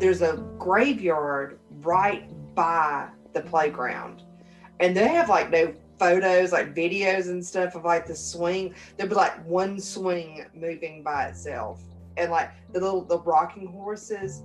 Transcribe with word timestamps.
there's 0.00 0.22
a 0.22 0.36
graveyard 0.58 1.58
right 1.82 2.28
by 2.54 3.08
the 3.32 3.40
playground, 3.42 4.22
and 4.80 4.96
they 4.96 5.08
have 5.08 5.28
like 5.28 5.50
no 5.50 5.72
photos, 5.98 6.52
like 6.52 6.74
videos 6.74 7.28
and 7.28 7.44
stuff 7.44 7.74
of 7.74 7.84
like 7.84 8.06
the 8.06 8.16
swing. 8.16 8.74
There'd 8.96 9.10
be 9.10 9.14
like 9.16 9.44
one 9.46 9.78
swing 9.78 10.44
moving 10.54 11.02
by 11.02 11.26
itself, 11.26 11.80
and 12.16 12.30
like 12.30 12.50
the 12.72 12.80
little 12.80 13.02
the 13.02 13.18
rocking 13.20 13.66
horses 13.66 14.42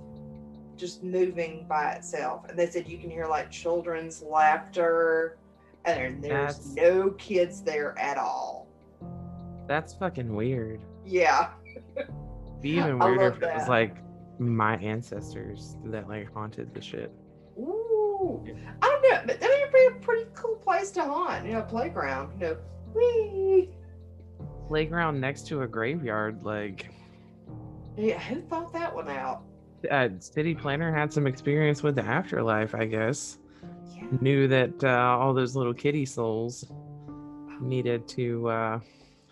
just 0.76 1.02
moving 1.02 1.64
by 1.68 1.92
itself. 1.92 2.48
And 2.48 2.58
they 2.58 2.66
said 2.66 2.86
you 2.86 2.98
can 2.98 3.08
hear 3.10 3.26
like 3.26 3.50
children's 3.50 4.22
laughter, 4.22 5.38
and 5.86 6.22
there's 6.22 6.58
That's- 6.58 6.74
no 6.74 7.10
kids 7.12 7.62
there 7.62 7.98
at 7.98 8.18
all. 8.18 8.66
That's 9.66 9.94
fucking 9.94 10.32
weird. 10.32 10.80
Yeah. 11.04 11.48
Be 12.60 12.70
even 12.78 12.98
weirder 13.00 13.28
if 13.28 13.42
it 13.42 13.54
was 13.54 13.68
like 13.68 13.96
my 14.38 14.76
ancestors 14.78 15.76
that 15.86 16.08
like 16.08 16.32
haunted 16.32 16.74
the 16.74 16.80
shit. 16.80 17.12
Ooh. 17.58 18.44
I 18.82 18.86
don't 18.88 19.02
know, 19.02 19.20
but 19.26 19.40
that 19.40 19.50
would 19.50 19.72
be 19.72 19.86
a 19.96 20.00
pretty 20.00 20.26
cool 20.34 20.56
place 20.56 20.90
to 20.92 21.02
haunt. 21.04 21.46
You 21.46 21.52
know, 21.54 21.62
playground. 21.62 22.32
You 22.40 22.46
know, 22.48 22.56
whee. 22.94 23.70
Playground 24.68 25.20
next 25.20 25.46
to 25.48 25.62
a 25.62 25.66
graveyard, 25.66 26.42
like 26.42 26.90
Yeah, 27.96 28.18
who 28.20 28.40
thought 28.42 28.72
that 28.72 28.94
one 28.94 29.08
out? 29.08 29.42
uh, 29.90 30.08
city 30.18 30.54
planner 30.54 30.92
had 30.92 31.12
some 31.12 31.26
experience 31.26 31.82
with 31.82 31.94
the 31.94 32.02
afterlife, 32.02 32.74
I 32.74 32.86
guess. 32.86 33.38
Yeah. 33.94 34.04
Knew 34.20 34.48
that 34.48 34.82
uh, 34.82 34.88
all 35.18 35.32
those 35.32 35.54
little 35.54 35.74
kitty 35.74 36.04
souls 36.04 36.64
needed 37.60 38.08
to 38.08 38.48
uh, 38.48 38.80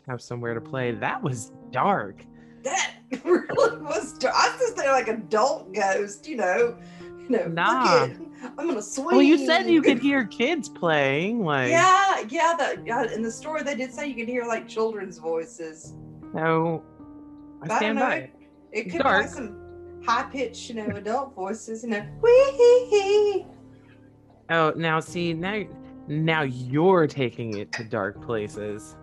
have 0.07 0.23
somewhere 0.23 0.55
to 0.55 0.61
play. 0.61 0.93
That 0.93 1.21
was 1.23 1.51
dark. 1.73 2.25
That 2.63 2.94
really 3.25 3.79
was. 3.83 4.19
I 4.25 4.49
was 4.51 4.59
just 4.61 4.77
there 4.77 4.93
like 4.93 5.09
adult 5.09 5.73
ghost. 5.75 6.27
You 6.29 6.37
know, 6.37 6.77
you 7.01 7.29
know. 7.29 7.47
Nah. 7.49 8.05
it, 8.05 8.17
I'm 8.59 8.69
gonna 8.69 8.83
swing. 8.83 9.07
Well, 9.07 9.23
you 9.23 9.47
said 9.47 9.69
you 9.69 9.81
could 9.83 9.99
hear 10.03 10.25
kids 10.27 10.69
playing, 10.69 11.45
like 11.45 11.71
Yeah, 11.71 12.25
yeah. 12.29 12.55
The, 12.59 12.83
yeah, 12.85 13.13
in 13.13 13.23
the 13.23 13.31
story 13.33 13.63
they 13.63 13.75
did 13.75 13.93
say 13.93 14.07
you 14.09 14.15
could 14.15 14.29
hear 14.29 14.45
like 14.45 14.69
children's 14.69 15.19
voices. 15.19 15.95
No, 16.35 16.83
I 17.63 17.67
But 17.69 17.71
I 17.73 17.77
stand 17.79 17.99
know. 17.99 18.07
by 18.07 18.15
It, 18.17 18.31
it. 18.73 18.91
could 18.91 19.03
Dark. 19.03 19.23
like 19.23 19.31
some 19.31 20.03
high 20.07 20.25
pitched, 20.25 20.69
you 20.69 20.75
know, 20.77 20.87
adult 20.97 21.35
voices. 21.35 21.85
You 21.85 21.91
know, 21.91 22.07
wee 22.21 22.53
hee 22.57 22.87
hee. 22.91 23.47
Oh, 24.51 24.73
now 24.77 25.01
see 25.01 25.33
now 25.33 25.63
now 26.07 26.43
you're 26.43 27.07
taking 27.07 27.57
it 27.57 27.73
to 27.73 27.85
dark 27.85 28.21
places. 28.23 28.97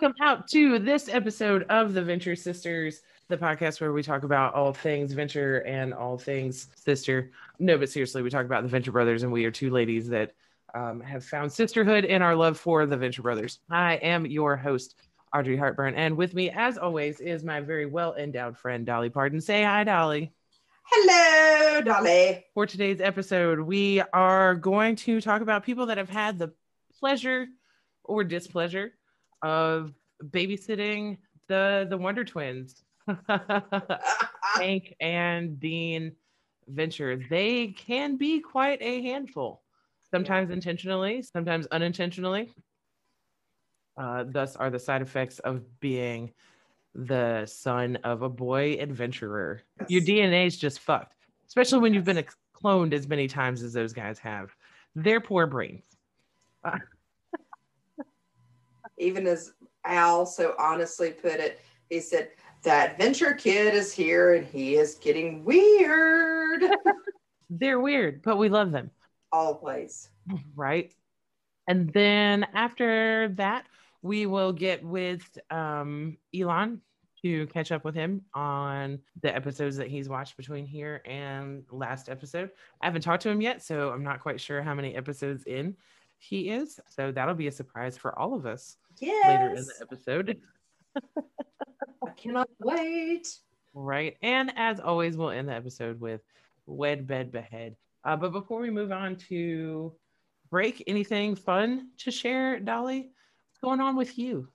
Welcome 0.00 0.16
out 0.22 0.48
to 0.48 0.78
this 0.78 1.10
episode 1.10 1.64
of 1.68 1.92
the 1.92 2.00
Venture 2.00 2.34
Sisters, 2.34 3.02
the 3.28 3.36
podcast 3.36 3.82
where 3.82 3.92
we 3.92 4.02
talk 4.02 4.22
about 4.22 4.54
all 4.54 4.72
things 4.72 5.12
venture 5.12 5.58
and 5.66 5.92
all 5.92 6.16
things 6.16 6.68
sister. 6.74 7.32
No, 7.58 7.76
but 7.76 7.90
seriously, 7.90 8.22
we 8.22 8.30
talk 8.30 8.46
about 8.46 8.62
the 8.62 8.68
Venture 8.70 8.92
Brothers, 8.92 9.24
and 9.24 9.30
we 9.30 9.44
are 9.44 9.50
two 9.50 9.68
ladies 9.68 10.08
that 10.08 10.32
um, 10.74 11.02
have 11.02 11.22
found 11.22 11.52
sisterhood 11.52 12.06
in 12.06 12.22
our 12.22 12.34
love 12.34 12.58
for 12.58 12.86
the 12.86 12.96
Venture 12.96 13.20
Brothers. 13.20 13.58
I 13.68 13.96
am 13.96 14.24
your 14.24 14.56
host, 14.56 14.94
Audrey 15.36 15.58
Hartburn, 15.58 15.94
and 15.94 16.16
with 16.16 16.32
me, 16.32 16.48
as 16.48 16.78
always, 16.78 17.20
is 17.20 17.44
my 17.44 17.60
very 17.60 17.84
well 17.84 18.14
endowed 18.14 18.56
friend, 18.56 18.86
Dolly 18.86 19.10
Pardon. 19.10 19.42
Say 19.42 19.64
hi, 19.64 19.84
Dolly. 19.84 20.32
Hello, 20.84 21.82
Dolly. 21.82 22.46
For 22.54 22.64
today's 22.64 23.02
episode, 23.02 23.60
we 23.60 24.00
are 24.14 24.54
going 24.54 24.96
to 24.96 25.20
talk 25.20 25.42
about 25.42 25.64
people 25.64 25.86
that 25.86 25.98
have 25.98 26.08
had 26.08 26.38
the 26.38 26.54
pleasure 26.98 27.48
or 28.02 28.24
displeasure 28.24 28.94
of 29.42 29.92
babysitting 30.24 31.18
the 31.48 31.86
the 31.88 31.96
Wonder 31.96 32.24
Twins, 32.24 32.82
Hank 34.56 34.94
and 35.00 35.58
Dean 35.58 36.12
Venture. 36.68 37.20
They 37.28 37.68
can 37.68 38.16
be 38.16 38.40
quite 38.40 38.80
a 38.80 39.02
handful, 39.02 39.62
sometimes 40.10 40.50
intentionally, 40.50 41.22
sometimes 41.22 41.66
unintentionally. 41.68 42.52
Uh, 43.96 44.24
thus 44.26 44.56
are 44.56 44.70
the 44.70 44.78
side 44.78 45.02
effects 45.02 45.40
of 45.40 45.80
being 45.80 46.32
the 46.94 47.44
son 47.46 47.96
of 48.04 48.22
a 48.22 48.28
boy 48.28 48.76
adventurer. 48.80 49.62
Your 49.88 50.02
DNA 50.02 50.46
is 50.46 50.56
just 50.56 50.80
fucked, 50.80 51.14
especially 51.46 51.80
when 51.80 51.94
you've 51.94 52.04
been 52.04 52.24
cloned 52.54 52.92
as 52.92 53.08
many 53.08 53.28
times 53.28 53.62
as 53.62 53.72
those 53.72 53.92
guys 53.92 54.18
have. 54.18 54.54
Their 54.94 55.20
poor 55.20 55.46
brains. 55.46 55.84
Even 59.00 59.26
as 59.26 59.54
Al 59.84 60.26
so 60.26 60.54
honestly 60.58 61.10
put 61.10 61.40
it, 61.40 61.60
he 61.88 62.00
said, 62.00 62.30
That 62.62 62.92
adventure 62.92 63.34
kid 63.34 63.74
is 63.74 63.92
here 63.92 64.34
and 64.34 64.46
he 64.46 64.76
is 64.76 64.94
getting 64.96 65.44
weird. 65.44 66.62
They're 67.50 67.80
weird, 67.80 68.22
but 68.22 68.36
we 68.36 68.48
love 68.48 68.70
them. 68.70 68.90
Always. 69.32 70.10
right? 70.54 70.94
And 71.66 71.92
then 71.92 72.46
after 72.54 73.28
that, 73.36 73.66
we 74.02 74.26
will 74.26 74.52
get 74.52 74.84
with 74.84 75.22
um, 75.50 76.16
Elon 76.38 76.80
to 77.22 77.46
catch 77.48 77.70
up 77.70 77.84
with 77.84 77.94
him 77.94 78.22
on 78.34 78.98
the 79.22 79.34
episodes 79.34 79.76
that 79.76 79.88
he's 79.88 80.08
watched 80.08 80.36
between 80.36 80.66
here 80.66 81.02
and 81.04 81.64
last 81.70 82.08
episode. 82.08 82.50
I 82.80 82.86
haven't 82.86 83.02
talked 83.02 83.22
to 83.24 83.30
him 83.30 83.40
yet, 83.40 83.62
so 83.62 83.90
I'm 83.90 84.02
not 84.02 84.20
quite 84.20 84.40
sure 84.40 84.62
how 84.62 84.74
many 84.74 84.94
episodes 84.96 85.44
in 85.44 85.76
he 86.18 86.50
is. 86.50 86.80
So 86.88 87.12
that'll 87.12 87.34
be 87.34 87.48
a 87.48 87.52
surprise 87.52 87.96
for 87.96 88.18
all 88.18 88.34
of 88.34 88.46
us 88.46 88.76
later 89.02 89.48
in 89.56 89.64
the 89.64 89.74
episode. 89.82 90.40
I 92.06 92.10
cannot 92.16 92.48
wait. 92.60 93.28
Right. 93.74 94.16
And 94.22 94.52
as 94.56 94.80
always, 94.80 95.16
we'll 95.16 95.30
end 95.30 95.48
the 95.48 95.54
episode 95.54 96.00
with 96.00 96.20
Wed 96.66 97.06
Bed 97.06 97.30
Behead. 97.32 97.76
Uh, 98.04 98.16
but 98.16 98.32
before 98.32 98.60
we 98.60 98.70
move 98.70 98.92
on 98.92 99.16
to 99.28 99.92
break, 100.50 100.82
anything 100.86 101.34
fun 101.36 101.90
to 101.98 102.10
share, 102.10 102.58
Dolly? 102.58 103.10
What's 103.50 103.60
going 103.62 103.80
on 103.80 103.96
with 103.96 104.18
you? 104.18 104.48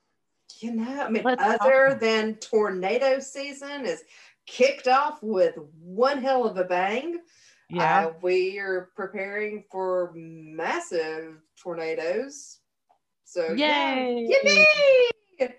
You 0.60 0.74
know, 0.76 1.02
I 1.02 1.10
mean, 1.10 1.24
Let's 1.24 1.42
other 1.42 1.86
about- 1.88 2.00
than 2.02 2.36
tornado 2.36 3.20
season 3.20 3.86
is 3.86 4.04
kicked 4.46 4.88
off 4.88 5.22
with 5.24 5.56
one 5.82 6.22
hell 6.22 6.46
of 6.46 6.58
a 6.58 6.64
bang. 6.64 7.20
Yeah. 7.70 8.08
Uh, 8.08 8.14
we 8.22 8.60
are 8.60 8.90
preparing 8.96 9.64
for 9.72 10.12
massive 10.16 11.42
tornadoes. 11.58 12.60
So 13.36 13.52
yeah. 13.52 13.96
Yay! 13.96 14.30
Yippee! 15.40 15.54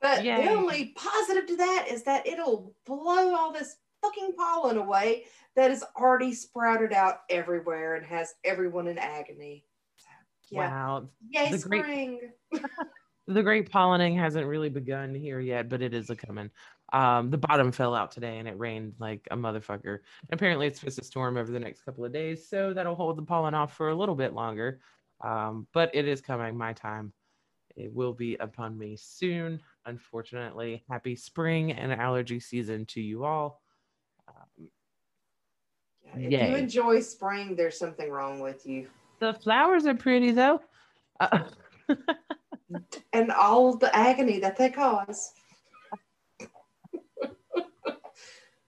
But 0.00 0.24
Yay. 0.24 0.42
the 0.42 0.50
only 0.50 0.92
positive 0.96 1.46
to 1.46 1.56
that 1.58 1.86
is 1.88 2.02
that 2.02 2.26
it'll 2.26 2.74
blow 2.84 3.36
all 3.36 3.52
this 3.52 3.76
fucking 4.02 4.32
pollen 4.36 4.76
away 4.76 5.26
that 5.54 5.70
is 5.70 5.84
already 5.96 6.34
sprouted 6.34 6.92
out 6.92 7.18
everywhere 7.30 7.94
and 7.94 8.04
has 8.04 8.34
everyone 8.42 8.88
in 8.88 8.98
agony. 8.98 9.64
So, 9.98 10.08
yeah. 10.50 10.68
Wow. 10.68 11.08
Yay, 11.30 11.52
The 11.52 11.68
great- 11.68 11.82
spring. 11.84 12.20
The 13.28 13.42
great 13.44 13.70
pollinating 13.70 14.18
hasn't 14.18 14.48
really 14.48 14.68
begun 14.68 15.14
here 15.14 15.38
yet, 15.38 15.68
but 15.68 15.80
it 15.80 15.94
is 15.94 16.10
a 16.10 16.16
coming. 16.16 16.50
Um, 16.92 17.30
the 17.30 17.38
bottom 17.38 17.70
fell 17.70 17.94
out 17.94 18.10
today 18.10 18.38
and 18.38 18.48
it 18.48 18.58
rained 18.58 18.94
like 18.98 19.28
a 19.30 19.36
motherfucker. 19.36 20.00
Apparently, 20.32 20.66
it's 20.66 20.80
supposed 20.80 20.98
to 20.98 21.04
storm 21.04 21.36
over 21.36 21.52
the 21.52 21.60
next 21.60 21.82
couple 21.82 22.04
of 22.04 22.12
days, 22.12 22.48
so 22.48 22.74
that'll 22.74 22.96
hold 22.96 23.16
the 23.16 23.22
pollen 23.22 23.54
off 23.54 23.76
for 23.76 23.90
a 23.90 23.94
little 23.94 24.16
bit 24.16 24.34
longer. 24.34 24.80
Um, 25.22 25.66
but 25.72 25.90
it 25.94 26.06
is 26.08 26.20
coming. 26.20 26.56
My 26.56 26.72
time. 26.72 27.12
It 27.74 27.92
will 27.94 28.12
be 28.12 28.36
upon 28.36 28.76
me 28.76 28.96
soon. 29.00 29.60
Unfortunately, 29.86 30.84
happy 30.90 31.16
spring 31.16 31.72
and 31.72 31.90
allergy 31.92 32.38
season 32.38 32.84
to 32.86 33.00
you 33.00 33.24
all. 33.24 33.62
Um, 34.28 34.68
If 36.16 36.30
Yay. 36.30 36.50
you 36.50 36.56
enjoy 36.56 37.00
spring, 37.00 37.56
there's 37.56 37.78
something 37.78 38.10
wrong 38.10 38.40
with 38.40 38.66
you. 38.66 38.88
the 39.20 39.32
flowers 39.32 39.86
are 39.86 39.94
pretty 39.94 40.32
though. 40.32 40.60
Uh, 41.20 41.44
And 43.12 43.30
all 43.30 43.76
the 43.76 43.94
agony 43.94 44.40
that 44.40 44.56
they 44.56 44.70
cause. 44.70 45.32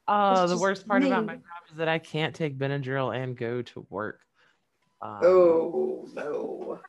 Oh, 0.07 0.43
It's 0.43 0.53
the 0.53 0.59
worst 0.59 0.87
part 0.87 1.03
about 1.03 1.25
my 1.25 1.35
job 1.35 1.43
is 1.71 1.77
that 1.79 1.89
I 1.89 1.99
can't 1.99 2.35
take 2.35 2.59
Benadryl 2.59 3.17
and 3.17 3.35
go 3.37 3.63
to 3.63 3.87
work. 3.89 4.21
Um, 5.05 5.19
Oh 5.23 6.09
no. 6.15 6.81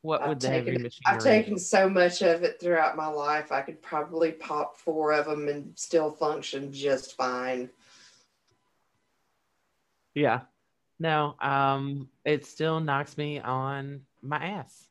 what 0.00 0.22
I've 0.22 0.28
would 0.30 0.40
the 0.40 0.48
heavy 0.48 0.72
machinery? 0.72 0.90
I've 1.04 1.22
taken 1.22 1.58
so 1.58 1.88
much 1.88 2.22
of 2.22 2.42
it 2.42 2.58
throughout 2.58 2.96
my 2.96 3.06
life. 3.08 3.52
I 3.52 3.60
could 3.60 3.82
probably 3.82 4.32
pop 4.32 4.78
four 4.78 5.12
of 5.12 5.26
them 5.26 5.48
and 5.48 5.78
still 5.78 6.10
function 6.10 6.72
just 6.72 7.14
fine. 7.14 7.68
Yeah. 10.14 10.40
No, 10.98 11.34
um, 11.40 12.08
it 12.24 12.46
still 12.46 12.80
knocks 12.80 13.18
me 13.18 13.38
on 13.38 14.00
my 14.22 14.42
ass. 14.42 14.88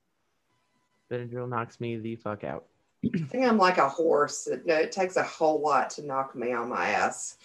Benadryl 1.11 1.49
knocks 1.49 1.79
me 1.79 1.97
the 1.97 2.15
fuck 2.15 2.43
out. 2.43 2.65
I 3.03 3.19
think 3.19 3.45
I'm 3.45 3.57
like 3.57 3.79
a 3.79 3.89
horse. 3.89 4.45
It, 4.45 4.65
no, 4.67 4.75
it 4.75 4.91
takes 4.91 5.15
a 5.15 5.23
whole 5.23 5.61
lot 5.61 5.89
to 5.91 6.05
knock 6.05 6.35
me 6.35 6.51
on 6.51 6.69
my 6.69 6.89
ass. 6.89 7.37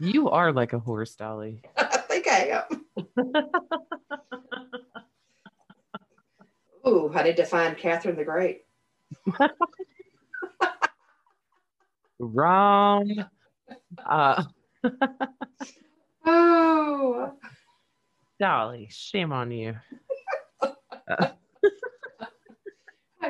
You 0.00 0.28
are 0.30 0.52
like 0.52 0.72
a 0.72 0.78
horse, 0.78 1.14
Dolly. 1.14 1.62
I 1.76 1.96
think 1.98 2.26
I 2.28 2.64
am. 2.70 2.84
Ooh, 6.86 7.10
I 7.14 7.22
need 7.22 7.36
to 7.36 7.44
find 7.44 7.76
Catherine 7.76 8.16
the 8.16 8.24
Great. 8.24 8.62
Wrong. 12.18 13.24
Uh, 14.06 14.44
Oh, 16.30 17.32
Dolly, 18.38 18.88
shame 18.90 19.32
on 19.32 19.50
you. 19.50 19.74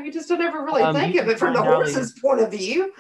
you 0.03 0.13
just 0.13 0.29
don't 0.29 0.41
ever 0.43 0.65
really 0.65 0.83
Um, 0.83 0.95
think 0.97 1.15
of 1.17 1.29
it 1.29 1.39
from 1.39 1.55
the 1.55 1.63
Dolly- 1.63 1.75
horse's 1.93 2.19
point 2.21 2.41
of 2.41 2.51
view. 2.51 2.93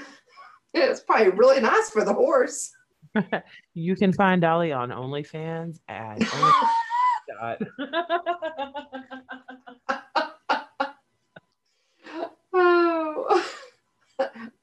It's 0.72 1.00
probably 1.00 1.30
really 1.30 1.60
nice 1.60 1.90
for 1.90 2.04
the 2.04 2.14
horse. 2.14 2.70
You 3.74 3.96
can 3.96 4.12
find 4.12 4.42
Dolly 4.42 4.72
on 4.72 4.90
OnlyFans 4.90 5.78
at. 5.88 6.22
Oh, 12.54 13.44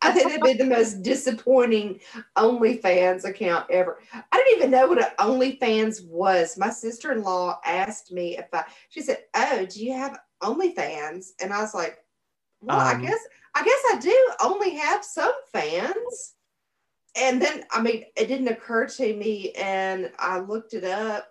I 0.01 0.11
think 0.11 0.29
that'd 0.29 0.43
be 0.43 0.53
the 0.53 0.65
most 0.65 1.03
disappointing 1.03 1.99
OnlyFans 2.37 3.25
account 3.25 3.67
ever. 3.71 3.99
I 4.13 4.37
didn't 4.37 4.57
even 4.57 4.71
know 4.71 4.87
what 4.87 4.99
an 4.99 5.11
OnlyFans 5.19 6.05
was. 6.07 6.57
My 6.57 6.69
sister 6.69 7.11
in 7.13 7.23
law 7.23 7.59
asked 7.65 8.11
me 8.11 8.37
if 8.37 8.47
I, 8.53 8.65
she 8.89 9.01
said, 9.01 9.19
Oh, 9.35 9.65
do 9.69 9.85
you 9.85 9.93
have 9.93 10.19
OnlyFans? 10.43 11.29
And 11.41 11.53
I 11.53 11.61
was 11.61 11.73
like, 11.73 11.99
Well, 12.61 12.79
I 12.79 12.93
Um, 12.93 13.01
guess, 13.01 13.19
I 13.55 13.63
guess 13.63 13.81
I 13.93 13.99
do 14.01 14.33
only 14.43 14.71
have 14.75 15.05
some 15.05 15.33
fans. 15.53 16.35
And 17.17 17.41
then, 17.41 17.63
I 17.71 17.81
mean, 17.81 18.03
it 18.17 18.27
didn't 18.27 18.47
occur 18.49 18.87
to 18.87 19.15
me. 19.15 19.51
And 19.53 20.11
I 20.19 20.39
looked 20.39 20.73
it 20.73 20.83
up 20.83 21.27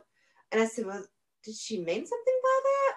and 0.52 0.60
I 0.60 0.66
said, 0.66 0.86
Well, 0.86 1.04
did 1.44 1.54
she 1.54 1.78
mean 1.78 2.06
something 2.06 2.40
by 2.42 2.60
that? 2.64 2.92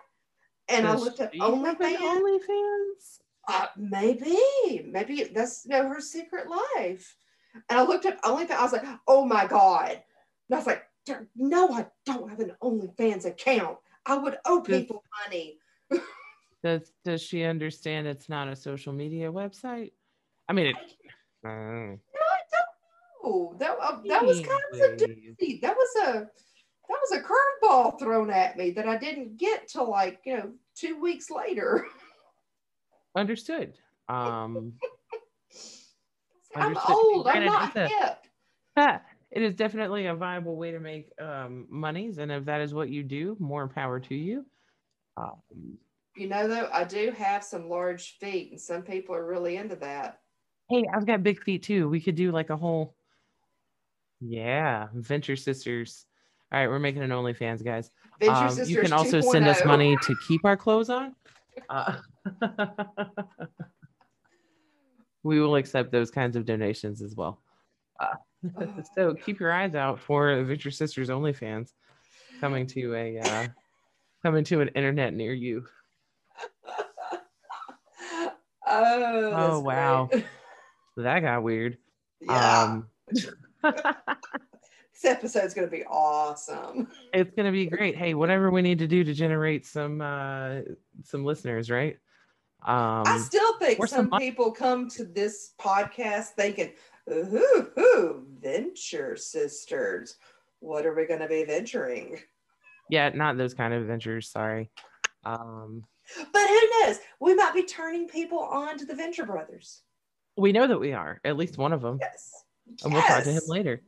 And 0.70 0.88
I 0.88 0.96
looked 0.96 1.20
up 1.20 1.34
OnlyFans. 1.34 1.98
OnlyFans. 1.98 3.20
Uh, 3.50 3.68
maybe, 3.78 4.38
maybe 4.86 5.24
that's 5.34 5.64
you 5.66 5.72
know 5.72 5.88
her 5.88 6.02
secret 6.02 6.48
life. 6.50 7.16
And 7.70 7.80
I 7.80 7.84
looked 7.84 8.06
up 8.06 8.22
OnlyFans. 8.22 8.52
I 8.52 8.64
was 8.64 8.74
like, 8.74 8.86
oh 9.08 9.26
my 9.26 9.48
god. 9.48 9.92
And 10.50 10.56
I 10.56 10.58
was 10.58 10.68
like, 10.68 10.84
no, 11.36 11.72
I 11.72 11.88
don't 12.06 12.30
have 12.30 12.40
an 12.42 12.52
OnlyFans 12.62 13.26
account. 13.26 13.78
I 14.06 14.18
would 14.18 14.38
owe 14.46 14.62
Does- 14.62 14.82
people 14.82 15.04
money. 15.26 15.58
Does 16.64 16.92
Does 17.06 17.22
she 17.22 17.44
understand 17.44 18.08
it's 18.08 18.28
not 18.30 18.48
a 18.48 18.56
social 18.56 18.92
media 18.92 19.32
website? 19.32 19.92
I 20.50 20.54
mean, 20.54 20.68
it. 20.68 20.76
uh, 21.46 21.50
No, 21.50 21.98
I. 23.24 23.56
That, 23.60 23.78
uh, 23.82 24.00
that 24.08 24.26
was 24.26 24.40
kind 24.40 24.60
of 24.74 24.80
a. 24.80 25.60
That 25.62 25.76
was 25.76 25.96
a 26.04 26.28
that 26.90 27.00
was 27.02 27.12
a 27.12 27.22
curveball 27.22 28.00
thrown 28.00 28.30
at 28.30 28.58
me 28.58 28.72
that 28.72 28.88
I 28.88 28.98
didn't 28.98 29.38
get 29.38 29.68
to 29.70 29.84
like 29.84 30.22
you 30.26 30.38
know 30.38 30.52
two 30.76 31.00
weeks 31.02 31.30
later. 31.30 31.86
understood. 33.16 33.74
Um, 34.10 34.74
I'm 36.56 36.78
old. 36.90 37.28
I'm 37.28 37.46
not 37.46 37.76
a- 37.76 37.88
hip. 37.88 38.18
it 39.32 39.42
is 39.42 39.54
definitely 39.54 40.06
a 40.06 40.16
viable 40.16 40.56
way 40.56 40.72
to 40.72 40.80
make 40.80 41.12
um, 41.22 41.66
monies, 41.70 42.18
and 42.20 42.32
if 42.32 42.46
that 42.46 42.62
is 42.62 42.74
what 42.74 42.90
you 42.90 43.04
do, 43.04 43.36
more 43.40 43.68
power 43.68 44.00
to 44.00 44.16
you. 44.16 44.46
Um, 45.18 45.78
You 46.16 46.28
know 46.30 46.48
though, 46.48 46.70
I 46.72 46.84
do 46.84 47.12
have 47.12 47.44
some 47.44 47.70
large 47.70 48.18
feet, 48.20 48.52
and 48.52 48.62
some 48.62 48.84
people 48.84 49.16
are 49.16 49.26
really 49.26 49.58
into 49.58 49.76
that. 49.78 50.20
hey, 50.70 50.86
I've 50.94 51.06
got 51.06 51.24
big 51.24 51.42
feet 51.44 51.64
too. 51.64 51.90
We 51.90 52.00
could 52.00 52.16
do 52.16 52.32
like 52.32 52.50
a 52.50 52.58
whole, 52.58 52.96
yeah, 54.22 54.88
Venture 54.94 55.36
Sisters. 55.36 56.06
All 56.52 56.60
right, 56.60 56.68
we're 56.68 56.80
making 56.80 57.02
an 57.04 57.10
OnlyFans, 57.10 57.64
guys. 57.64 57.92
Venture 58.20 58.34
Um, 58.36 58.50
Sisters 58.50 58.70
you 58.70 58.82
can 58.82 58.94
also 58.94 59.20
send 59.22 59.48
us 59.48 59.64
money 59.66 59.98
to 60.04 60.16
keep 60.28 60.46
our 60.46 60.56
clothes 60.58 60.90
on. 60.90 61.14
Uh, 61.70 61.98
we 65.24 65.40
will 65.42 65.56
accept 65.56 65.92
those 65.92 66.10
kinds 66.12 66.36
of 66.36 66.46
donations 66.46 67.02
as 67.02 67.16
well. 67.16 67.42
Uh, 68.00 68.16
so 68.96 69.14
keep 69.14 69.40
your 69.40 69.52
eyes 69.52 69.76
out 69.76 70.00
for 70.00 70.42
Venture 70.44 70.72
Sisters 70.72 71.10
OnlyFans 71.10 71.74
coming 72.40 72.66
to 72.68 72.96
a 72.96 73.20
uh, 73.20 73.48
coming 74.24 74.44
to 74.46 74.62
an 74.62 74.70
internet 74.70 75.14
near 75.14 75.34
you. 75.34 75.66
oh, 78.02 78.32
Oh, 78.68 79.60
wow. 79.60 80.08
great. 80.12 80.26
That 80.98 81.20
got 81.20 81.44
weird. 81.44 81.78
yeah, 82.22 82.64
Um, 82.64 82.88
this 83.64 85.06
episode's 85.06 85.54
gonna 85.54 85.68
be 85.68 85.84
awesome. 85.86 86.88
it's 87.14 87.32
gonna 87.36 87.52
be 87.52 87.66
great. 87.68 87.96
Hey, 87.96 88.14
whatever 88.14 88.50
we 88.52 88.62
need 88.62 88.80
to 88.80 88.88
do 88.88 89.04
to 89.04 89.14
generate 89.14 89.66
some 89.66 90.02
uh, 90.02 90.62
some 91.04 91.24
listeners, 91.26 91.70
right? 91.70 91.98
Um, 92.66 93.04
I 93.06 93.20
still 93.20 93.58
think 93.60 93.78
some 93.88 94.10
some 94.10 94.20
people 94.20 94.52
come 94.52 94.90
to 94.92 95.06
this 95.06 95.54
podcast 95.60 96.30
thinking, 96.30 96.72
"Ooh, 97.10 97.68
ooh, 97.80 98.26
Venture 98.40 99.16
Sisters. 99.16 100.18
What 100.60 100.86
are 100.86 100.96
we 100.96 101.06
gonna 101.06 101.28
be 101.28 101.44
venturing?" 101.44 102.20
yeah, 102.90 103.10
not 103.10 103.38
those 103.38 103.54
kind 103.54 103.74
of 103.74 103.86
ventures. 103.86 104.30
Sorry. 104.30 104.72
Um, 105.26 105.84
But 106.32 106.48
who 106.48 106.60
knows? 106.86 107.00
We 107.20 107.36
might 107.36 107.54
be 107.54 107.64
turning 107.64 108.08
people 108.08 108.40
on 108.40 108.78
to 108.78 108.86
the 108.86 108.96
Venture 108.96 109.26
Brothers. 109.26 109.82
we 110.38 110.52
know 110.54 110.66
that 110.68 110.80
we 110.80 110.94
are 110.94 111.20
at 111.26 111.36
least 111.38 111.58
one 111.58 111.74
of 111.74 111.82
them, 111.82 111.98
Yes. 112.02 112.32
And 112.84 112.94
we'll 112.94 113.02
talk 113.04 113.24
to 113.24 113.32
him 113.32 113.42
later. 113.48 113.82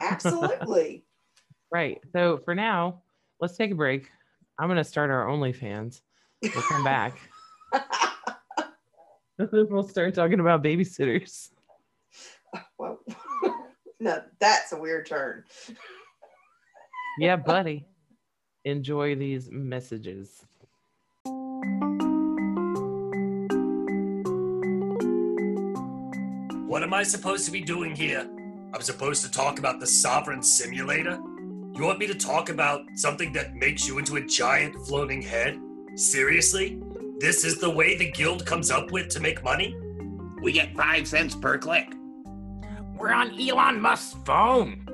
Absolutely. 0.00 1.04
Right. 1.72 2.00
So 2.12 2.38
for 2.44 2.54
now, 2.54 3.02
let's 3.40 3.56
take 3.56 3.72
a 3.72 3.74
break. 3.74 4.08
I'm 4.56 4.68
gonna 4.68 4.84
start 4.84 5.10
our 5.10 5.26
OnlyFans. 5.26 6.00
We'll 6.40 6.62
come 6.62 6.84
back. 6.84 7.18
we'll 9.38 9.82
start 9.82 10.14
talking 10.14 10.38
about 10.38 10.62
babysitters. 10.62 11.50
well, 12.78 13.00
no, 14.00 14.22
that's 14.38 14.72
a 14.72 14.78
weird 14.78 15.06
turn. 15.06 15.44
Yeah, 17.18 17.36
buddy. 17.36 17.84
Enjoy 18.64 19.14
these 19.14 19.50
messages. 19.50 20.44
What 26.66 26.82
am 26.82 26.92
I 26.92 27.02
supposed 27.02 27.46
to 27.46 27.50
be 27.50 27.60
doing 27.60 27.94
here? 27.94 28.28
I'm 28.76 28.82
supposed 28.82 29.24
to 29.24 29.30
talk 29.30 29.58
about 29.58 29.80
the 29.80 29.86
Sovereign 29.86 30.42
Simulator? 30.42 31.18
You 31.72 31.82
want 31.82 31.98
me 31.98 32.06
to 32.08 32.14
talk 32.14 32.50
about 32.50 32.82
something 32.94 33.32
that 33.32 33.54
makes 33.54 33.88
you 33.88 33.96
into 33.96 34.16
a 34.16 34.20
giant 34.20 34.74
floating 34.86 35.22
head? 35.22 35.58
Seriously? 35.94 36.78
This 37.18 37.42
is 37.42 37.56
the 37.58 37.70
way 37.70 37.96
the 37.96 38.10
guild 38.10 38.44
comes 38.44 38.70
up 38.70 38.90
with 38.90 39.08
to 39.08 39.20
make 39.20 39.42
money? 39.42 39.74
We 40.42 40.52
get 40.52 40.76
five 40.76 41.08
cents 41.08 41.34
per 41.34 41.56
click. 41.56 41.90
We're 42.98 43.14
on 43.14 43.40
Elon 43.40 43.80
Musk's 43.80 44.18
phone. 44.26 44.86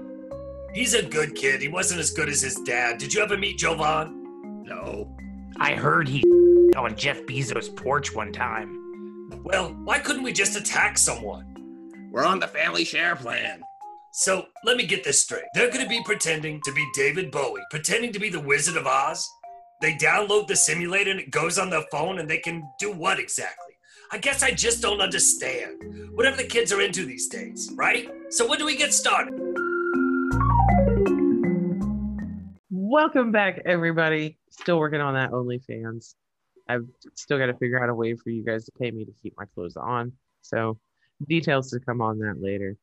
He's 0.73 0.95
a 0.95 1.03
good 1.03 1.35
kid. 1.35 1.61
He 1.61 1.67
wasn't 1.67 1.99
as 1.99 2.12
good 2.12 2.29
as 2.29 2.41
his 2.41 2.55
dad. 2.65 2.99
Did 2.99 3.12
you 3.12 3.21
ever 3.21 3.37
meet 3.37 3.59
Jovan? 3.59 4.62
No. 4.62 5.12
I 5.59 5.75
heard 5.75 6.07
he 6.07 6.23
on 6.77 6.95
Jeff 6.95 7.21
Bezos' 7.23 7.75
porch 7.75 8.15
one 8.15 8.33
time. 8.33 8.79
Well, 9.43 9.71
why 9.83 9.99
couldn't 9.99 10.23
we 10.23 10.33
just 10.33 10.57
attack 10.57 10.99
someone? 10.99 11.49
We're 12.12 12.25
on 12.25 12.39
the 12.39 12.47
family 12.47 12.85
share 12.85 13.17
plan. 13.17 13.65
So, 14.14 14.45
let 14.62 14.76
me 14.76 14.85
get 14.85 15.04
this 15.04 15.23
straight. 15.23 15.47
They're 15.54 15.71
going 15.71 15.83
to 15.83 15.88
be 15.88 16.02
pretending 16.04 16.61
to 16.66 16.73
be 16.75 16.87
David 16.92 17.31
Bowie, 17.31 17.62
pretending 17.71 18.12
to 18.12 18.19
be 18.19 18.28
the 18.28 18.40
Wizard 18.40 18.76
of 18.76 18.87
Oz. 18.87 19.26
They 19.81 19.95
download 19.95 20.49
the 20.49 20.54
simulator 20.54 21.11
and 21.11 21.19
it 21.19 21.31
goes 21.31 21.59
on 21.59 21.71
their 21.71 21.85
phone 21.90 22.19
and 22.19 22.28
they 22.28 22.37
can 22.37 22.62
do 22.78 22.92
what 22.92 23.19
exactly? 23.19 23.75
I 24.11 24.19
guess 24.19 24.42
I 24.42 24.50
just 24.50 24.83
don't 24.83 25.00
understand. 25.00 26.11
Whatever 26.14 26.37
the 26.37 26.45
kids 26.45 26.75
are 26.75 26.83
into 26.83 27.07
these 27.07 27.26
days, 27.28 27.73
right? 27.75 28.07
So, 28.28 28.47
when 28.47 28.59
do 28.59 28.66
we 28.66 28.76
get 28.76 28.92
started? 28.92 29.33
Welcome 32.69 33.33
back, 33.33 33.62
everybody. 33.64 34.37
Still 34.50 34.78
working 34.78 35.00
on 35.00 35.14
that 35.14 35.31
OnlyFans. 35.31 36.16
I've 36.69 36.85
still 37.14 37.38
got 37.38 37.47
to 37.47 37.54
figure 37.54 37.83
out 37.83 37.88
a 37.88 37.95
way 37.95 38.14
for 38.14 38.28
you 38.28 38.45
guys 38.45 38.66
to 38.66 38.73
pay 38.78 38.90
me 38.90 39.07
to 39.07 39.12
keep 39.23 39.33
my 39.38 39.47
clothes 39.54 39.78
on. 39.78 40.12
So, 40.42 40.78
details 41.26 41.71
to 41.71 41.81
come 41.81 42.02
on 42.02 42.19
that 42.19 42.42
later. 42.42 42.76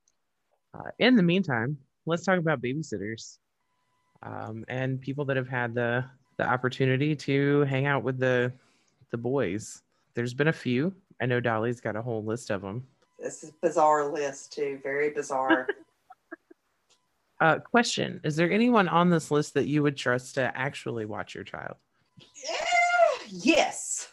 Uh, 0.79 0.91
in 0.99 1.15
the 1.15 1.23
meantime, 1.23 1.77
let's 2.05 2.23
talk 2.23 2.39
about 2.39 2.61
babysitters 2.61 3.37
um, 4.23 4.63
and 4.67 5.01
people 5.01 5.25
that 5.25 5.37
have 5.37 5.49
had 5.49 5.73
the 5.73 6.05
the 6.37 6.47
opportunity 6.47 7.15
to 7.15 7.61
hang 7.61 7.85
out 7.85 8.03
with 8.03 8.17
the 8.17 8.51
the 9.11 9.17
boys. 9.17 9.81
There's 10.13 10.33
been 10.33 10.47
a 10.47 10.53
few. 10.53 10.93
I 11.21 11.25
know 11.25 11.39
Dolly's 11.39 11.81
got 11.81 11.95
a 11.95 12.01
whole 12.01 12.23
list 12.23 12.49
of 12.49 12.61
them. 12.61 12.87
This 13.19 13.43
is 13.43 13.51
bizarre 13.61 14.11
list 14.11 14.53
too. 14.53 14.79
Very 14.83 15.09
bizarre. 15.11 15.67
Uh, 17.41 17.57
question: 17.57 18.19
Is 18.25 18.35
there 18.35 18.51
anyone 18.51 18.89
on 18.89 19.09
this 19.09 19.31
list 19.31 19.53
that 19.53 19.65
you 19.65 19.81
would 19.81 19.95
trust 19.95 20.35
to 20.35 20.51
actually 20.57 21.05
watch 21.05 21.33
your 21.33 21.45
child? 21.45 21.77
Yeah, 22.19 23.27
yes. 23.29 24.09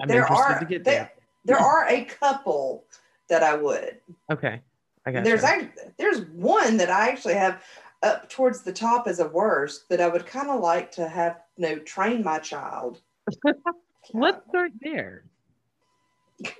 I'm 0.00 0.06
there 0.06 0.20
interested 0.20 0.52
are 0.52 0.60
to 0.60 0.64
get 0.64 0.84
there, 0.84 1.10
there. 1.44 1.56
there 1.56 1.58
are 1.58 1.88
a 1.88 2.04
couple 2.04 2.84
that 3.28 3.42
I 3.42 3.56
would. 3.56 3.98
Okay, 4.30 4.60
I 5.08 5.12
got. 5.12 5.24
There's 5.24 5.42
act- 5.42 5.78
there's 5.96 6.20
one 6.32 6.76
that 6.76 6.90
I 6.90 7.08
actually 7.08 7.34
have 7.34 7.62
up 8.02 8.28
towards 8.28 8.62
the 8.62 8.72
top 8.72 9.08
as 9.08 9.20
a 9.20 9.28
worst 9.28 9.88
that 9.88 10.02
I 10.02 10.08
would 10.08 10.26
kind 10.26 10.50
of 10.50 10.60
like 10.60 10.92
to 10.92 11.08
have 11.08 11.40
you 11.56 11.68
know 11.68 11.78
train 11.78 12.22
my 12.22 12.38
child. 12.38 13.00
Let's 14.12 14.46
start 14.48 14.72
there. 14.80 15.24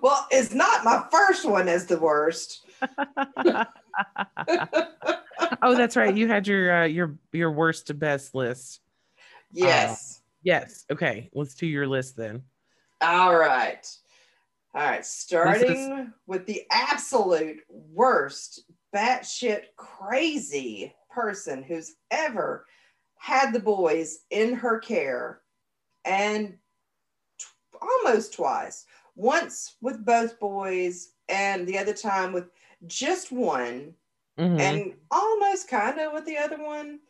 Well, 0.00 0.28
it's 0.30 0.54
not 0.54 0.84
my 0.84 1.04
first 1.10 1.44
one 1.44 1.66
as 1.66 1.86
the 1.86 1.98
worst. 1.98 2.64
oh, 5.60 5.74
that's 5.74 5.96
right. 5.96 6.14
You 6.14 6.28
had 6.28 6.46
your 6.46 6.82
uh, 6.82 6.84
your 6.84 7.16
your 7.32 7.50
worst 7.50 7.88
to 7.88 7.94
best 7.94 8.32
list. 8.32 8.80
Yes. 9.50 10.20
Yes. 10.44 10.84
Okay. 10.88 11.30
Let's 11.34 11.56
do 11.56 11.66
your 11.66 11.88
list 11.88 12.16
then. 12.16 12.44
All 13.00 13.34
right. 13.34 13.84
All 14.74 14.82
right. 14.82 15.04
Starting 15.04 16.12
with 16.26 16.46
the 16.46 16.62
absolute 16.70 17.60
worst, 17.68 18.64
batshit 18.94 19.64
crazy 19.76 20.94
person 21.10 21.62
who's 21.62 21.96
ever 22.10 22.66
had 23.16 23.52
the 23.52 23.60
boys 23.60 24.20
in 24.30 24.54
her 24.54 24.78
care 24.78 25.42
and 26.04 26.58
t- 27.38 27.46
almost 27.80 28.34
twice. 28.34 28.86
Once 29.14 29.76
with 29.82 30.04
both 30.04 30.40
boys, 30.40 31.12
and 31.28 31.66
the 31.66 31.78
other 31.78 31.94
time 31.94 32.32
with 32.32 32.50
just 32.86 33.30
one, 33.30 33.94
Mhm. 34.38 34.58
and 34.60 34.98
almost 35.10 35.68
kind 35.68 35.98
of 36.00 36.12
with 36.12 36.24
the 36.24 36.36
other 36.38 36.62
one 36.62 37.00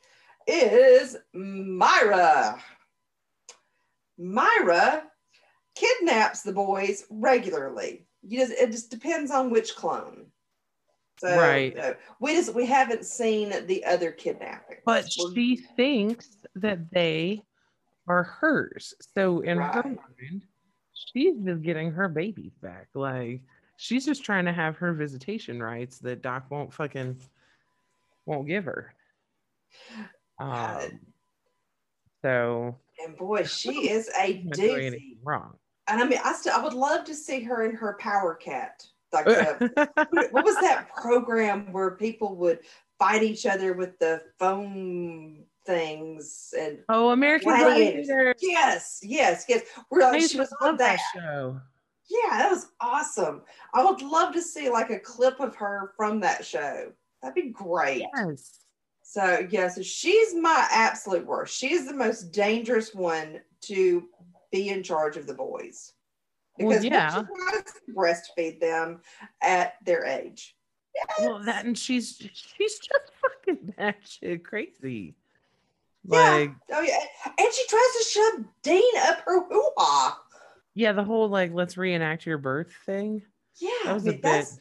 is 0.47 1.17
Myra. 1.33 2.63
Myra 4.19 5.12
kidnaps 5.75 6.43
the 6.43 6.53
boys 6.53 7.05
regularly. 7.11 8.07
You 8.23 8.39
just, 8.41 8.53
it 8.53 8.71
just 8.73 8.91
depends 8.91 9.31
on 9.31 9.51
which 9.51 9.75
clone. 9.75 10.27
So 11.19 11.37
Right. 11.37 11.77
uh, 11.79 11.95
we 12.21 12.35
just 12.35 12.55
we 12.55 12.67
haven't 12.67 13.05
seen 13.05 13.53
the 13.67 13.85
other 13.85 14.11
kidnapping. 14.11 14.79
but 14.85 15.05
We're- 15.19 15.35
she 15.35 15.57
thinks 15.77 16.37
that 16.57 16.91
they 16.91 17.43
are 18.09 18.25
hers. 18.25 18.95
So 19.15 19.41
in 19.41 19.59
her 19.59 19.83
mind, 19.85 20.43
she's 20.95 21.37
just 21.45 21.63
getting 21.63 21.93
her 21.93 22.09
babies 22.09 22.53
back. 22.61 22.89
Like 22.95 23.43
she's 23.77 24.05
just 24.05 24.25
trying 24.25 24.47
to 24.47 24.53
have 24.53 24.77
her 24.79 24.93
visitation 24.95 25.63
rights 25.63 25.99
that 25.99 26.23
Doc 26.23 26.47
won't 26.51 26.73
fucking 26.73 27.17
won't 28.27 28.49
give 28.49 28.65
her. 28.65 28.93
Um, 30.41 30.99
so 32.23 32.77
and 33.05 33.17
boy, 33.17 33.45
she 33.45 33.91
is 33.91 34.09
a 34.19 34.39
I'm 34.41 34.47
not 34.47 34.57
doing 34.57 34.93
doozy. 34.95 35.17
wrong. 35.23 35.55
And 35.93 36.01
I 36.01 36.07
mean, 36.07 36.21
I 36.25 36.33
still 36.33 36.55
I 36.55 36.63
would 36.63 36.73
love 36.73 37.05
to 37.05 37.15
see 37.15 37.43
her 37.43 37.65
in 37.65 37.77
her 37.77 37.99
power 38.01 38.35
cat. 38.35 38.87
Like 39.13 39.27
the, 39.27 39.91
what 40.31 40.45
was 40.45 40.55
that 40.63 40.89
program 40.97 41.71
where 41.71 41.91
people 41.91 42.35
would 42.37 42.61
fight 42.99 43.23
each 43.23 43.45
other 43.45 43.75
with 43.75 43.99
the 43.99 44.23
foam 44.39 45.45
things 45.67 46.55
and 46.59 46.79
oh, 46.89 47.11
American 47.11 47.51
Gladiators. 47.51 48.07
Gladiator. 48.07 48.35
yes 48.41 49.01
yes 49.03 49.45
yes 49.49 49.63
we're 49.91 50.01
like 50.01 50.23
she 50.23 50.39
was 50.39 50.53
on 50.61 50.77
that 50.79 50.99
that 51.15 51.23
show. 51.23 51.61
yeah 52.11 52.39
that 52.39 52.51
was 52.51 52.69
awesome 52.81 53.43
i 53.73 53.85
would 53.85 54.03
love 54.03 54.33
to 54.33 54.43
see 54.43 54.69
like 54.69 54.91
a 54.91 54.99
clip 54.99 55.39
of 55.39 55.55
her 55.55 55.93
from 55.97 56.19
that 56.19 56.45
show 56.45 56.91
that'd 57.23 57.35
be 57.37 57.51
great 57.51 58.05
Yes. 58.17 58.59
so 59.05 59.47
yeah 59.51 59.69
so 59.69 59.83
she's 59.83 60.35
my 60.35 60.67
absolute 60.73 61.25
worst 61.25 61.57
she's 61.57 61.87
the 61.87 61.95
most 61.95 62.33
dangerous 62.33 62.93
one 62.93 63.41
to 63.61 64.09
be 64.53 64.69
in 64.69 64.83
charge 64.83 65.17
of 65.17 65.27
the 65.27 65.35
boys 65.35 65.93
Well, 66.59 66.69
because 66.69 66.85
yeah. 66.85 67.23
yeah. 67.23 67.61
breastfeed 67.97 68.61
them 68.61 69.01
at 69.43 69.75
their 69.85 70.05
age 70.05 70.55
Well, 71.19 71.43
that 71.45 71.65
and 71.65 71.77
she's 71.77 72.17
she's 72.33 72.79
just 72.79 73.11
fucking 73.21 73.75
batshit 73.79 74.45
crazy. 74.45 75.17
Yeah. 76.05 76.19
Like, 76.31 76.51
oh 76.73 76.81
yeah 76.83 76.99
and 77.27 77.53
she 77.53 77.67
tries 77.67 77.83
to 77.99 78.05
shove 78.11 78.45
dean 78.63 78.97
up 79.03 79.21
her 79.25 79.45
hoo-ha 79.49 80.19
yeah, 80.75 80.93
the 80.93 81.05
whole 81.05 81.29
like 81.29 81.53
let's 81.53 81.77
reenact 81.77 82.25
your 82.25 82.39
birth 82.39 82.73
thing. 82.87 83.21
Yeah, 83.59 83.69
That 83.85 83.93
was 83.95 84.07
I 84.07 84.09
a 84.09 84.13
mean, 84.13 84.21
that's, 84.23 84.59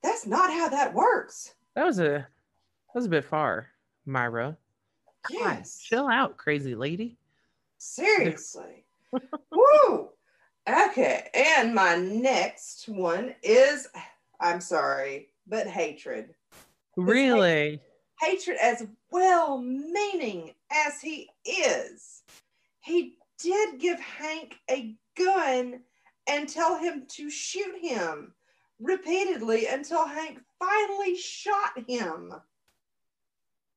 that's 0.00 0.26
not 0.26 0.52
how 0.52 0.68
that 0.68 0.94
works. 0.94 1.54
That 1.74 1.84
was 1.86 1.98
a 1.98 2.02
that 2.12 2.94
was 2.94 3.06
a 3.06 3.08
bit 3.08 3.24
far, 3.24 3.66
Myra. 4.06 4.56
God, 5.28 5.36
Yes. 5.40 5.80
chill 5.80 6.06
out, 6.06 6.36
crazy 6.36 6.76
lady. 6.76 7.18
Seriously. 7.78 8.84
Woo. 9.12 10.10
Okay. 10.68 11.28
And 11.34 11.74
my 11.74 11.96
next 11.96 12.88
one 12.88 13.34
is 13.42 13.88
I'm 14.40 14.60
sorry, 14.60 15.28
but 15.46 15.66
hatred. 15.66 16.34
Really? 16.96 17.80
Hatred 18.20 18.56
as 18.60 18.86
well 19.10 19.58
meaning 19.58 20.52
as 20.70 21.00
he 21.00 21.28
is. 21.44 22.22
He 22.80 23.16
did 23.38 23.78
give 23.78 24.00
Hank 24.00 24.56
a 24.70 24.94
gun 25.16 25.80
and 26.28 26.48
tell 26.48 26.78
him 26.78 27.04
to 27.08 27.30
shoot 27.30 27.76
him 27.80 28.34
repeatedly 28.80 29.66
until 29.66 30.06
Hank 30.06 30.40
finally 30.58 31.16
shot 31.16 31.72
him. 31.86 32.32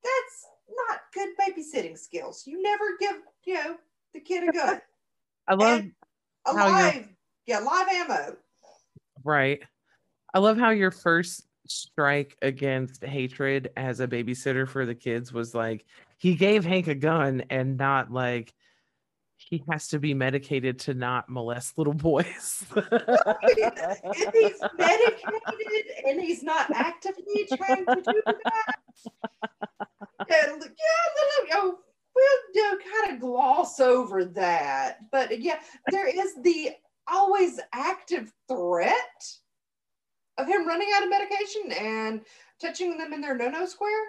That's 0.04 0.46
not 0.88 1.02
good 1.14 1.30
babysitting 1.38 1.98
skills. 1.98 2.44
You 2.46 2.62
never 2.62 2.98
give, 3.00 3.18
you 3.46 3.54
know, 3.56 3.76
the 4.14 4.20
kid 4.20 4.50
a 4.50 4.52
gun. 4.52 4.82
I 5.48 5.56
love 5.56 5.84
a 6.48 6.58
how 6.58 6.90
you're- 6.92 7.08
yeah, 7.46 7.60
live 7.60 7.88
ammo. 7.90 8.38
right. 9.24 9.62
I 10.34 10.40
love 10.40 10.58
how 10.58 10.70
your 10.70 10.92
first 10.92 11.46
strike 11.68 12.38
against 12.42 13.04
hatred 13.04 13.72
as 13.76 14.00
a 14.00 14.08
babysitter 14.08 14.68
for 14.68 14.86
the 14.86 14.96
kids 14.96 15.32
was 15.34 15.54
like 15.54 15.86
he 16.18 16.36
gave 16.36 16.66
Hank 16.66 16.88
a 16.88 16.96
gun 16.96 17.44
and 17.50 17.78
not 17.78 18.12
like 18.12 18.54
he 19.38 19.64
has 19.70 19.88
to 19.90 20.00
be 20.00 20.14
medicated 20.14 20.80
to 20.80 20.94
not 20.94 21.28
molest 21.30 21.78
little 21.78 21.94
boys. 21.94 22.64
and 22.76 22.86
he's 24.34 24.62
medicated 24.78 25.86
and 26.06 26.22
he's 26.22 26.44
not 26.44 26.70
actively 26.76 27.48
trying 27.56 27.86
to 27.86 27.96
do 27.96 28.22
that. 28.26 28.76
And, 30.30 30.62
yeah, 30.62 30.68
you 30.68 31.48
oh, 31.54 31.68
know, 31.68 31.78
we'll 32.22 32.64
you 32.64 32.72
know, 32.72 32.78
kind 33.02 33.16
of 33.16 33.22
gloss 33.22 33.80
over 33.80 34.26
that. 34.26 35.00
But 35.12 35.40
yeah, 35.42 35.60
there 35.90 36.08
is 36.08 36.36
the 36.42 36.72
always 37.08 37.60
active 37.74 38.32
threat 38.48 38.96
of 40.38 40.48
him 40.48 40.68
running 40.68 40.90
out 40.96 41.04
of 41.04 41.10
medication 41.10 41.72
and 41.72 42.22
touching 42.62 42.98
them 42.98 43.14
in 43.14 43.22
their 43.22 43.36
no-no 43.38 43.66
square. 43.66 44.04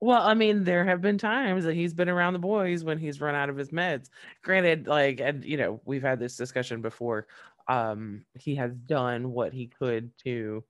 Well, 0.00 0.22
I 0.22 0.34
mean, 0.34 0.62
there 0.62 0.84
have 0.84 1.00
been 1.00 1.18
times 1.18 1.64
that 1.64 1.74
he's 1.74 1.92
been 1.92 2.08
around 2.08 2.32
the 2.32 2.38
boys 2.38 2.84
when 2.84 2.98
he's 2.98 3.20
run 3.20 3.34
out 3.34 3.50
of 3.50 3.56
his 3.56 3.70
meds. 3.70 4.08
Granted, 4.44 4.86
like, 4.86 5.20
and 5.20 5.44
you 5.44 5.56
know, 5.56 5.80
we've 5.84 6.02
had 6.02 6.20
this 6.20 6.36
discussion 6.36 6.82
before. 6.82 7.26
Um, 7.66 8.24
he 8.34 8.54
has 8.54 8.74
done 8.74 9.32
what 9.32 9.52
he 9.52 9.66
could 9.66 10.12
to 10.18 10.64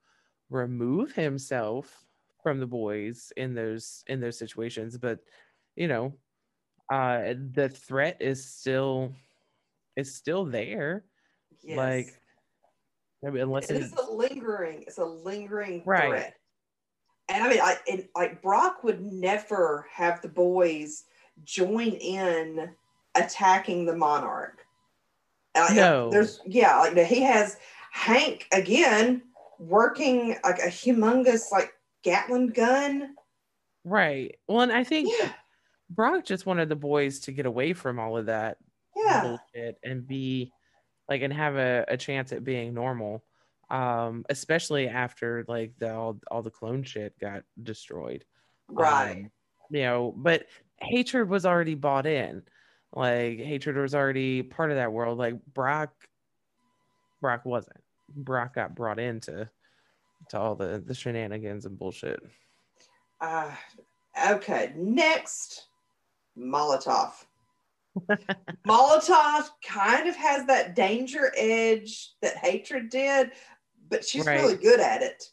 remove 0.49 1.13
himself 1.13 2.07
from 2.43 2.59
the 2.59 2.67
boys 2.67 3.31
in 3.37 3.55
those 3.55 4.03
in 4.07 4.21
those 4.21 4.39
situations, 4.39 4.97
but 4.97 5.19
you 5.77 5.89
know, 5.89 6.15
uh, 6.91 7.35
the 7.53 7.69
threat 7.69 8.19
is 8.21 8.45
still 8.45 9.13
is 9.97 10.15
still 10.15 10.45
there. 10.45 11.05
Yes. 11.63 11.77
Like, 11.77 12.23
I 13.27 13.31
mean, 13.31 13.43
unless 13.43 13.71
it's 13.71 13.87
is 13.87 13.95
a 13.95 14.11
lingering, 14.11 14.85
it's 14.87 14.99
a 14.99 15.05
lingering 15.05 15.83
Right. 15.85 16.09
threat. 16.09 16.35
And 17.29 17.45
I 17.45 17.49
mean, 17.49 17.61
I 17.61 17.77
and 17.91 18.09
like 18.15 18.41
Brock 18.41 18.85
would 18.85 19.03
never 19.03 19.87
have 19.93 20.23
the 20.23 20.29
boys 20.29 21.05
join 21.45 21.89
in 21.93 22.71
attacking 23.15 23.85
the 23.85 23.97
monarch. 23.97 24.65
Like, 25.55 25.77
No. 25.77 26.11
there's 26.11 26.41
yeah, 26.47 26.79
like 26.79 26.97
he 27.07 27.23
has 27.23 27.57
Hank 27.93 28.47
again 28.53 29.23
working 29.59 30.37
like 30.45 30.59
a 30.61 30.69
humongous 30.69 31.51
like 31.51 31.73
Gatling 32.05 32.49
gun. 32.49 33.15
right. 33.85 34.37
Well, 34.47 34.61
and 34.61 34.73
I 34.73 34.85
think 34.85 35.13
Yeah, 35.21 35.33
Brock 35.91 36.25
just 36.25 36.47
wanted 36.47 36.69
the 36.69 36.77
boys 36.77 37.21
to 37.21 37.33
get 37.33 37.47
away 37.47 37.73
from 37.73 37.99
all 37.99 38.17
of 38.17 38.27
that 38.27 38.59
yeah, 38.97 39.23
bullshit 39.23 39.79
and 39.83 40.07
be 40.07 40.53
like 41.09 41.23
and 41.23 41.33
have 41.33 41.57
a, 41.57 41.85
a 41.89 41.97
chance 41.97 42.33
at 42.33 42.45
being 42.45 42.75
normal 42.75 43.23
um, 43.71 44.25
especially 44.29 44.89
after 44.89 45.45
like 45.47 45.73
the 45.79 45.95
all, 45.95 46.19
all 46.31 46.43
the 46.43 46.51
clone 46.51 46.83
shit 46.83 47.19
got 47.19 47.43
destroyed. 47.63 48.25
Right. 48.69 49.25
Um, 49.25 49.31
you 49.71 49.83
know, 49.83 50.15
but 50.17 50.47
hatred 50.81 51.29
was 51.29 51.45
already 51.45 51.75
bought 51.75 52.07
in. 52.07 52.43
Like 52.93 53.39
hatred 53.39 53.77
was 53.77 53.95
already 53.95 54.43
part 54.43 54.71
of 54.71 54.77
that 54.77 54.93
world. 54.93 55.19
Like 55.19 55.45
Brock, 55.53 55.93
Brock 57.21 57.45
wasn't. 57.45 57.77
Brock 58.09 58.55
got 58.55 58.75
brought 58.75 58.99
into 58.99 59.51
to 60.31 60.39
all 60.39 60.55
the 60.55 60.83
the 60.85 60.95
shenanigans 60.95 61.67
and 61.67 61.79
bullshit. 61.79 62.21
Uh, 63.21 63.51
okay, 64.31 64.73
next, 64.77 65.67
Molotov. 66.39 67.13
Molotov 68.67 69.49
kind 69.65 70.09
of 70.09 70.17
has 70.17 70.47
that 70.47 70.75
danger 70.75 71.33
edge 71.37 72.13
that 72.23 72.37
Hatred 72.37 72.91
did, 72.91 73.33
but 73.89 74.05
she's 74.05 74.27
Right. 74.27 74.37
really 74.37 74.57
good 74.57 74.81
at 74.81 75.03
it. 75.03 75.25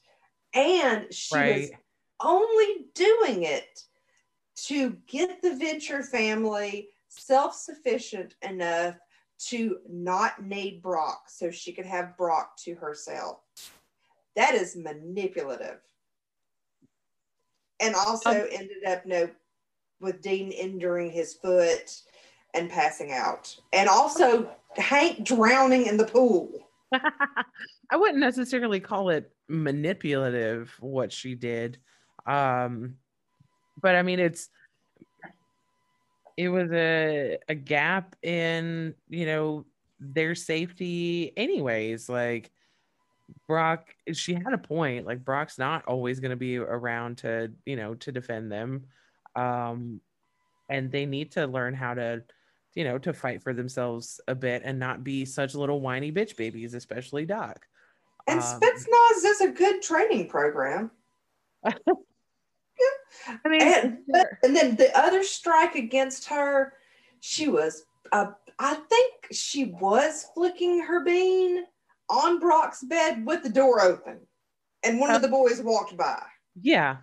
And 0.53 1.13
she 1.13 1.35
was 1.35 1.43
Right. 1.43 1.71
only 2.21 2.88
doing 2.93 3.43
it 3.43 3.83
to 4.55 4.91
get 5.07 5.41
the 5.41 5.55
Venture 5.55 6.01
family 6.01 6.89
self 7.09 7.55
sufficient 7.55 8.35
enough 8.41 8.97
to 9.38 9.79
not 9.89 10.43
need 10.43 10.81
Brock 10.81 11.29
so 11.29 11.51
she 11.51 11.74
could 11.74 11.85
have 11.85 12.15
Brock 12.17 12.55
to 12.59 12.75
herself. 12.75 13.41
That 14.35 14.55
is 14.55 14.75
manipulative. 14.75 15.81
And 17.81 17.95
also 17.95 18.29
Um, 18.29 18.47
ended 18.51 18.85
up, 18.88 19.05
know, 19.05 19.29
with 19.99 20.21
Dean 20.21 20.51
injuring 20.51 21.11
his 21.11 21.33
foot 21.33 22.01
and 22.53 22.69
passing 22.69 23.11
out. 23.11 23.55
And 23.73 23.89
also 23.89 24.49
Hank 24.77 25.25
drowning 25.25 25.87
in 25.87 25.97
the 25.97 26.05
pool. 26.05 26.49
I 26.93 27.95
wouldn't 27.95 28.19
necessarily 28.19 28.79
call 28.79 29.09
it 29.09 29.31
manipulative 29.47 30.75
what 30.79 31.11
she 31.11 31.35
did. 31.35 31.77
Um 32.25 32.95
but 33.81 33.95
I 33.95 34.01
mean 34.01 34.19
it's 34.19 34.49
it 36.37 36.49
was 36.49 36.71
a 36.71 37.37
a 37.47 37.55
gap 37.55 38.15
in, 38.23 38.95
you 39.09 39.25
know, 39.25 39.65
their 39.99 40.35
safety 40.35 41.31
anyways. 41.37 42.09
Like 42.09 42.51
Brock 43.47 43.95
she 44.13 44.33
had 44.33 44.53
a 44.53 44.57
point. 44.57 45.05
Like 45.05 45.23
Brock's 45.23 45.57
not 45.57 45.85
always 45.85 46.19
going 46.19 46.31
to 46.31 46.35
be 46.35 46.57
around 46.57 47.19
to, 47.19 47.51
you 47.65 47.75
know, 47.75 47.95
to 47.95 48.11
defend 48.11 48.51
them. 48.51 48.85
Um 49.35 50.01
and 50.69 50.91
they 50.91 51.05
need 51.05 51.31
to 51.33 51.45
learn 51.47 51.73
how 51.73 51.93
to 51.93 52.23
you 52.73 52.83
know, 52.83 52.97
to 52.97 53.13
fight 53.13 53.41
for 53.41 53.53
themselves 53.53 54.19
a 54.27 54.35
bit 54.35 54.61
and 54.65 54.77
not 54.77 55.01
be 55.01 55.23
such 55.23 55.55
little 55.55 55.79
whiny 55.79 56.11
bitch 56.11 56.35
babies, 56.35 56.73
especially 56.73 57.25
Doc. 57.25 57.65
And 58.27 58.41
Um, 58.41 58.45
Spetsnaz 58.59 59.23
is 59.23 59.39
a 59.41 59.51
good 59.51 59.81
training 59.81 60.27
program. 60.27 60.91
yeah. 61.65 61.71
I 63.45 63.47
mean, 63.47 63.61
And, 63.61 63.97
sure. 64.13 64.39
and 64.43 64.53
then 64.53 64.75
the 64.75 64.91
other 64.97 65.23
strike 65.23 65.75
against 65.75 66.27
her, 66.27 66.73
she 67.21 67.47
was, 67.47 67.85
uh, 68.11 68.31
I 68.59 68.73
think 68.73 69.13
she 69.31 69.65
was 69.79 70.25
flicking 70.33 70.81
her 70.81 71.03
bean 71.05 71.63
on 72.09 72.39
Brock's 72.39 72.83
bed 72.83 73.25
with 73.25 73.41
the 73.43 73.49
door 73.49 73.81
open. 73.81 74.19
And 74.83 74.99
one 74.99 75.11
of 75.15 75.21
the 75.21 75.29
boys 75.29 75.61
walked 75.61 75.95
by. 75.95 76.21
yeah, 76.61 76.97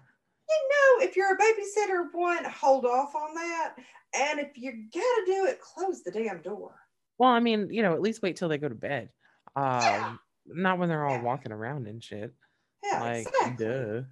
You 0.52 0.68
know, 1.00 1.06
if 1.06 1.16
you're 1.16 1.34
a 1.34 1.38
babysitter, 1.38 2.08
one, 2.12 2.44
hold 2.44 2.84
off 2.84 3.14
on 3.14 3.34
that. 3.34 3.74
And 4.14 4.38
if 4.40 4.56
you 4.58 4.72
gotta 4.92 5.22
do 5.26 5.46
it, 5.46 5.60
close 5.60 6.02
the 6.02 6.10
damn 6.10 6.42
door. 6.42 6.74
well, 7.18 7.30
I 7.30 7.40
mean, 7.40 7.68
you 7.70 7.82
know, 7.82 7.94
at 7.94 8.00
least 8.02 8.22
wait 8.22 8.36
till 8.36 8.48
they 8.48 8.58
go 8.58 8.68
to 8.68 8.74
bed. 8.74 9.10
Um, 9.56 9.64
Yeah. 9.64 10.12
not 10.46 10.78
when 10.78 10.88
they're 10.88 11.06
all 11.06 11.16
Yeah. 11.16 11.22
walking 11.22 11.52
around 11.52 11.86
and 11.86 12.02
shit. 12.02 12.34
Yeah, 12.82 13.00
like, 13.00 13.26
exactly. 13.28 13.66
duh. 13.66 14.02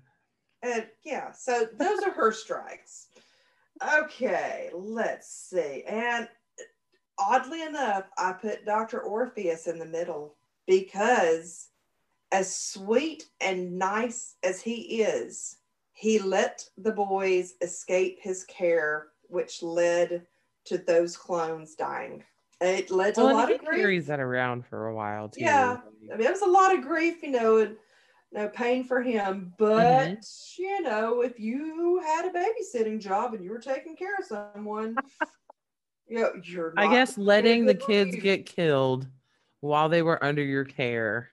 And 0.63 0.87
yeah, 1.03 1.33
so 1.33 1.67
those 1.79 2.03
are 2.03 2.13
her 2.13 2.31
strikes. 2.33 3.09
Okay, 3.83 4.71
let's 4.75 5.29
see. 5.29 5.83
And 5.85 6.29
oddly 7.19 7.63
enough, 7.63 8.05
I 8.17 8.33
put 8.35 8.65
Dr. 8.65 9.01
Orpheus 9.03 9.67
in 9.67 9.79
the 9.79 9.87
middle 9.87 10.37
because 10.67 11.69
as 12.31 12.55
sweet 12.55 13.25
and 13.41 13.79
nice 13.79 14.37
as 14.43 14.61
he 14.61 15.03
is, 15.03 15.57
he 16.01 16.19
let 16.19 16.65
the 16.79 16.93
boys 16.93 17.55
escape 17.61 18.19
his 18.23 18.45
care, 18.45 19.09
which 19.29 19.63
led 19.63 20.27
to 20.65 20.79
those 20.79 21.15
clones 21.15 21.75
dying. 21.75 22.25
It 22.63 22.91
led 22.91 23.15
to 23.17 23.21
Well, 23.25 23.35
a 23.35 23.37
lot 23.37 23.53
of 23.53 23.59
grief. 23.63 23.81
carries 23.81 24.07
that 24.07 24.19
around 24.19 24.65
for 24.65 24.89
a 24.89 24.95
while 24.95 25.29
too. 25.29 25.43
Yeah. 25.43 25.77
I 26.11 26.17
mean, 26.17 26.27
it 26.27 26.31
was 26.31 26.41
a 26.41 26.47
lot 26.47 26.75
of 26.75 26.81
grief, 26.83 27.23
you 27.23 27.31
know, 27.31 27.59
and 27.59 27.77
no 28.33 28.49
pain 28.49 28.83
for 28.85 29.03
him. 29.03 29.53
But 29.59 30.09
Mm-hmm. 30.09 30.63
you 30.63 30.81
know, 30.83 31.21
if 31.21 31.39
you 31.39 32.01
had 32.03 32.25
a 32.25 32.31
babysitting 32.33 32.99
job 32.99 33.35
and 33.35 33.45
you 33.45 33.51
were 33.51 33.59
taking 33.59 33.95
care 33.95 34.15
of 34.19 34.25
someone, 34.25 34.97
you 36.09 36.19
know, 36.19 36.31
you're. 36.43 36.73
I 36.79 36.91
guess 36.91 37.19
letting 37.19 37.67
the 37.67 37.75
kids 37.75 38.13
grief. 38.13 38.23
get 38.23 38.47
killed 38.47 39.07
while 39.61 39.91
they 39.91 40.01
were 40.01 40.23
under 40.25 40.43
your 40.43 40.65
care 40.65 41.31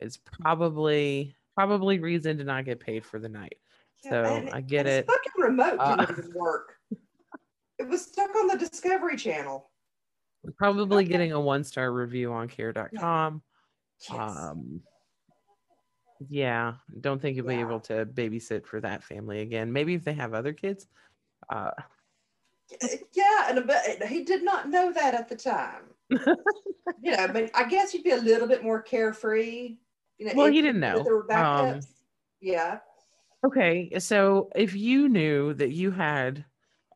is 0.00 0.16
probably 0.16 1.34
probably 1.54 1.98
reason 1.98 2.38
to 2.38 2.44
not 2.44 2.64
get 2.64 2.80
paid 2.80 3.04
for 3.04 3.18
the 3.18 3.28
night. 3.28 3.58
Yeah, 4.06 4.10
So 4.10 4.34
and- 4.36 4.50
I 4.50 4.60
get 4.60 4.86
it. 4.86 5.06
Fucking 5.06 5.32
remote 5.38 5.76
Uh, 5.78 5.96
didn't 5.96 6.18
even 6.18 6.32
work. 6.34 6.74
It 7.78 7.86
was 7.86 8.06
stuck 8.06 8.34
on 8.34 8.46
the 8.46 8.56
Discovery 8.56 9.18
Channel. 9.18 9.70
Probably 10.56 11.04
getting 11.04 11.32
a 11.32 11.40
one 11.40 11.62
star 11.62 11.92
review 11.92 12.32
on 12.32 12.48
care.com. 12.48 13.42
Yes. 14.00 14.18
Um, 14.18 14.80
yeah, 16.30 16.76
don't 17.02 17.20
think 17.20 17.36
you'll 17.36 17.46
be 17.46 17.56
able 17.56 17.80
to 17.80 18.06
babysit 18.06 18.64
for 18.64 18.80
that 18.80 19.04
family 19.04 19.40
again. 19.42 19.74
Maybe 19.74 19.92
if 19.92 20.04
they 20.04 20.14
have 20.14 20.32
other 20.32 20.54
kids. 20.54 20.86
Uh, 21.50 21.72
yeah, 23.12 23.50
and 23.50 23.66
but 23.66 24.08
he 24.08 24.24
did 24.24 24.42
not 24.42 24.70
know 24.70 24.90
that 24.90 25.12
at 25.12 25.28
the 25.28 25.36
time. 25.36 25.82
you 26.08 27.14
know, 27.14 27.28
but 27.28 27.50
I 27.54 27.64
guess 27.68 27.92
you'd 27.92 28.04
be 28.04 28.12
a 28.12 28.16
little 28.16 28.48
bit 28.48 28.64
more 28.64 28.80
carefree. 28.80 29.76
You 30.16 30.26
know, 30.26 30.32
Well, 30.34 30.46
he 30.46 30.62
didn't 30.62 30.80
know. 30.80 31.04
Um, 31.30 31.80
yeah. 32.40 32.78
Okay, 33.46 33.98
so 33.98 34.50
if 34.54 34.74
you 34.74 35.08
knew 35.08 35.54
that 35.54 35.70
you 35.70 35.90
had 35.90 36.44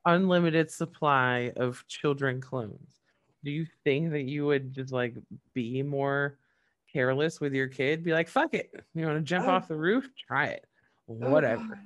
unlimited 0.05 0.71
supply 0.71 1.53
of 1.57 1.85
children 1.89 2.41
clones, 2.41 3.01
do 3.45 3.51
you 3.51 3.67
think 3.85 4.11
that 4.11 4.23
you 4.23 4.47
would 4.47 4.73
just 4.75 4.93
like 4.93 5.15
be 5.55 5.83
more 5.83 6.39
careless 6.93 7.41
with 7.41 7.55
your 7.55 7.69
kid? 7.69 8.05
Be 8.05 8.13
like, 8.13 8.29
fuck 8.29 8.55
it. 8.55 8.71
You 8.95 9.07
want 9.07 9.19
to 9.19 9.23
jump 9.23 9.47
Oh. 9.47 9.51
off 9.53 9.69
the 9.69 9.77
roof? 9.77 10.09
Try 10.27 10.47
it. 10.49 10.67
Oh, 11.09 11.15
Whatever. 11.31 11.63
God. 11.63 11.79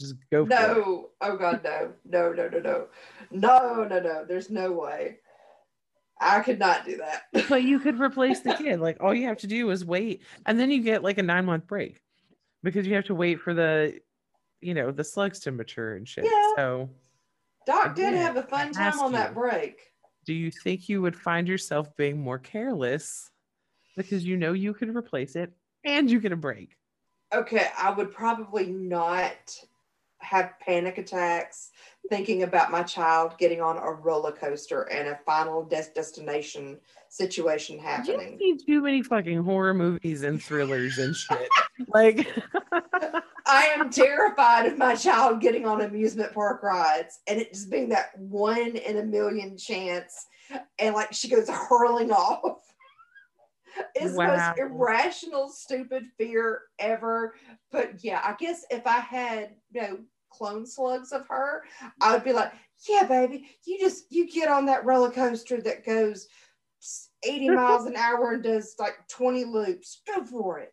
Just 0.00 0.14
go. 0.30 0.44
No. 0.44 1.08
Oh 1.20 1.36
God, 1.36 1.60
no. 1.64 1.92
No, 2.04 2.32
no, 2.32 2.48
no, 2.48 2.58
no. 2.60 2.86
No, 3.32 3.84
no, 3.84 3.98
no. 4.00 4.24
There's 4.24 4.48
no 4.50 4.70
way. 4.72 5.18
I 6.20 6.40
could 6.40 6.58
not 6.58 6.84
do 6.84 6.98
that. 6.98 7.22
but 7.48 7.62
you 7.64 7.78
could 7.80 7.98
replace 8.00 8.40
the 8.40 8.54
kid. 8.58 8.80
Like 8.80 8.98
all 9.00 9.12
you 9.14 9.26
have 9.26 9.38
to 9.38 9.46
do 9.48 9.70
is 9.70 9.84
wait, 9.84 10.22
and 10.46 10.58
then 10.58 10.70
you 10.70 10.82
get 10.82 11.02
like 11.02 11.18
a 11.18 11.22
nine 11.22 11.46
month 11.46 11.66
break 11.66 12.00
because 12.62 12.86
you 12.86 12.94
have 12.94 13.06
to 13.06 13.14
wait 13.14 13.40
for 13.40 13.54
the, 13.54 13.98
you 14.60 14.74
know, 14.74 14.90
the 14.90 15.04
slugs 15.04 15.40
to 15.40 15.52
mature 15.52 15.94
and 15.94 16.06
shit. 16.06 16.24
Yeah. 16.24 16.52
So, 16.56 16.90
Doc 17.66 17.94
did 17.94 18.14
have 18.14 18.36
a 18.36 18.42
fun 18.42 18.72
time 18.72 18.98
on 19.00 19.12
that 19.12 19.34
break. 19.34 19.92
do 20.24 20.32
you 20.32 20.50
think 20.50 20.88
you 20.88 21.02
would 21.02 21.16
find 21.16 21.46
yourself 21.46 21.94
being 21.96 22.18
more 22.20 22.38
careless 22.38 23.30
because 23.96 24.24
you 24.24 24.36
know 24.36 24.52
you 24.52 24.72
could 24.74 24.94
replace 24.94 25.36
it 25.36 25.52
and 25.84 26.10
you 26.10 26.20
get 26.20 26.32
a 26.32 26.36
break? 26.36 26.76
Okay, 27.34 27.68
I 27.76 27.90
would 27.90 28.12
probably 28.12 28.66
not 28.66 29.54
have 30.20 30.52
panic 30.60 30.98
attacks 30.98 31.70
thinking 32.08 32.42
about 32.42 32.70
my 32.70 32.82
child 32.82 33.36
getting 33.38 33.60
on 33.60 33.76
a 33.76 33.92
roller 33.92 34.32
coaster 34.32 34.82
and 34.82 35.08
a 35.08 35.18
final 35.26 35.62
des- 35.64 35.92
destination 35.94 36.78
situation 37.08 37.76
You 37.76 37.82
happening. 37.82 38.38
see 38.38 38.58
too 38.66 38.82
many 38.82 39.02
fucking 39.02 39.42
horror 39.42 39.74
movies 39.74 40.22
and 40.22 40.42
thrillers 40.42 40.98
and 40.98 41.14
shit. 41.14 41.48
like, 41.88 42.26
I 43.46 43.66
am 43.76 43.90
terrified 43.90 44.66
of 44.66 44.78
my 44.78 44.94
child 44.94 45.40
getting 45.40 45.66
on 45.66 45.82
amusement 45.82 46.32
park 46.32 46.62
rides 46.62 47.20
and 47.26 47.40
it 47.40 47.52
just 47.52 47.70
being 47.70 47.88
that 47.90 48.18
one 48.18 48.76
in 48.76 48.98
a 48.98 49.02
million 49.04 49.56
chance. 49.58 50.26
And 50.78 50.94
like 50.94 51.12
she 51.12 51.28
goes 51.28 51.48
hurling 51.48 52.10
off. 52.10 52.62
It's 53.94 54.12
the 54.12 54.26
most 54.26 54.58
irrational, 54.58 55.48
stupid 55.48 56.04
fear 56.16 56.62
ever. 56.78 57.34
But 57.70 58.04
yeah, 58.04 58.20
I 58.24 58.34
guess 58.38 58.64
if 58.70 58.86
I 58.86 59.00
had 59.00 59.56
you 59.72 59.82
know 59.82 59.98
clone 60.30 60.66
slugs 60.66 61.12
of 61.12 61.26
her, 61.28 61.64
I 62.00 62.12
would 62.12 62.24
be 62.24 62.32
like, 62.32 62.52
yeah, 62.88 63.04
baby, 63.04 63.48
you 63.66 63.78
just 63.78 64.04
you 64.10 64.30
get 64.30 64.48
on 64.48 64.66
that 64.66 64.84
roller 64.84 65.10
coaster 65.10 65.60
that 65.62 65.84
goes 65.84 66.28
80 67.24 67.48
miles 67.50 67.86
an 67.86 67.96
hour 67.96 68.32
and 68.32 68.42
does 68.42 68.74
like 68.78 68.96
20 69.08 69.44
loops. 69.44 70.02
Go 70.06 70.24
for 70.24 70.58
it. 70.60 70.72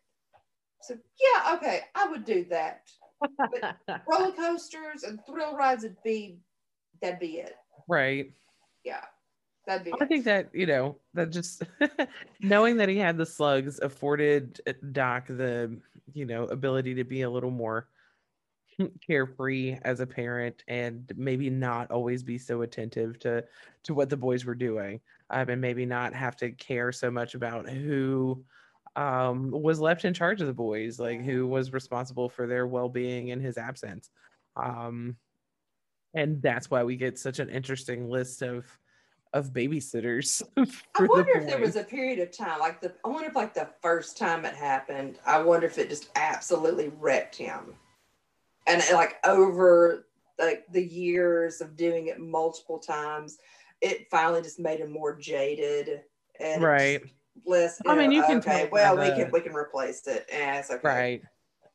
So 0.82 0.94
yeah, 0.94 1.54
okay, 1.56 1.80
I 1.94 2.08
would 2.08 2.24
do 2.24 2.44
that. 2.50 2.82
But 3.20 3.76
Roller 4.08 4.32
coasters 4.32 5.02
and 5.02 5.18
thrill 5.26 5.56
rides 5.56 5.82
would 5.82 5.96
be 6.04 6.38
that'd 7.02 7.18
be 7.18 7.38
it. 7.38 7.56
right. 7.88 8.32
Yeah. 8.84 9.04
That'd 9.66 9.84
be. 9.84 9.92
I 10.00 10.06
think 10.06 10.24
that 10.24 10.50
you 10.52 10.66
know 10.66 10.96
that 11.14 11.30
just 11.30 11.64
knowing 12.40 12.76
that 12.76 12.88
he 12.88 12.98
had 12.98 13.16
the 13.16 13.26
slugs 13.26 13.80
afforded 13.80 14.60
uh, 14.66 14.72
Doc 14.92 15.26
the 15.26 15.76
you 16.12 16.24
know 16.24 16.44
ability 16.44 16.94
to 16.94 17.04
be 17.04 17.22
a 17.22 17.30
little 17.30 17.50
more 17.50 17.88
carefree 19.06 19.78
as 19.82 20.00
a 20.00 20.06
parent 20.06 20.62
and 20.68 21.12
maybe 21.16 21.50
not 21.50 21.90
always 21.90 22.22
be 22.22 22.38
so 22.38 22.62
attentive 22.62 23.18
to 23.20 23.44
to 23.82 23.94
what 23.94 24.08
the 24.08 24.16
boys 24.16 24.44
were 24.44 24.54
doing 24.54 25.00
um, 25.30 25.48
and 25.48 25.60
maybe 25.60 25.84
not 25.84 26.14
have 26.14 26.36
to 26.36 26.52
care 26.52 26.92
so 26.92 27.10
much 27.10 27.34
about 27.34 27.68
who 27.68 28.44
um, 28.94 29.50
was 29.50 29.80
left 29.80 30.04
in 30.04 30.14
charge 30.14 30.40
of 30.40 30.46
the 30.46 30.52
boys 30.52 31.00
like 31.00 31.22
who 31.22 31.46
was 31.46 31.72
responsible 31.72 32.28
for 32.28 32.46
their 32.46 32.66
well-being 32.66 33.28
in 33.28 33.40
his 33.40 33.58
absence 33.58 34.10
um, 34.56 35.16
and 36.14 36.40
that's 36.40 36.70
why 36.70 36.82
we 36.82 36.96
get 36.96 37.18
such 37.18 37.40
an 37.40 37.50
interesting 37.50 38.08
list 38.08 38.42
of 38.42 38.64
of 39.32 39.52
babysitters 39.52 40.42
I 40.56 40.62
for 40.94 41.06
the 41.06 41.12
wonder 41.12 41.32
if 41.38 41.46
there 41.46 41.60
was 41.60 41.76
a 41.76 41.84
period 41.84 42.18
of 42.20 42.36
time, 42.36 42.58
like 42.60 42.80
the. 42.80 42.92
I 43.04 43.08
wonder 43.08 43.28
if 43.28 43.36
like 43.36 43.54
the 43.54 43.68
first 43.82 44.16
time 44.16 44.44
it 44.44 44.54
happened, 44.54 45.18
I 45.26 45.40
wonder 45.42 45.66
if 45.66 45.78
it 45.78 45.88
just 45.88 46.10
absolutely 46.16 46.90
wrecked 46.98 47.36
him, 47.36 47.74
and 48.66 48.82
uh, 48.82 48.94
like 48.94 49.16
over 49.24 50.06
like 50.38 50.64
the 50.70 50.84
years 50.84 51.60
of 51.60 51.76
doing 51.76 52.06
it 52.08 52.18
multiple 52.20 52.78
times, 52.78 53.38
it 53.80 54.08
finally 54.10 54.42
just 54.42 54.58
made 54.58 54.80
him 54.80 54.92
more 54.92 55.16
jaded 55.18 56.02
and 56.40 56.62
right 56.62 57.02
less. 57.44 57.80
I 57.86 57.94
mean, 57.94 58.10
know, 58.10 58.16
you 58.16 58.22
can 58.22 58.38
okay, 58.38 58.50
tell 58.50 58.66
by 58.66 58.70
well, 58.72 58.96
we 58.96 59.08
the- 59.10 59.14
can 59.24 59.30
we 59.32 59.40
can 59.40 59.54
replace 59.54 60.06
it. 60.06 60.26
Yeah, 60.30 60.58
it's 60.60 60.70
okay. 60.70 60.80
right 60.82 61.22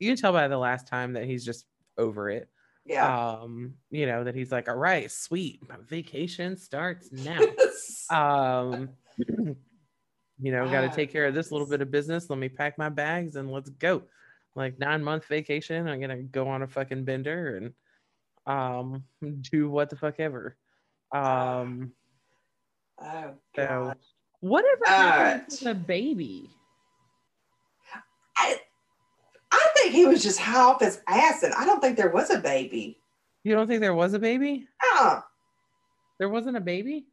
you 0.02 0.10
can 0.10 0.18
tell 0.18 0.34
by 0.34 0.48
the 0.48 0.58
last 0.58 0.88
time 0.88 1.14
that 1.14 1.26
he's 1.26 1.46
just 1.46 1.66
over 1.98 2.30
it 2.30 2.50
Yeah. 2.86 3.42
um 3.44 3.76
you 3.92 4.06
know 4.06 4.24
that 4.24 4.34
he's 4.36 4.52
like 4.52 4.68
all 4.68 4.76
right 4.76 5.10
sweet 5.12 5.62
my 5.70 5.76
vacation 5.88 6.58
starts 6.58 7.12
now. 7.12 7.40
Um 8.10 8.90
you 9.28 9.56
know 10.52 10.66
got 10.70 10.82
to 10.82 10.88
Ah, 10.88 10.92
take 10.92 11.12
care 11.14 11.26
of 11.28 11.34
this 11.34 11.52
little 11.52 11.68
bit 11.68 11.82
of 11.82 11.92
business. 11.92 12.30
Let 12.30 12.40
me 12.40 12.50
pack 12.50 12.78
my 12.78 12.90
bags 12.90 13.36
and 13.38 13.50
let's 13.52 13.70
go. 13.70 14.04
Like 14.56 14.78
nine 14.80 15.02
month 15.04 15.26
vacation 15.26 15.88
i'm 15.88 16.02
gonna 16.02 16.24
go 16.24 16.50
on 16.50 16.62
a 16.64 16.68
fucking 16.68 17.06
bender 17.06 17.56
and 17.58 17.74
um 18.46 19.04
do 19.42 19.70
what 19.70 19.90
the 19.90 19.96
fuck 19.96 20.20
ever. 20.20 20.58
Um 21.14 21.94
oh 23.02 23.36
so 23.56 23.94
whatever 24.42 24.84
happened 24.88 25.50
to 25.52 25.64
the 25.66 25.76
baby 25.76 26.50
I 28.38 28.58
I 29.52 29.71
think 29.82 29.94
he 29.94 30.06
was 30.06 30.24
just 30.24 30.40
high 30.40 30.60
off 30.60 30.82
his 30.82 31.02
acid. 31.08 31.52
I 31.58 31.66
don't 31.66 31.82
think 31.82 31.98
there 31.98 32.10
was 32.12 32.30
a 32.30 32.40
baby. 32.40 32.98
you 33.44 33.54
don't 33.56 33.68
think 33.68 33.82
there 33.82 33.94
was 33.96 34.14
a 34.14 34.20
baby 34.20 34.68
Oh, 34.84 35.22
there 36.20 36.30
wasn't 36.30 36.58
a 36.58 36.62
baby 36.62 37.06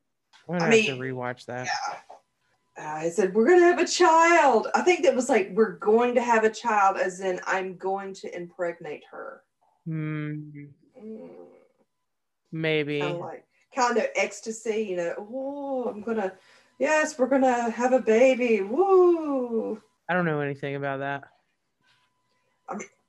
i'm 0.48 0.58
gonna 0.58 0.70
I 0.70 0.76
have 0.76 0.86
to 0.86 0.92
rewatch 1.02 1.46
that 1.46 1.68
Uh, 2.76 3.00
he 3.00 3.10
said, 3.10 3.34
We're 3.34 3.44
going 3.46 3.58
to 3.58 3.66
have 3.66 3.80
a 3.80 3.84
child. 3.84 4.68
I 4.72 4.82
think 4.82 5.02
that 5.02 5.16
was 5.16 5.28
like, 5.28 5.50
We're 5.52 5.72
going 5.78 6.14
to 6.14 6.22
have 6.22 6.44
a 6.44 6.50
child, 6.50 6.96
as 6.96 7.18
in, 7.20 7.40
I'm 7.44 7.76
going 7.76 8.14
to 8.14 8.36
impregnate 8.36 9.02
her. 9.10 9.42
Hmm, 9.84 10.50
Mm, 11.02 11.30
maybe 12.52 13.00
kind 13.00 13.14
of 13.14 13.20
like, 13.20 13.44
kind 13.74 13.96
of 13.98 14.04
ecstasy, 14.14 14.86
you 14.90 14.96
know. 14.96 15.14
Oh, 15.18 15.88
I'm 15.88 16.02
going 16.02 16.18
to, 16.18 16.32
yes, 16.78 17.18
we're 17.18 17.26
going 17.26 17.42
to 17.42 17.70
have 17.70 17.92
a 17.92 18.00
baby. 18.00 18.60
Woo. 18.62 19.82
i 20.08 20.14
don't 20.14 20.24
know 20.24 20.40
anything 20.40 20.76
about 20.76 21.00
that 21.00 21.24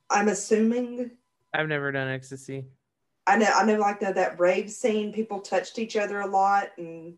I'm 0.10 0.28
assuming. 0.28 1.12
i've 1.54 1.68
never 1.68 1.92
done 1.92 2.08
ecstasy 2.08 2.66
I 3.30 3.38
know, 3.38 3.46
I 3.54 3.64
know, 3.64 3.76
like 3.76 4.00
the, 4.00 4.12
that 4.12 4.40
rave 4.40 4.72
scene, 4.72 5.14
people 5.14 5.40
touched 5.40 5.78
each 5.78 5.96
other 5.96 6.22
a 6.22 6.28
lot, 6.28 6.72
and 6.80 7.14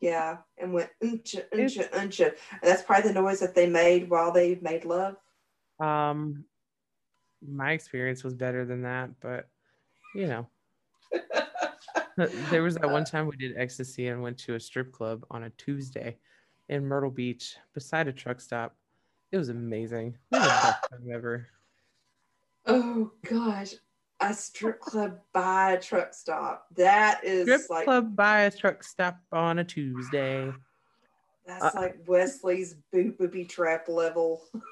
yeah, 0.00 0.38
and 0.58 0.72
went 0.72 0.90
uncha, 1.04 1.44
uncha, 1.54 1.88
uncha. 1.90 2.26
And 2.26 2.60
that's 2.62 2.82
probably 2.82 3.12
the 3.12 3.20
noise 3.20 3.38
that 3.38 3.54
they 3.54 3.68
made 3.68 4.10
while 4.10 4.32
they 4.32 4.56
made 4.56 4.84
love. 4.84 5.16
Um, 5.78 6.44
my 7.46 7.72
experience 7.72 8.24
was 8.24 8.34
better 8.34 8.64
than 8.64 8.82
that, 8.82 9.10
but 9.20 9.48
you 10.16 10.26
know, 10.26 10.48
there 12.50 12.64
was 12.64 12.74
that 12.74 12.90
one 12.90 13.04
time 13.04 13.28
we 13.28 13.36
did 13.36 13.56
ecstasy 13.56 14.08
and 14.08 14.20
went 14.20 14.38
to 14.38 14.56
a 14.56 14.60
strip 14.60 14.90
club 14.90 15.24
on 15.30 15.44
a 15.44 15.50
Tuesday 15.50 16.16
in 16.68 16.84
Myrtle 16.84 17.10
Beach 17.10 17.56
beside 17.72 18.08
a 18.08 18.12
truck 18.12 18.40
stop. 18.40 18.74
It 19.34 19.38
was 19.38 19.48
amazing. 19.48 20.16
It 20.30 20.36
was 20.36 20.42
the 20.42 20.48
best 20.48 20.78
time 20.92 21.10
ever. 21.12 21.48
Oh 22.66 23.10
gosh, 23.28 23.74
a 24.20 24.32
strip 24.32 24.78
club 24.78 25.18
by 25.32 25.72
a 25.72 25.80
truck 25.80 26.14
stop. 26.14 26.68
That 26.76 27.24
is 27.24 27.42
Strip 27.42 27.62
like 27.68 27.84
club 27.84 28.14
by 28.14 28.42
a 28.42 28.50
truck 28.52 28.84
stop 28.84 29.18
on 29.32 29.58
a 29.58 29.64
Tuesday. 29.64 30.52
that's 31.44 31.64
uh, 31.64 31.70
like 31.74 31.96
Wesley's 32.06 32.76
booby 32.92 33.44
trap 33.44 33.88
level. 33.88 34.40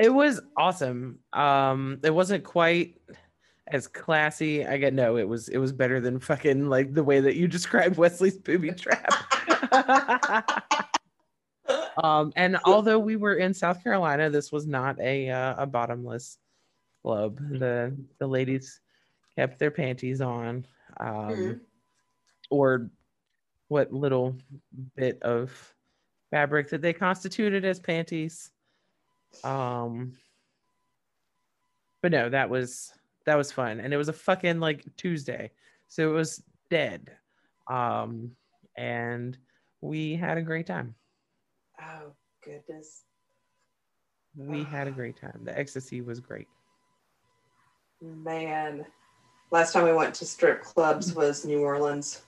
It 0.00 0.12
was 0.12 0.40
awesome. 0.56 1.18
Um, 1.34 2.00
it 2.02 2.14
wasn't 2.14 2.42
quite 2.42 2.96
as 3.66 3.86
classy. 3.86 4.66
I 4.66 4.78
get 4.78 4.94
no, 4.94 5.18
it 5.18 5.28
was 5.28 5.48
it 5.48 5.58
was 5.58 5.72
better 5.72 6.00
than 6.00 6.18
fucking 6.18 6.70
like 6.70 6.94
the 6.94 7.04
way 7.04 7.20
that 7.20 7.36
you 7.36 7.46
described 7.56 7.98
Wesley's 7.98 8.38
booby 8.38 8.72
trap. 8.72 9.12
um, 12.02 12.32
and 12.36 12.58
although 12.64 12.98
we 12.98 13.16
were 13.16 13.34
in 13.34 13.52
South 13.54 13.82
Carolina, 13.82 14.30
this 14.30 14.52
was 14.52 14.66
not 14.66 14.98
a 15.00 15.30
uh, 15.30 15.54
a 15.62 15.66
bottomless 15.66 16.38
club. 17.02 17.38
The 17.58 17.96
the 18.18 18.26
ladies 18.26 18.80
kept 19.36 19.58
their 19.58 19.70
panties 19.70 20.20
on, 20.20 20.66
um, 20.98 21.06
Mhm. 21.08 21.60
or 22.50 22.90
what 23.68 23.92
little 23.92 24.36
bit 24.96 25.22
of 25.22 25.74
fabric 26.30 26.68
that 26.70 26.82
they 26.82 26.92
constituted 26.92 27.64
as 27.64 27.80
panties. 27.80 28.50
Um, 29.44 30.12
but 32.02 32.12
no, 32.12 32.28
that 32.28 32.50
was 32.50 32.92
that 33.26 33.36
was 33.36 33.52
fun, 33.52 33.80
and 33.80 33.92
it 33.92 33.96
was 33.96 34.08
a 34.08 34.12
fucking 34.14 34.60
like 34.60 34.84
Tuesday, 34.96 35.50
so 35.88 36.10
it 36.10 36.14
was 36.14 36.42
dead. 36.70 37.16
Um, 37.66 38.36
and 38.76 39.36
we 39.80 40.16
had 40.16 40.38
a 40.38 40.42
great 40.42 40.66
time. 40.66 40.94
Oh 41.80 42.12
goodness, 42.44 43.04
We 44.36 44.64
had 44.64 44.86
a 44.86 44.90
great 44.90 45.20
time. 45.20 45.40
The 45.44 45.58
ecstasy 45.58 46.00
was 46.00 46.20
great. 46.20 46.48
man! 48.00 48.86
Last 49.50 49.72
time 49.72 49.84
we 49.84 49.92
went 49.92 50.14
to 50.16 50.24
strip 50.24 50.62
clubs 50.62 51.14
was 51.14 51.44
New 51.44 51.60
Orleans. 51.62 52.22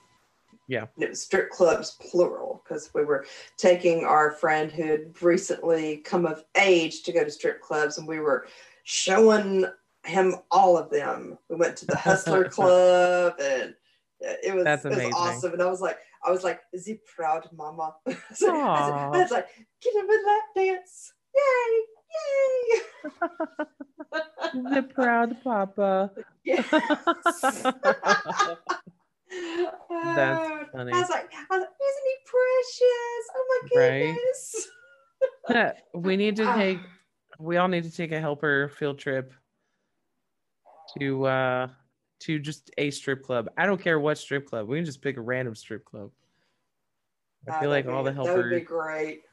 Yeah. 0.67 0.87
It 0.97 1.09
was 1.09 1.21
strip 1.21 1.49
clubs 1.49 1.97
plural 1.99 2.61
because 2.63 2.89
we 2.93 3.03
were 3.03 3.25
taking 3.57 4.05
our 4.05 4.31
friend 4.31 4.71
who 4.71 4.83
had 4.83 5.21
recently 5.21 5.97
come 5.97 6.25
of 6.25 6.43
age 6.57 7.03
to 7.03 7.11
go 7.11 7.23
to 7.23 7.31
strip 7.31 7.61
clubs, 7.61 7.97
and 7.97 8.07
we 8.07 8.19
were 8.19 8.47
showing 8.83 9.65
him 10.05 10.35
all 10.51 10.77
of 10.77 10.89
them. 10.89 11.37
We 11.49 11.55
went 11.55 11.77
to 11.77 11.85
the 11.85 11.95
Hustler 12.07 12.45
Club, 12.49 13.35
and 13.41 13.75
it 14.43 14.55
was 14.55 14.63
That's 14.63 14.85
it 14.85 14.89
was 14.89 14.97
amazing. 14.97 15.13
awesome. 15.15 15.53
And 15.53 15.61
I 15.61 15.65
was 15.69 15.81
like, 15.81 15.97
I 16.25 16.31
was 16.31 16.43
like, 16.43 16.61
"Is 16.71 16.85
he 16.85 16.99
proud, 17.15 17.47
Mama?" 17.55 17.95
so 18.33 18.49
I, 18.55 18.79
was, 18.79 18.89
I 19.15 19.21
was 19.23 19.31
like, 19.31 19.47
"Get 19.81 19.93
him 19.95 20.09
a 20.09 20.17
lap 20.27 20.43
dance! 20.55 21.13
Yay! 21.35 21.85
Yay!" 22.15 22.81
The 24.75 24.83
proud 24.83 25.37
papa. 25.43 26.11
Yes. 26.45 26.65
That's 26.71 26.91
funny. 30.71 30.91
I 30.91 30.99
was 30.99 31.09
like, 31.09 31.31
I 31.33 31.57
was 31.57 31.61
like, 31.61 31.75
isn't 31.89 32.05
he 32.05 32.15
precious? 32.25 33.23
Oh 33.35 33.45
my 33.49 33.59
goodness. 33.73 34.41
Right? 35.49 35.75
we 35.93 36.17
need 36.17 36.35
to 36.37 36.43
Ah. 36.45 36.55
take 36.55 36.79
we 37.39 37.57
all 37.57 37.67
need 37.67 37.83
to 37.85 37.91
take 37.91 38.11
a 38.11 38.19
helper 38.19 38.69
field 38.77 38.99
trip 38.99 39.33
to 40.99 41.25
uh 41.25 41.67
to 42.23 42.39
just 42.39 42.71
a 42.77 42.89
strip 42.91 43.23
club. 43.23 43.49
I 43.57 43.65
don't 43.65 43.81
care 43.81 43.99
what 43.99 44.17
strip 44.17 44.47
club. 44.47 44.67
We 44.67 44.77
can 44.77 44.85
just 44.85 45.01
pick 45.01 45.17
a 45.17 45.21
random 45.21 45.55
strip 45.55 45.83
club. 45.83 46.09
I 47.47 47.51
Ah, 47.51 47.59
feel 47.59 47.69
like 47.69 47.85
that'd 47.85 47.97
all 47.97 48.03
the 48.03 48.11
be- 48.11 48.17
That 48.17 48.35
would 48.37 48.49
be 48.49 48.61
great. 48.61 49.23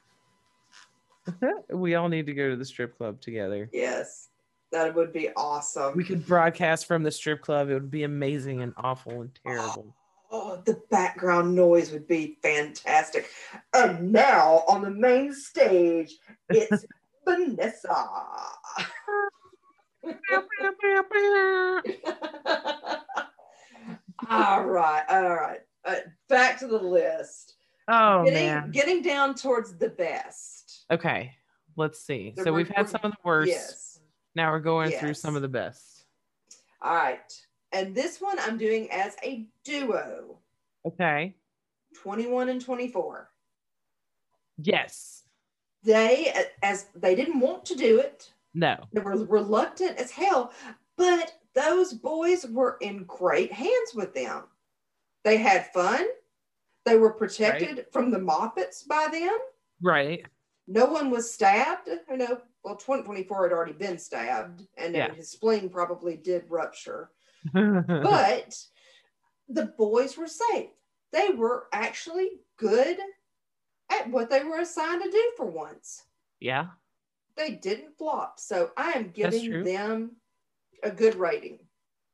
we 1.69 1.95
all 1.95 2.09
need 2.09 2.25
to 2.25 2.33
go 2.33 2.49
to 2.49 2.55
the 2.57 2.65
strip 2.65 2.97
club 2.97 3.21
together. 3.21 3.69
Yes, 3.71 4.29
that 4.73 4.93
would 4.93 5.13
be 5.13 5.29
awesome. 5.37 5.95
We 5.95 6.03
could 6.03 6.25
broadcast 6.25 6.85
from 6.85 7.03
the 7.03 7.11
strip 7.11 7.41
club. 7.41 7.69
It 7.69 7.75
would 7.75 7.91
be 7.91 8.03
amazing 8.03 8.61
and 8.61 8.73
awful 8.75 9.21
and 9.21 9.31
terrible. 9.45 9.95
Oh, 10.29 10.61
the 10.65 10.81
background 10.89 11.55
noise 11.55 11.91
would 11.91 12.07
be 12.07 12.37
fantastic. 12.41 13.29
And 13.73 14.11
now 14.11 14.63
on 14.67 14.81
the 14.81 14.89
main 14.89 15.33
stage, 15.33 16.17
it's 16.49 16.85
Vanessa. 17.25 18.07
all 24.29 24.65
right, 24.65 25.03
all 25.09 25.35
right. 25.35 25.59
Uh, 25.83 25.95
back 26.29 26.59
to 26.59 26.67
the 26.67 26.77
list. 26.77 27.55
oh 27.87 28.23
getting, 28.23 28.45
man. 28.45 28.71
getting 28.71 29.01
down 29.01 29.35
towards 29.35 29.77
the 29.77 29.89
best. 29.89 30.85
Okay. 30.91 31.33
Let's 31.77 31.99
see. 31.99 32.33
The 32.35 32.43
so 32.43 32.53
we've 32.53 32.69
had 32.69 32.89
some 32.89 33.01
of 33.03 33.11
the 33.11 33.17
worst. 33.23 33.49
Yes. 33.49 33.99
Now 34.35 34.51
we're 34.51 34.59
going 34.59 34.91
through 34.91 35.13
some 35.13 35.35
of 35.35 35.41
the 35.41 35.47
best. 35.47 36.05
All 36.81 36.95
right. 36.95 37.19
And 37.71 37.95
this 37.95 38.19
one 38.19 38.37
I'm 38.39 38.57
doing 38.57 38.89
as 38.91 39.15
a 39.23 39.45
duo. 39.63 40.37
Okay. 40.85 41.35
21 42.01 42.49
and 42.49 42.61
24. 42.61 43.29
Yes. 44.57 45.23
They, 45.83 46.33
as 46.61 46.87
they 46.95 47.15
didn't 47.15 47.39
want 47.39 47.65
to 47.65 47.75
do 47.75 47.99
it, 47.99 48.31
No. 48.53 48.77
they 48.91 49.01
were 49.01 49.25
reluctant 49.25 49.97
as 49.97 50.11
hell, 50.11 50.51
but 50.97 51.33
those 51.53 51.93
boys 51.93 52.45
were 52.47 52.77
in 52.81 53.03
great 53.05 53.51
hands 53.51 53.93
with 53.95 54.13
them. 54.13 54.43
They 55.23 55.37
had 55.37 55.71
fun. 55.73 56.05
They 56.85 56.97
were 56.97 57.13
protected 57.13 57.85
from 57.91 58.09
the 58.11 58.17
Moppets 58.19 58.85
by 58.87 59.07
them. 59.11 59.37
Right. 59.81 60.25
No 60.67 60.85
one 60.85 61.09
was 61.11 61.31
stabbed. 61.31 61.89
I 62.09 62.15
know, 62.15 62.41
well, 62.63 62.75
2024 62.75 63.43
had 63.43 63.53
already 63.53 63.73
been 63.73 63.97
stabbed, 63.97 64.65
and 64.77 64.95
Yeah. 64.95 65.13
his 65.13 65.29
spleen 65.29 65.69
probably 65.69 66.15
did 66.17 66.43
rupture. 66.49 67.11
But 67.53 68.57
the 69.49 69.65
boys 69.77 70.17
were 70.17 70.27
safe. 70.27 70.69
They 71.11 71.29
were 71.29 71.67
actually 71.73 72.39
good 72.57 72.97
at 73.89 74.09
what 74.09 74.29
they 74.29 74.43
were 74.43 74.59
assigned 74.59 75.03
to 75.03 75.11
do 75.11 75.31
for 75.37 75.45
once. 75.45 76.03
yeah. 76.39 76.67
They 77.41 77.55
didn't 77.55 77.97
flop. 77.97 78.39
So 78.39 78.69
I 78.77 78.91
am 78.91 79.09
giving 79.09 79.63
them 79.63 80.11
a 80.83 80.91
good 80.91 81.15
rating. 81.15 81.57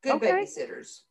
Good 0.01 0.13
Okay. 0.15 0.31
babysitters. 0.31 1.01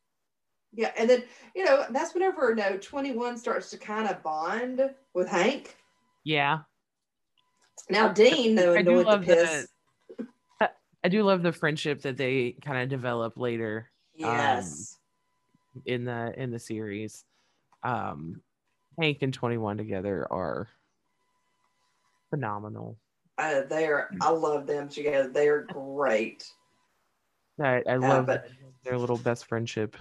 Yeah, 0.73 0.91
and 0.97 1.07
then 1.07 1.23
you 1.55 1.63
know 1.63 1.85
that's 1.91 2.15
whenever 2.15 2.49
you 2.49 2.55
know 2.55 2.77
21 2.77 3.37
starts 3.37 3.69
to 3.69 3.77
kind 3.77 4.07
of 4.07 4.23
bond 4.23 4.81
with 5.13 5.27
Hank. 5.27 5.75
Yeah. 6.23 6.59
Now 7.91 8.07
Dean, 8.09 8.57
I 8.57 8.63
knowing 8.63 8.85
do 8.85 8.97
the 8.97 9.03
love 9.03 9.21
piss. 9.21 9.67
the 10.59 10.69
I 11.03 11.09
do 11.09 11.21
love 11.21 11.43
the 11.43 11.51
friendship 11.53 12.01
that 12.01 12.17
they 12.17 12.57
kind 12.63 12.81
of 12.81 12.89
develop 12.89 13.37
later 13.37 13.91
Yes. 14.15 14.97
in 15.85 16.05
the 16.05 16.33
in 16.35 16.49
the 16.49 16.59
series. 16.59 17.23
Um 17.83 18.41
Hank 18.99 19.19
and 19.21 19.31
21 19.33 19.77
together 19.77 20.27
are 20.31 20.67
phenomenal. 22.31 22.97
Uh, 23.37 23.61
they're 23.69 24.09
I 24.21 24.29
love 24.29 24.65
them 24.65 24.89
together. 24.89 25.29
They're 25.29 25.63
great. 25.63 26.45
I, 27.61 27.83
I 27.87 27.95
love 27.95 28.25
but- 28.27 28.47
their 28.83 28.97
little 28.97 29.17
best 29.17 29.45
friendship. 29.45 29.95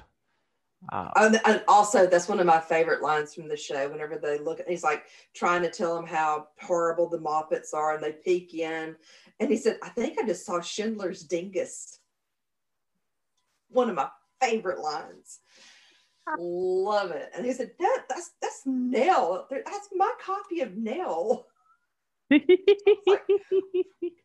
Uh, 0.92 1.10
And, 1.16 1.40
and 1.46 1.64
also, 1.66 2.06
that's 2.06 2.28
one 2.28 2.38
of 2.38 2.46
my 2.46 2.60
favorite 2.60 3.02
lines 3.02 3.34
from 3.34 3.48
the 3.48 3.56
show. 3.56 3.88
Whenever 3.88 4.18
they 4.18 4.38
look, 4.38 4.60
he's 4.68 4.84
like 4.84 5.06
trying 5.34 5.62
to 5.62 5.70
tell 5.70 5.94
them 5.96 6.06
how 6.06 6.48
horrible 6.60 7.08
the 7.08 7.18
Moppets 7.18 7.74
are, 7.74 7.94
and 7.94 8.04
they 8.04 8.12
peek 8.12 8.54
in, 8.54 8.94
and 9.40 9.50
he 9.50 9.56
said, 9.56 9.78
"I 9.82 9.88
think 9.88 10.18
I 10.18 10.26
just 10.26 10.44
saw 10.46 10.60
Schindler's 10.60 11.22
Dingus." 11.22 11.98
One 13.70 13.88
of 13.90 13.96
my 13.96 14.08
favorite 14.40 14.78
lines. 14.78 15.40
Love 16.38 17.10
it. 17.12 17.30
And 17.34 17.44
he 17.44 17.52
said, 17.52 17.70
that, 17.80 18.04
"That's 18.08 18.32
that's 18.40 18.62
Nell. 18.66 19.48
That's 19.50 19.88
my 19.94 20.12
copy 20.20 20.60
of 20.60 20.76
Nell." 20.76 21.46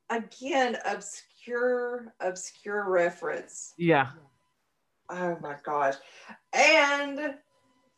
Again, 0.10 0.78
obscure, 0.86 2.14
obscure 2.20 2.90
reference. 2.90 3.74
yeah. 3.78 4.10
Oh 5.10 5.38
my 5.42 5.56
gosh. 5.64 5.96
And 6.54 7.36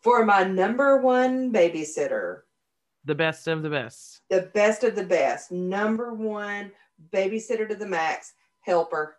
for 0.02 0.26
my 0.26 0.44
number 0.44 0.98
one 0.98 1.52
babysitter, 1.54 2.40
The 3.06 3.14
best 3.16 3.48
of 3.48 3.62
the 3.62 3.70
best. 3.70 4.22
the 4.32 4.50
best 4.54 4.84
of 4.84 4.96
the 4.96 5.04
best, 5.04 5.52
number 5.52 6.14
one 6.14 6.72
babysitter 7.12 7.68
to 7.70 7.76
the 7.76 7.86
max, 7.86 8.34
helper. 8.62 9.18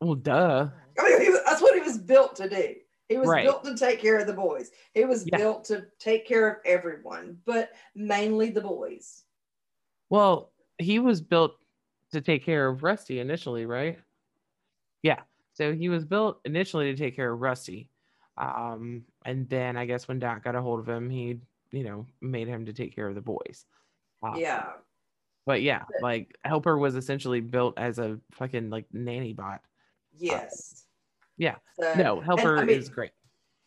Well, 0.00 0.14
duh. 0.16 0.68
I 0.98 1.18
mean, 1.18 1.30
was, 1.32 1.40
that's 1.46 1.62
what 1.62 1.74
he 1.74 1.80
was 1.80 1.98
built 1.98 2.34
to 2.36 2.48
do. 2.48 2.74
He 3.10 3.18
was 3.18 3.28
Right. 3.28 3.42
built 3.44 3.64
to 3.64 3.76
take 3.76 3.98
care 3.98 4.18
of 4.18 4.28
the 4.28 4.32
boys. 4.32 4.70
He 4.94 5.04
was 5.04 5.26
Yeah. 5.26 5.36
built 5.36 5.64
to 5.64 5.88
take 5.98 6.24
care 6.26 6.48
of 6.48 6.56
everyone, 6.64 7.42
but 7.44 7.72
mainly 7.96 8.50
the 8.50 8.60
boys. 8.60 9.24
Well, 10.10 10.52
he 10.78 11.00
was 11.00 11.20
built 11.20 11.58
to 12.12 12.20
take 12.20 12.44
care 12.44 12.68
of 12.68 12.84
Rusty 12.84 13.18
initially, 13.18 13.66
right? 13.66 13.98
Yeah. 15.02 15.22
So 15.54 15.74
he 15.74 15.88
was 15.88 16.04
built 16.04 16.40
initially 16.44 16.92
to 16.92 16.96
take 16.96 17.16
care 17.16 17.32
of 17.32 17.40
Rusty. 17.40 17.90
Um, 18.38 19.04
and 19.24 19.48
then 19.48 19.76
I 19.76 19.86
guess 19.86 20.06
when 20.06 20.20
Doc 20.20 20.44
got 20.44 20.54
a 20.54 20.62
hold 20.62 20.78
of 20.78 20.88
him, 20.88 21.10
he, 21.10 21.40
you 21.72 21.82
know, 21.82 22.06
made 22.20 22.46
him 22.46 22.64
to 22.66 22.72
take 22.72 22.94
care 22.94 23.08
of 23.08 23.16
the 23.16 23.20
boys. 23.20 23.66
Uh, 24.22 24.34
Yeah. 24.36 24.72
But 25.46 25.62
yeah, 25.62 25.84
like 26.00 26.36
Helper 26.44 26.78
was 26.78 26.94
essentially 26.94 27.40
built 27.40 27.76
as 27.76 27.98
a 27.98 28.20
fucking 28.30 28.70
like 28.70 28.86
nanny 28.92 29.32
bot. 29.32 29.62
Yes. 30.12 30.86
Yeah. 31.40 31.56
So- 31.80 31.94
No, 31.94 32.16
and, 32.18 32.24
Helper 32.26 32.58
I 32.58 32.64
mean, 32.64 32.78
is 32.78 32.88
great. 32.88 33.10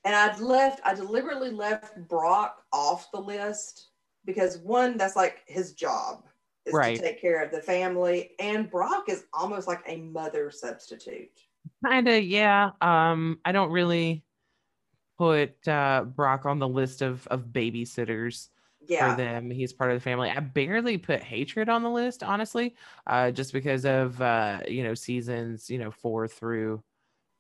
and 0.06 0.16
I'd 0.16 0.40
left, 0.40 0.80
I 0.86 0.94
deliberately 0.94 1.50
left 1.52 1.98
Brock 2.08 2.64
off 2.72 3.10
the 3.12 3.20
list 3.20 3.90
because 4.26 4.60
one, 4.60 4.98
that's 4.98 5.16
like 5.16 5.42
his 5.48 5.74
job 5.74 6.24
is 6.66 6.74
Right. 6.74 6.96
to 6.96 7.02
take 7.02 7.20
care 7.20 7.44
of 7.44 7.52
the 7.52 7.62
family, 7.62 8.32
and 8.40 8.70
Brock 8.72 9.10
is 9.10 9.26
almost 9.34 9.68
like 9.68 9.82
a 9.86 9.98
mother 9.98 10.50
substitute. 10.52 11.30
Kinda, 11.86 12.22
yeah. 12.22 12.72
Um, 12.82 13.40
I 13.44 13.52
don't 13.52 13.72
really 13.72 14.24
put 15.18 15.68
uh 15.68 16.04
Brock 16.06 16.46
on 16.46 16.60
the 16.60 16.68
list 16.68 17.02
of 17.02 17.28
of 17.28 17.46
babysitters. 17.48 18.50
Yeah, 18.86 19.12
for 19.12 19.18
them. 19.18 19.50
He's 19.50 19.72
part 19.72 19.92
of 19.92 19.96
the 19.96 20.02
family. 20.02 20.30
I 20.30 20.42
barely 20.42 20.98
put 20.98 21.22
hatred 21.24 21.70
on 21.70 21.84
the 21.84 21.90
list, 21.90 22.22
honestly, 22.22 22.76
uh, 23.08 23.32
just 23.32 23.54
because 23.54 23.86
of 23.86 24.22
uh, 24.22 24.60
you 24.68 24.84
know 24.84 24.94
seasons, 24.94 25.70
you 25.70 25.78
know 25.80 25.90
four 25.92 26.28
through 26.28 26.84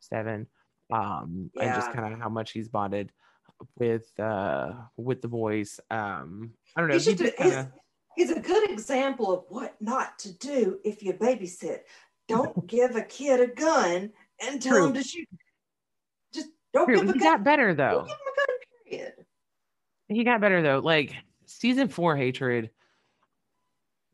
seven, 0.04 0.48
um, 0.92 1.50
and 1.60 1.74
just 1.76 1.92
kind 1.94 2.13
of 2.13 2.20
how 2.20 2.30
much 2.30 2.52
he's 2.52 2.68
bonded 2.70 3.12
with 3.78 4.08
uh 4.20 4.74
with 4.98 5.22
the 5.22 5.28
boys. 5.28 5.80
Um, 5.89 6.52
I 6.76 6.82
don't 6.82 6.89
know. 6.89 6.96
he's, 6.96 7.06
He 7.06 7.16
just 7.16 7.24
just 7.24 7.34
a, 7.39 7.44
kind 7.44 7.54
of 7.56 7.72
he's 8.16 8.32
a 8.32 8.39
good 8.39 8.70
example 8.70 9.32
of 9.32 9.46
what 9.50 9.76
not 9.82 10.20
to 10.20 10.34
do 10.38 10.80
if 10.84 11.02
you 11.04 11.13
babysit. 11.13 11.80
Don't 12.28 12.68
give 12.68 12.96
a 12.96 13.02
kid 13.04 13.39
a 13.42 13.48
gun 13.48 14.12
and 14.46 14.62
tell 14.62 14.78
True. 14.78 14.88
him 14.88 14.94
to 14.94 15.04
shoot. 15.04 15.28
Just 16.34 16.50
don't 16.74 16.86
true. 16.86 16.96
give 16.98 17.10
a 17.10 17.13
He 17.13 17.20
gun. 17.20 17.38
got 17.38 17.44
better 17.44 17.74
Don't 17.74 17.78
though. 17.78 18.02
give 18.02 18.12
him 18.12 18.18
a 18.34 18.38
gun. 18.38 18.58
Period. 18.89 19.13
He 20.10 20.24
got 20.24 20.42
better 20.42 20.62
though. 20.62 20.80
Like 20.80 21.13
season 21.46 21.88
four 21.88 22.16
hatred 22.16 22.70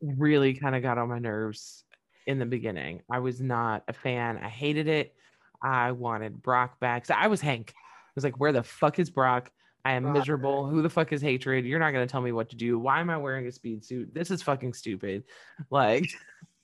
really 0.02 0.54
kind 0.54 0.74
of 0.74 0.82
got 0.82 0.98
on 0.98 1.08
my 1.08 1.18
nerves 1.18 1.84
in 2.26 2.38
the 2.38 2.46
beginning. 2.46 3.02
I 3.10 3.18
was 3.18 3.40
not 3.40 3.84
a 3.88 3.92
fan. 3.92 4.38
I 4.38 4.48
hated 4.48 4.88
it. 4.88 5.14
I 5.62 5.92
wanted 5.92 6.42
Brock 6.42 6.80
back. 6.80 7.06
So 7.06 7.14
I 7.14 7.26
was 7.28 7.40
Hank. 7.40 7.72
I 7.76 8.12
was 8.14 8.24
like, 8.24 8.38
where 8.40 8.52
the 8.52 8.62
fuck 8.62 8.98
is 8.98 9.10
Brock? 9.10 9.50
I 9.84 9.92
am 9.92 10.04
Right. 10.04 10.12
miserable. 10.14 10.66
Who 10.68 10.82
the 10.82 10.90
fuck 10.90 11.12
is 11.12 11.22
hatred? 11.22 11.64
You're 11.64 11.78
not 11.78 11.92
gonna 11.92 12.06
tell 12.06 12.20
me 12.20 12.32
what 12.32 12.50
to 12.50 12.56
do. 12.56 12.78
Why 12.78 13.00
am 13.00 13.08
I 13.10 13.16
wearing 13.16 13.46
a 13.46 13.52
speed 13.52 13.84
suit? 13.84 14.12
This 14.12 14.30
is 14.30 14.42
fucking 14.42 14.74
stupid. 14.74 15.24
Like 15.70 16.10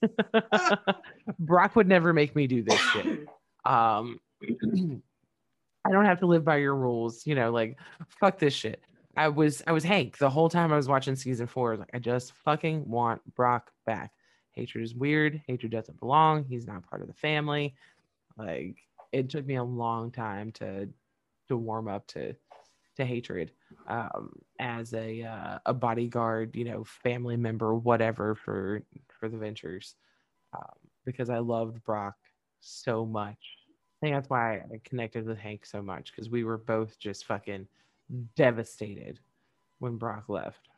Brock 1.38 1.76
would 1.76 1.88
never 1.88 2.12
make 2.12 2.34
me 2.36 2.46
do 2.46 2.62
this 2.62 2.80
shit. 2.92 3.26
Um 3.64 4.20
I 5.86 5.90
don't 5.92 6.04
have 6.04 6.18
to 6.20 6.26
live 6.26 6.44
by 6.44 6.56
your 6.56 6.74
rules, 6.74 7.26
you 7.26 7.34
know, 7.34 7.50
like 7.52 7.78
fuck 8.20 8.38
this 8.38 8.54
shit. 8.54 8.82
I 9.16 9.28
was 9.28 9.62
I 9.66 9.72
was 9.72 9.84
Hank 9.84 10.18
the 10.18 10.28
whole 10.30 10.48
time 10.50 10.72
I 10.72 10.76
was 10.76 10.88
watching 10.88 11.16
season 11.16 11.46
four. 11.46 11.68
I 11.68 11.72
was 11.72 11.80
Like 11.80 11.90
I 11.94 11.98
just 11.98 12.32
fucking 12.44 12.88
want 12.88 13.22
Brock 13.34 13.70
back. 13.86 14.12
Hatred 14.52 14.84
is 14.84 14.94
weird. 14.94 15.40
Hatred 15.46 15.72
doesn't 15.72 16.00
belong. 16.00 16.44
He's 16.44 16.66
not 16.66 16.86
part 16.88 17.02
of 17.02 17.08
the 17.08 17.14
family. 17.14 17.74
Like 18.36 18.76
it 19.12 19.30
took 19.30 19.46
me 19.46 19.56
a 19.56 19.64
long 19.64 20.10
time 20.10 20.52
to 20.52 20.88
to 21.48 21.56
warm 21.56 21.88
up 21.88 22.06
to 22.08 22.34
to 22.96 23.04
hatred 23.04 23.52
um, 23.88 24.32
as 24.58 24.94
a 24.94 25.22
uh, 25.22 25.58
a 25.66 25.74
bodyguard, 25.74 26.54
you 26.54 26.64
know, 26.64 26.84
family 26.84 27.36
member, 27.36 27.74
whatever 27.74 28.34
for 28.34 28.82
for 29.08 29.28
the 29.28 29.36
Ventures, 29.36 29.94
um, 30.54 30.74
because 31.04 31.30
I 31.30 31.38
loved 31.38 31.82
Brock 31.84 32.16
so 32.60 33.06
much. 33.06 33.38
I 33.38 34.06
think 34.06 34.16
that's 34.16 34.30
why 34.30 34.56
I 34.56 34.80
connected 34.84 35.26
with 35.26 35.38
Hank 35.38 35.64
so 35.64 35.82
much 35.82 36.12
because 36.12 36.30
we 36.30 36.44
were 36.44 36.58
both 36.58 36.98
just 36.98 37.24
fucking 37.26 37.66
devastated 38.34 39.20
when 39.78 39.96
Brock 39.96 40.24
left. 40.28 40.68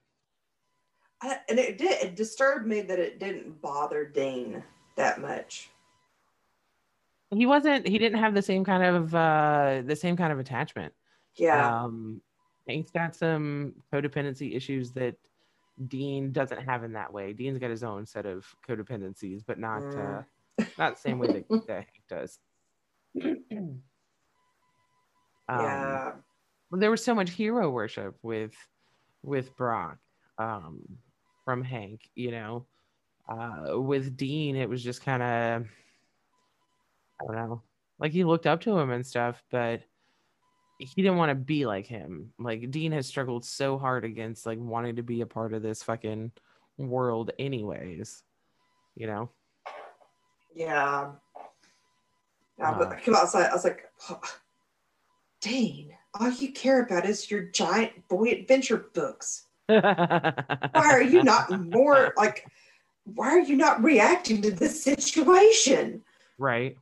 I, 1.20 1.38
and 1.48 1.58
it 1.58 1.78
did. 1.78 2.02
It 2.02 2.16
disturbed 2.16 2.66
me 2.66 2.80
that 2.82 2.98
it 2.98 3.18
didn't 3.18 3.60
bother 3.60 4.04
Dean 4.04 4.62
that 4.96 5.20
much. 5.20 5.70
He 7.30 7.46
wasn't. 7.46 7.86
He 7.86 7.98
didn't 7.98 8.18
have 8.18 8.34
the 8.34 8.42
same 8.42 8.64
kind 8.64 8.82
of 8.82 9.14
uh, 9.14 9.82
the 9.84 9.96
same 9.96 10.16
kind 10.16 10.32
of 10.32 10.38
attachment. 10.38 10.94
Yeah. 11.36 11.82
Um, 11.84 12.22
Hank's 12.66 12.90
got 12.90 13.14
some 13.14 13.74
codependency 13.92 14.54
issues 14.56 14.92
that 14.92 15.16
Dean 15.86 16.32
doesn't 16.32 16.62
have 16.62 16.84
in 16.84 16.92
that 16.94 17.12
way. 17.12 17.32
Dean's 17.32 17.58
got 17.58 17.70
his 17.70 17.84
own 17.84 18.06
set 18.06 18.26
of 18.26 18.46
codependencies, 18.66 19.42
but 19.46 19.58
not 19.58 19.82
uh, 19.94 20.22
not 20.78 20.94
the 20.94 21.00
same 21.00 21.18
way 21.18 21.28
that, 21.28 21.48
that 21.66 21.86
Hank 21.86 22.02
does. 22.08 22.38
um, 23.22 23.80
yeah. 25.50 26.12
there 26.72 26.90
was 26.90 27.04
so 27.04 27.14
much 27.14 27.30
hero 27.30 27.70
worship 27.70 28.16
with 28.22 28.54
with 29.22 29.54
Brock 29.56 29.98
um, 30.38 30.80
from 31.44 31.62
Hank. 31.62 32.08
You 32.14 32.32
know, 32.32 32.66
uh, 33.28 33.80
with 33.80 34.16
Dean, 34.16 34.56
it 34.56 34.68
was 34.68 34.82
just 34.82 35.02
kind 35.02 35.22
of 35.22 35.66
I 37.20 37.24
don't 37.26 37.36
know, 37.36 37.62
like 37.98 38.12
he 38.12 38.24
looked 38.24 38.46
up 38.46 38.60
to 38.62 38.78
him 38.78 38.90
and 38.90 39.06
stuff, 39.06 39.42
but 39.50 39.82
he 40.78 41.02
didn't 41.02 41.16
want 41.16 41.30
to 41.30 41.34
be 41.34 41.66
like 41.66 41.86
him. 41.86 42.32
Like 42.38 42.70
Dean 42.70 42.92
has 42.92 43.06
struggled 43.06 43.44
so 43.44 43.78
hard 43.78 44.04
against 44.04 44.46
like 44.46 44.58
wanting 44.60 44.96
to 44.96 45.02
be 45.02 45.20
a 45.22 45.26
part 45.26 45.52
of 45.52 45.62
this 45.62 45.82
fucking 45.82 46.30
world 46.76 47.32
anyways. 47.38 48.22
You 48.94 49.06
know? 49.08 49.30
Yeah. 50.54 51.12
Yeah, 52.58 52.70
Uh. 52.70 52.78
but 52.78 52.88
I 52.88 53.00
came 53.00 53.14
outside. 53.14 53.48
I 53.50 53.52
was 53.54 53.64
like, 53.64 53.84
"Oh, 54.10 54.20
Dean, 55.40 55.92
all 56.14 56.30
you 56.30 56.52
care 56.52 56.82
about 56.82 57.06
is 57.06 57.30
your 57.30 57.42
giant 57.42 58.06
boy 58.08 58.30
adventure 58.30 58.88
books. 58.94 59.46
Why 59.66 60.62
are 60.74 61.02
you 61.02 61.22
not 61.22 61.50
more 61.60 62.12
like? 62.16 62.46
Why 63.04 63.28
are 63.30 63.38
you 63.40 63.56
not 63.56 63.82
reacting 63.82 64.42
to 64.42 64.50
this 64.50 64.82
situation? 64.82 66.02
right? 66.38 66.76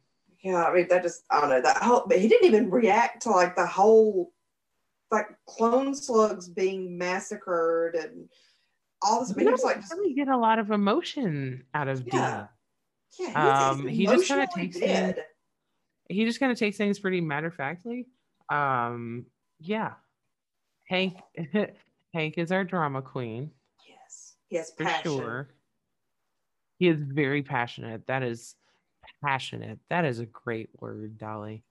Yeah, 0.46 0.64
I 0.64 0.72
mean 0.72 0.86
that 0.88 1.02
just 1.02 1.24
I 1.30 1.40
don't 1.40 1.50
know 1.50 1.60
that 1.60 1.78
whole. 1.82 2.04
But 2.06 2.20
he 2.20 2.28
didn't 2.28 2.46
even 2.46 2.70
react 2.70 3.22
to 3.22 3.30
like 3.30 3.56
the 3.56 3.66
whole 3.66 4.32
like 5.10 5.26
clone 5.48 5.92
slugs 5.94 6.48
being 6.48 6.96
massacred 6.96 7.96
and 7.96 8.28
all 9.02 9.20
this. 9.20 9.32
I 9.32 9.34
mean, 9.34 9.46
he 9.46 9.52
was 9.52 9.64
like, 9.64 9.80
just, 9.80 9.92
really 9.92 10.14
get 10.14 10.28
a 10.28 10.36
lot 10.36 10.58
of 10.60 10.70
emotion 10.70 11.64
out 11.74 11.88
of 11.88 12.06
Yeah. 12.06 12.46
Dean. 13.18 13.28
yeah, 13.34 13.70
he's, 13.72 13.80
Um, 13.80 13.88
he's 13.88 13.96
he 13.98 14.06
just 14.06 14.28
kinda 14.28 14.42
emotionally 14.44 14.68
takes 14.68 14.78
things- 14.78 15.14
He 16.08 16.24
just 16.24 16.38
kind 16.38 16.52
of 16.52 16.58
takes 16.58 16.76
things 16.76 16.98
pretty 17.00 17.20
matter 17.20 17.48
of 17.48 17.54
factly. 17.54 18.06
Um, 18.48 19.26
yeah. 19.58 19.94
Hank 20.88 21.18
Hank 22.14 22.38
is 22.38 22.52
our 22.52 22.62
drama 22.62 23.02
queen. 23.02 23.50
Yes, 23.88 24.36
he 24.48 24.56
has 24.56 24.70
for 24.76 24.84
passion. 24.84 25.10
sure. 25.18 25.48
He 26.78 26.86
is 26.88 27.00
very 27.00 27.42
passionate. 27.42 28.06
That 28.06 28.22
is 28.22 28.54
passionate. 29.22 29.78
That 29.90 30.04
is 30.04 30.18
a 30.20 30.26
great 30.26 30.70
word, 30.80 31.18
Dolly, 31.18 31.64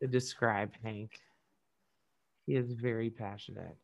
to 0.00 0.06
describe 0.08 0.72
Hank. 0.82 1.18
He 2.46 2.54
is 2.54 2.72
very 2.72 3.10
passionate. 3.10 3.76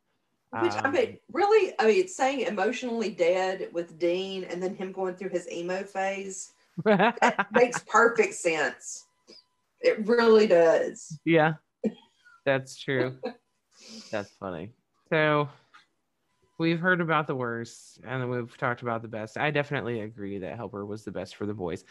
Which 0.50 0.72
I 0.72 0.86
Um, 0.86 0.92
mean, 0.92 1.18
really, 1.32 1.74
I 1.78 1.86
mean, 1.86 2.08
saying 2.08 2.40
emotionally 2.40 3.10
dead 3.10 3.68
with 3.72 3.98
Dean 3.98 4.44
and 4.44 4.62
then 4.62 4.74
him 4.76 4.92
going 4.92 5.16
through 5.16 5.30
his 5.30 5.50
emo 5.50 5.82
phase 5.82 6.52
makes 7.50 7.80
perfect 7.88 8.34
sense. 8.34 9.04
It 9.80 10.06
really 10.06 10.46
does. 10.46 11.18
yeah, 11.24 11.54
that's 12.46 12.78
true. 12.78 13.16
That's 14.10 14.30
funny. 14.40 14.70
So 15.10 15.48
we've 16.58 16.80
heard 16.80 17.00
about 17.00 17.26
the 17.26 17.34
worst 17.34 18.00
and 18.06 18.22
then 18.22 18.30
we've 18.30 18.56
talked 18.56 18.82
about 18.82 19.02
the 19.02 19.08
best. 19.08 19.36
I 19.36 19.50
definitely 19.50 20.00
agree 20.00 20.38
that 20.38 20.56
Helper 20.56 20.86
was 20.86 21.04
the 21.04 21.10
best 21.10 21.36
for 21.36 21.46
the 21.46 21.54
boys. 21.54 21.84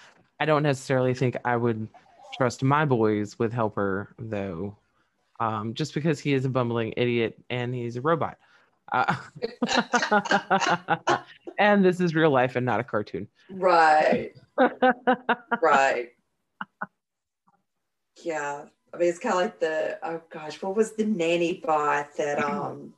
I 0.44 0.46
don't 0.46 0.64
necessarily 0.64 1.14
think 1.14 1.38
I 1.46 1.56
would 1.56 1.88
trust 2.34 2.64
my 2.64 2.84
boys 2.84 3.40
with 3.40 3.54
Helper 3.54 4.14
though, 4.20 4.76
um, 5.40 5.74
just 5.74 5.94
because 5.94 6.20
he 6.20 6.34
is 6.34 6.44
a 6.44 6.50
bumbling 6.50 6.94
idiot 6.98 7.42
and 7.50 7.74
he's 7.74 7.96
a 7.96 8.02
robot. 8.02 8.38
Uh, 8.92 9.16
and 11.60 11.86
this 11.86 12.02
is 12.02 12.14
real 12.14 12.30
life 12.30 12.58
and 12.58 12.66
not 12.66 12.82
a 12.82 12.84
cartoon. 12.84 13.30
Right. 13.50 14.34
right. 15.62 16.10
Yeah. 18.22 18.66
I 18.94 18.98
mean, 18.98 19.08
it's 19.08 19.20
kind 19.20 19.36
of 19.36 19.42
like 19.44 19.62
the, 19.62 19.98
oh 20.04 20.20
gosh, 20.30 20.62
what 20.62 20.76
was 20.76 20.92
the 20.92 21.06
nanny 21.06 21.62
bot 21.66 22.18
that, 22.18 22.44
um, 22.44 22.94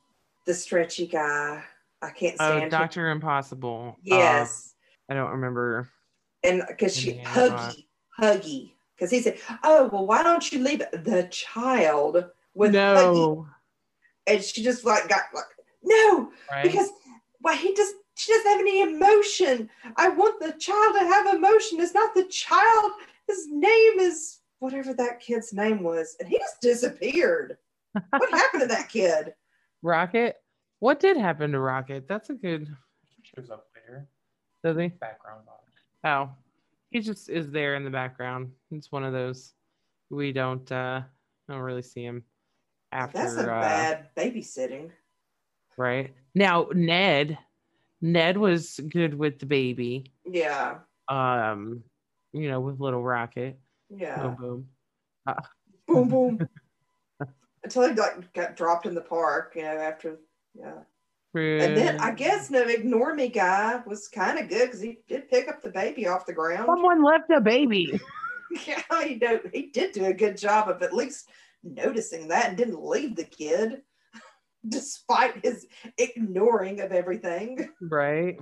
the 0.48 0.54
stretchy 0.56 1.06
guy? 1.06 1.64
I 2.02 2.10
can't 2.10 2.38
Oh, 2.40 2.48
stand 2.48 2.64
him. 2.64 2.70
Doctor 2.70 3.12
Impossible. 3.12 3.98
Uh, 4.00 4.02
Yes. 4.04 4.74
I 5.12 5.14
don't 5.14 5.30
remember. 5.30 5.92
And 6.46 6.64
because 6.68 6.96
she, 6.96 7.16
nanny 7.16 7.26
Huggy, 7.26 7.86
Huggy. 8.20 8.72
Because 8.96 9.12
he 9.12 9.22
said, 9.22 9.40
oh, 9.64 9.90
well, 9.92 10.06
why 10.06 10.24
don't 10.24 10.52
you 10.52 10.60
leave 10.60 10.80
the 10.92 11.28
child 11.32 12.26
with 12.54 12.74
Huggy? 12.74 12.74
no, 12.74 13.48
And 14.28 14.42
she 14.44 14.64
just 14.64 14.86
like 14.86 15.10
got 15.10 15.24
like, 15.34 15.44
no, 15.84 16.32
right? 16.52 16.64
because 16.64 16.90
why 17.42 17.56
he 17.56 17.74
just 17.76 17.96
she 18.18 18.32
doesn't 18.32 18.50
have 18.52 18.60
any 18.62 18.82
emotion. 18.82 19.70
I 19.98 20.10
want 20.10 20.40
the 20.40 20.54
child 20.54 20.96
to 20.96 21.06
have 21.06 21.36
emotion. 21.36 21.82
It's 21.82 21.94
not 21.94 22.16
the 22.16 22.24
child. 22.26 22.92
His 23.28 23.48
name 23.50 24.00
is 24.00 24.40
whatever 24.60 24.94
that 24.94 25.20
kid's 25.20 25.52
name 25.54 25.84
was, 25.84 26.16
and 26.20 26.30
he 26.30 26.38
just 26.38 26.62
disappeared. 26.62 27.58
What 28.10 28.30
happened 28.30 28.62
to 28.62 28.68
that 28.68 28.90
kid? 28.90 29.34
Rocket. 29.82 30.36
What 30.80 31.00
did 31.00 31.16
happen 31.16 31.54
to 31.54 31.60
Rocket? 31.60 32.10
That's 32.10 32.30
a 32.30 32.34
good. 32.34 32.68
Shows 33.24 33.50
up 33.50 33.68
later. 33.74 34.08
Does 34.64 34.78
he? 34.78 34.88
Background 34.90 35.44
on 35.48 35.56
it. 35.65 35.65
Oh, 36.06 36.30
he 36.92 37.00
just 37.00 37.30
is 37.30 37.50
there 37.50 37.76
in 37.76 37.84
the 37.84 37.90
background. 37.90 38.52
It's 38.72 38.92
one 38.92 39.04
of 39.04 39.12
those 39.12 39.54
we 40.12 40.32
don't 40.32 40.72
uh 40.72 41.02
don't 41.50 41.60
really 41.60 41.82
see 41.82 42.04
him 42.04 42.24
after 42.92 43.18
That's 43.18 43.38
a 43.38 43.42
uh, 43.52 43.62
bad 43.62 44.10
babysitting. 44.16 44.92
right 45.78 46.14
now. 46.36 46.68
Ned, 46.74 47.38
Ned 48.02 48.38
was 48.38 48.80
good 48.90 49.16
with 49.16 49.40
the 49.40 49.48
baby. 49.48 50.12
Yeah, 50.26 50.78
Um, 51.08 51.84
you 52.34 52.50
know, 52.50 52.60
with 52.60 52.80
little 52.80 53.04
Rocket. 53.04 53.60
yeah. 53.90 54.22
Boom 54.22 54.36
boom. 54.40 54.68
Boom, 55.88 56.08
boom. 56.10 56.48
Until 57.64 57.90
he 57.90 57.96
like 57.96 58.32
got 58.34 58.56
dropped 58.56 58.86
in 58.86 58.94
the 58.94 59.02
park, 59.02 59.54
you 59.56 59.64
know, 59.64 59.76
after 59.78 60.18
yeah. 60.54 60.82
And 61.36 61.76
then 61.76 62.00
I 62.00 62.12
guess 62.12 62.50
no 62.50 62.62
ignore 62.62 63.14
me 63.14 63.28
guy 63.28 63.82
was 63.86 64.08
kind 64.08 64.40
of 64.40 64.48
good 64.48 64.68
because 64.68 64.82
he 64.82 65.00
did 65.08 65.30
pick 65.30 65.50
up 65.50 65.62
the 65.62 65.70
baby 65.70 66.08
off 66.08 66.26
the 66.26 66.34
ground. 66.34 66.66
someone 66.66 67.04
left 67.04 67.30
a 67.36 67.42
baby. 67.42 68.00
Yeah, 68.66 69.04
he, 69.04 69.16
do, 69.16 69.42
he 69.52 69.64
did 69.64 69.92
do 69.92 70.06
a 70.06 70.14
good 70.14 70.38
job 70.38 70.70
of 70.70 70.82
at 70.82 70.94
least 70.94 71.28
noticing 71.64 72.30
that 72.30 72.50
and 72.50 72.58
didn't 72.58 72.82
leave 72.82 73.18
the 73.18 73.26
kid 73.26 73.82
despite 74.70 75.44
his 75.44 75.68
ignoring 75.98 76.80
of 76.80 76.94
everything. 76.94 77.70
right? 77.82 78.38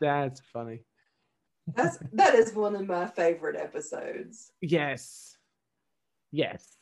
That's 0.00 0.40
funny. 0.52 0.80
That's 1.74 1.98
that 2.12 2.34
is 2.34 2.54
one 2.54 2.76
of 2.76 2.86
my 2.86 3.06
favorite 3.06 3.56
episodes. 3.56 4.52
Yes. 4.60 5.36
Yes. 6.30 6.76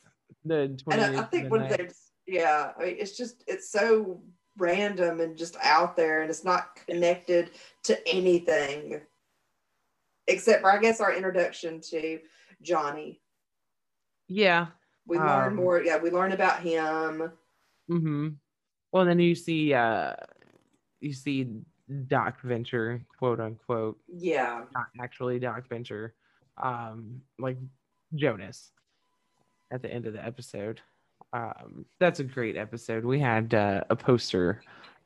The 0.45 0.77
20 0.83 1.01
And 1.01 1.17
I, 1.17 1.21
I 1.21 1.25
think 1.25 1.51
when 1.51 1.67
there's 1.67 2.06
yeah, 2.27 2.71
I 2.77 2.83
mean, 2.83 2.95
it's 2.99 3.17
just 3.17 3.43
it's 3.47 3.69
so 3.71 4.21
random 4.57 5.21
and 5.21 5.37
just 5.37 5.55
out 5.63 5.95
there 5.95 6.21
and 6.21 6.29
it's 6.29 6.43
not 6.43 6.75
connected 6.87 7.51
to 7.83 8.07
anything. 8.07 9.01
Except 10.27 10.61
for 10.61 10.71
I 10.71 10.79
guess 10.79 10.99
our 10.99 11.13
introduction 11.13 11.79
to 11.89 12.19
Johnny. 12.61 13.21
Yeah. 14.27 14.67
We 15.05 15.17
learn 15.17 15.53
Um, 15.53 15.55
more, 15.55 15.81
yeah, 15.81 15.97
we 15.97 16.11
learn 16.11 16.33
about 16.33 16.59
him. 16.61 17.31
Mm-hmm. 17.89 18.27
Well, 18.91 19.05
then 19.05 19.19
you 19.19 19.35
see, 19.35 19.73
uh, 19.73 20.15
you 20.99 21.13
see 21.13 21.47
Doc 22.07 22.41
Venture, 22.41 23.01
quote 23.17 23.39
unquote, 23.39 23.97
Yeah. 24.13 24.65
not 24.73 24.87
actually 24.99 25.39
Doc 25.39 25.69
Venture, 25.69 26.13
um, 26.61 27.21
like 27.39 27.57
Jonas 28.15 28.71
at 29.71 29.81
the 29.81 29.89
end 29.93 30.05
of 30.07 30.13
the 30.13 30.25
episode. 30.25 30.81
Um, 31.33 31.85
that's 31.99 32.19
a 32.19 32.23
great 32.23 32.55
episode. 32.55 33.03
We 33.03 33.19
had 33.19 33.53
uh, 33.53 33.83
a 33.89 33.95
poster 33.95 34.61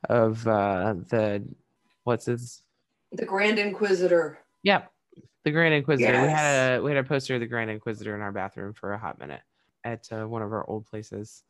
of 0.09 0.45
uh, 0.47 0.95
the 1.09 1.43
what's 2.03 2.25
his 2.25 2.63
The 3.11 3.25
Grand 3.25 3.59
Inquisitor. 3.59 4.39
Yep, 4.63 4.91
the 5.43 5.51
Grand 5.51 5.73
Inquisitor. 5.73 6.11
We 6.11 6.27
had 6.27 6.79
a 6.79 6.81
we 6.81 6.91
had 6.91 7.03
a 7.03 7.07
poster 7.07 7.35
of 7.35 7.41
the 7.41 7.47
Grand 7.47 7.71
Inquisitor 7.71 8.15
in 8.15 8.21
our 8.21 8.31
bathroom 8.31 8.73
for 8.73 8.93
a 8.93 8.97
hot 8.97 9.19
minute 9.19 9.41
at 9.83 10.07
uh, 10.11 10.27
one 10.27 10.41
of 10.41 10.53
our 10.53 10.67
old 10.69 10.85
places, 10.85 11.43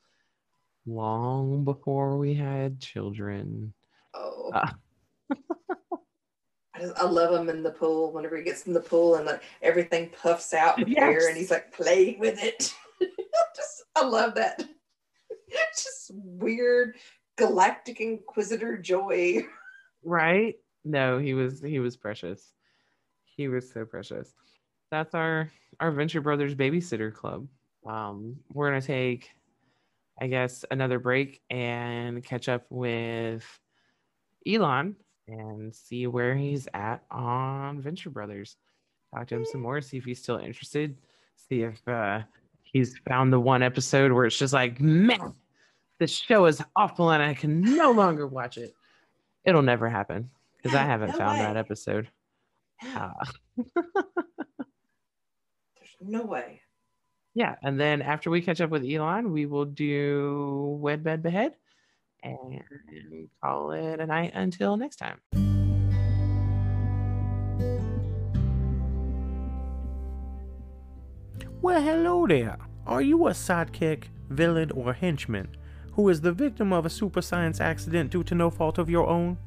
long 0.86 1.64
before 1.64 2.18
we 2.18 2.34
had 2.34 2.80
children. 2.80 3.74
Oh. 4.14 4.52
Ah. 4.54 4.76
I, 6.74 6.80
just, 6.80 6.98
I 6.98 7.06
love 7.06 7.40
him 7.40 7.50
in 7.50 7.64
the 7.64 7.72
pool 7.72 8.12
whenever 8.14 8.38
he 8.38 8.44
gets 8.44 8.66
in 8.66 8.74
the 8.74 8.80
pool 8.80 9.16
and 9.16 9.26
like 9.26 9.42
everything 9.62 10.10
puffs 10.22 10.54
out 10.54 10.80
with 10.80 10.98
air 10.98 11.28
and 11.28 11.38
he's 11.38 11.52
like 11.52 11.72
playing 11.74 12.20
with 12.20 12.42
it. 12.42 12.74
just 13.56 13.81
I 13.96 14.06
love 14.06 14.36
that. 14.36 14.60
Just 15.76 16.12
weird 16.14 16.96
galactic 17.38 18.00
inquisitor 18.00 18.78
joy. 18.78 19.46
Right? 20.04 20.56
No, 20.84 21.18
he 21.18 21.34
was 21.34 21.62
he 21.62 21.80
was 21.80 21.98
precious. 21.98 22.54
He 23.24 23.48
was 23.48 23.72
so 23.72 23.86
precious. 23.86 24.34
That's 24.90 25.14
our 25.14 25.52
our 25.80 25.92
Venture 25.92 26.22
Brothers 26.22 26.56
Babysitter 26.56 27.14
Club. 27.14 27.48
Um, 27.86 28.38
we're 28.54 28.70
gonna 28.70 28.82
take, 28.82 29.30
I 30.20 30.28
guess, 30.28 30.66
another 30.72 31.00
break 31.00 31.42
and 31.50 32.24
catch 32.24 32.50
up 32.50 32.66
with 32.70 33.46
Elon 34.48 34.96
and 35.28 35.74
see 35.74 36.08
where 36.08 36.36
he's 36.36 36.68
at 36.74 37.04
on 37.12 37.82
Venture 37.82 38.10
Brothers. 38.10 38.58
Talk 39.14 39.28
to 39.28 39.36
him 39.36 39.46
some 39.46 39.62
more, 39.62 39.82
see 39.82 39.98
if 39.98 40.06
he's 40.06 40.22
still 40.22 40.38
interested. 40.38 40.98
See 41.50 41.64
if 41.64 41.86
uh, 41.88 42.22
he's 42.72 42.98
found 43.08 43.32
the 43.34 43.40
one 43.40 43.62
episode 43.64 44.12
where 44.12 44.26
it's 44.26 44.38
just 44.38 44.54
like, 44.54 44.80
man, 44.82 45.34
this 46.00 46.12
show 46.12 46.46
is 46.46 46.62
awful 46.76 47.12
and 47.12 47.22
I 47.22 47.34
can 47.34 47.62
no 47.62 47.92
longer 47.92 48.26
watch 48.28 48.58
it. 48.58 48.74
It'll 49.46 49.62
never 49.62 49.90
happen 49.90 50.30
because 50.58 50.76
I 50.76 50.84
haven't 50.86 51.12
no 51.12 51.18
found 51.18 51.40
way. 51.40 51.46
that 51.46 51.58
episode. 51.58 52.08
No, 52.84 52.90
Uh, 52.96 53.26
There's 55.78 55.96
no 56.02 56.24
way. 56.24 56.62
yeah, 57.36 57.56
and 57.64 57.80
then 57.80 58.02
after 58.02 58.30
we 58.30 58.42
catch 58.42 58.62
up 58.62 58.70
with 58.72 58.84
Elon, 58.84 59.32
we 59.32 59.46
will 59.46 59.66
do 59.66 60.78
Wed 60.82 61.04
Bed 61.04 61.22
Behead 61.24 61.54
and 62.24 62.62
call 63.44 63.72
it 63.72 64.00
a 64.00 64.06
night 64.06 64.32
until 64.34 64.78
next 64.78 64.98
time. 64.98 65.20
Well, 71.64 71.80
hello 71.80 72.26
there. 72.26 72.58
Are 72.88 73.04
you 73.04 73.28
a 73.28 73.32
sidekick, 73.34 74.06
villain, 74.32 74.72
or 74.72 74.94
henchman 74.94 75.48
who 75.92 76.10
is 76.10 76.22
the 76.22 76.32
victim 76.32 76.74
of 76.74 76.88
a 76.88 76.90
super 76.90 77.22
science 77.22 77.62
accident 77.62 78.10
due 78.10 78.24
to 78.24 78.34
no 78.34 78.50
fault 78.50 78.80
of 78.80 78.90
your 78.90 79.06
own? 79.06 79.38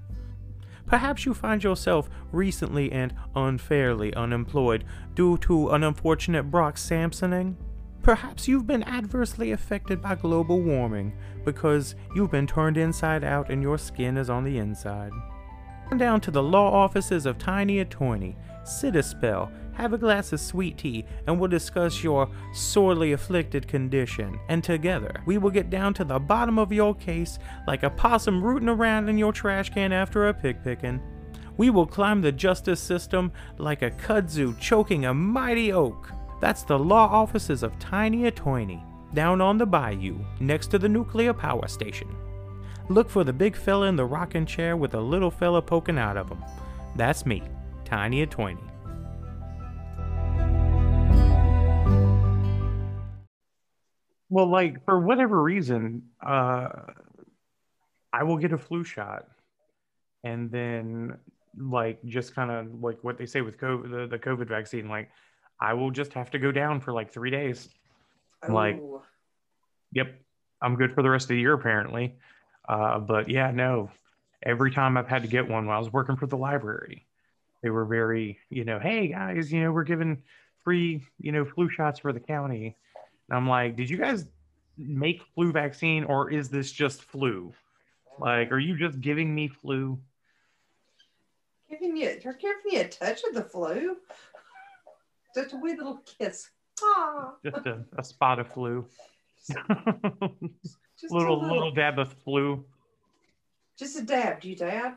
Perhaps 0.86 1.26
you 1.26 1.34
find 1.34 1.64
yourself 1.64 2.08
recently 2.30 2.92
and 2.92 3.12
unfairly 3.34 4.14
unemployed 4.14 4.84
due 5.16 5.36
to 5.38 5.70
an 5.70 5.82
unfortunate 5.82 6.52
Brock 6.52 6.76
Samsoning? 6.76 7.56
Perhaps 8.04 8.46
you've 8.46 8.66
been 8.66 8.84
adversely 8.84 9.50
affected 9.50 10.00
by 10.00 10.14
global 10.14 10.62
warming 10.62 11.16
because 11.44 11.96
you've 12.14 12.30
been 12.30 12.46
turned 12.46 12.76
inside 12.76 13.24
out 13.24 13.50
and 13.50 13.60
your 13.60 13.76
skin 13.76 14.16
is 14.18 14.30
on 14.30 14.44
the 14.44 14.58
inside. 14.58 15.10
Come 15.88 15.98
down 15.98 16.20
to 16.20 16.30
the 16.30 16.44
law 16.44 16.70
offices 16.70 17.26
of 17.26 17.38
Tiny 17.38 17.80
Attorney, 17.80 18.36
sit 18.64 18.96
a 18.96 19.02
spell, 19.02 19.50
have 19.74 19.92
a 19.92 19.98
glass 19.98 20.32
of 20.32 20.40
sweet 20.40 20.78
tea, 20.78 21.04
and 21.26 21.38
we'll 21.38 21.48
discuss 21.48 22.02
your 22.02 22.28
sorely 22.52 23.12
afflicted 23.12 23.68
condition. 23.68 24.38
And 24.48 24.62
together, 24.62 25.22
we 25.26 25.38
will 25.38 25.50
get 25.50 25.70
down 25.70 25.94
to 25.94 26.04
the 26.04 26.18
bottom 26.18 26.58
of 26.58 26.72
your 26.72 26.94
case 26.94 27.38
like 27.66 27.82
a 27.82 27.90
possum 27.90 28.42
rooting 28.42 28.68
around 28.68 29.08
in 29.08 29.18
your 29.18 29.32
trash 29.32 29.70
can 29.70 29.92
after 29.92 30.28
a 30.28 30.34
pig 30.34 30.62
picking. 30.62 31.00
We 31.56 31.70
will 31.70 31.86
climb 31.86 32.20
the 32.20 32.32
justice 32.32 32.80
system 32.80 33.32
like 33.58 33.82
a 33.82 33.90
kudzu 33.90 34.58
choking 34.58 35.06
a 35.06 35.14
mighty 35.14 35.72
oak. 35.72 36.10
That's 36.40 36.62
the 36.62 36.78
law 36.78 37.06
offices 37.06 37.62
of 37.62 37.78
Tiny 37.78 38.26
Attorney, 38.26 38.82
down 39.14 39.40
on 39.40 39.58
the 39.58 39.66
bayou, 39.66 40.18
next 40.40 40.68
to 40.68 40.78
the 40.78 40.88
nuclear 40.88 41.32
power 41.32 41.68
station. 41.68 42.14
Look 42.88 43.08
for 43.08 43.24
the 43.24 43.32
big 43.32 43.56
fella 43.56 43.86
in 43.86 43.96
the 43.96 44.04
rocking 44.04 44.44
chair 44.44 44.76
with 44.76 44.94
a 44.94 45.00
little 45.00 45.30
fella 45.30 45.62
poking 45.62 45.98
out 45.98 46.16
of 46.16 46.28
him. 46.28 46.44
That's 46.96 47.24
me, 47.24 47.42
Tiny 47.94 48.22
Attorney. 48.22 48.58
Well, 54.28 54.46
like 54.46 54.84
for 54.84 54.98
whatever 54.98 55.40
reason, 55.40 56.02
uh, 56.26 56.68
I 58.12 58.24
will 58.24 58.36
get 58.36 58.52
a 58.52 58.58
flu 58.58 58.82
shot, 58.82 59.28
and 60.24 60.50
then 60.50 61.16
like 61.56 62.04
just 62.04 62.34
kind 62.34 62.50
of 62.50 62.82
like 62.82 62.98
what 63.04 63.16
they 63.16 63.26
say 63.26 63.42
with 63.42 63.58
COVID, 63.58 63.90
the, 63.90 64.06
the 64.08 64.18
COVID 64.18 64.48
vaccine, 64.48 64.88
like 64.88 65.08
I 65.60 65.72
will 65.74 65.92
just 65.92 66.12
have 66.14 66.32
to 66.32 66.40
go 66.40 66.50
down 66.50 66.80
for 66.80 66.92
like 66.92 67.12
three 67.12 67.30
days. 67.30 67.68
Like- 68.48 68.80
Yep, 69.92 70.20
I'm 70.60 70.74
good 70.74 70.92
for 70.92 71.02
the 71.02 71.10
rest 71.10 71.26
of 71.26 71.28
the 71.28 71.38
year 71.38 71.52
apparently. 71.52 72.16
Uh, 72.68 72.98
but 72.98 73.28
yeah, 73.30 73.52
no, 73.52 73.88
every 74.42 74.72
time 74.72 74.96
I've 74.96 75.06
had 75.06 75.22
to 75.22 75.28
get 75.28 75.48
one 75.48 75.66
while 75.66 75.76
I 75.76 75.78
was 75.78 75.92
working 75.92 76.16
for 76.16 76.26
the 76.26 76.36
library, 76.36 77.03
they 77.64 77.70
were 77.70 77.86
very, 77.86 78.38
you 78.50 78.62
know, 78.62 78.78
hey 78.78 79.08
guys, 79.08 79.50
you 79.50 79.62
know, 79.62 79.72
we're 79.72 79.84
giving 79.84 80.22
free, 80.62 81.02
you 81.18 81.32
know, 81.32 81.46
flu 81.46 81.70
shots 81.70 81.98
for 81.98 82.12
the 82.12 82.20
county. 82.20 82.76
And 83.28 83.36
I'm 83.38 83.48
like, 83.48 83.74
did 83.74 83.88
you 83.88 83.96
guys 83.96 84.26
make 84.76 85.22
flu 85.34 85.50
vaccine 85.50 86.04
or 86.04 86.30
is 86.30 86.50
this 86.50 86.70
just 86.70 87.02
flu? 87.04 87.54
Like, 88.20 88.52
are 88.52 88.58
you 88.58 88.76
just 88.76 89.00
giving 89.00 89.34
me 89.34 89.48
flu? 89.48 89.98
giving 91.70 91.96
you, 91.96 92.20
they're 92.22 92.34
giving 92.34 92.60
you 92.70 92.80
a 92.82 92.88
touch 92.88 93.22
of 93.26 93.34
the 93.34 93.42
flu. 93.42 93.96
Just 95.34 95.54
a 95.54 95.56
wee 95.56 95.74
little 95.74 96.02
kiss. 96.04 96.50
Ah, 96.82 97.32
Just 97.42 97.64
a, 97.66 97.82
a 97.96 98.04
spot 98.04 98.38
of 98.40 98.46
flu. 98.52 98.86
just 99.48 99.58
little 101.10 101.10
a 101.10 101.10
little, 101.10 101.40
little 101.42 101.70
dab 101.72 101.98
of 101.98 102.12
flu. 102.24 102.62
just 103.78 103.98
a 103.98 104.02
dab. 104.02 104.42
Do 104.42 104.50
you 104.50 104.56
dab? 104.56 104.92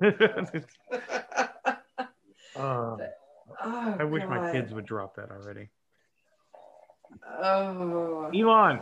Uh, 2.58 2.96
Oh, 3.64 3.96
I 3.98 4.04
wish 4.04 4.22
my 4.28 4.52
kids 4.52 4.72
would 4.74 4.84
drop 4.84 5.16
that 5.16 5.30
already. 5.30 5.68
Oh. 7.42 8.30
Elon, 8.34 8.80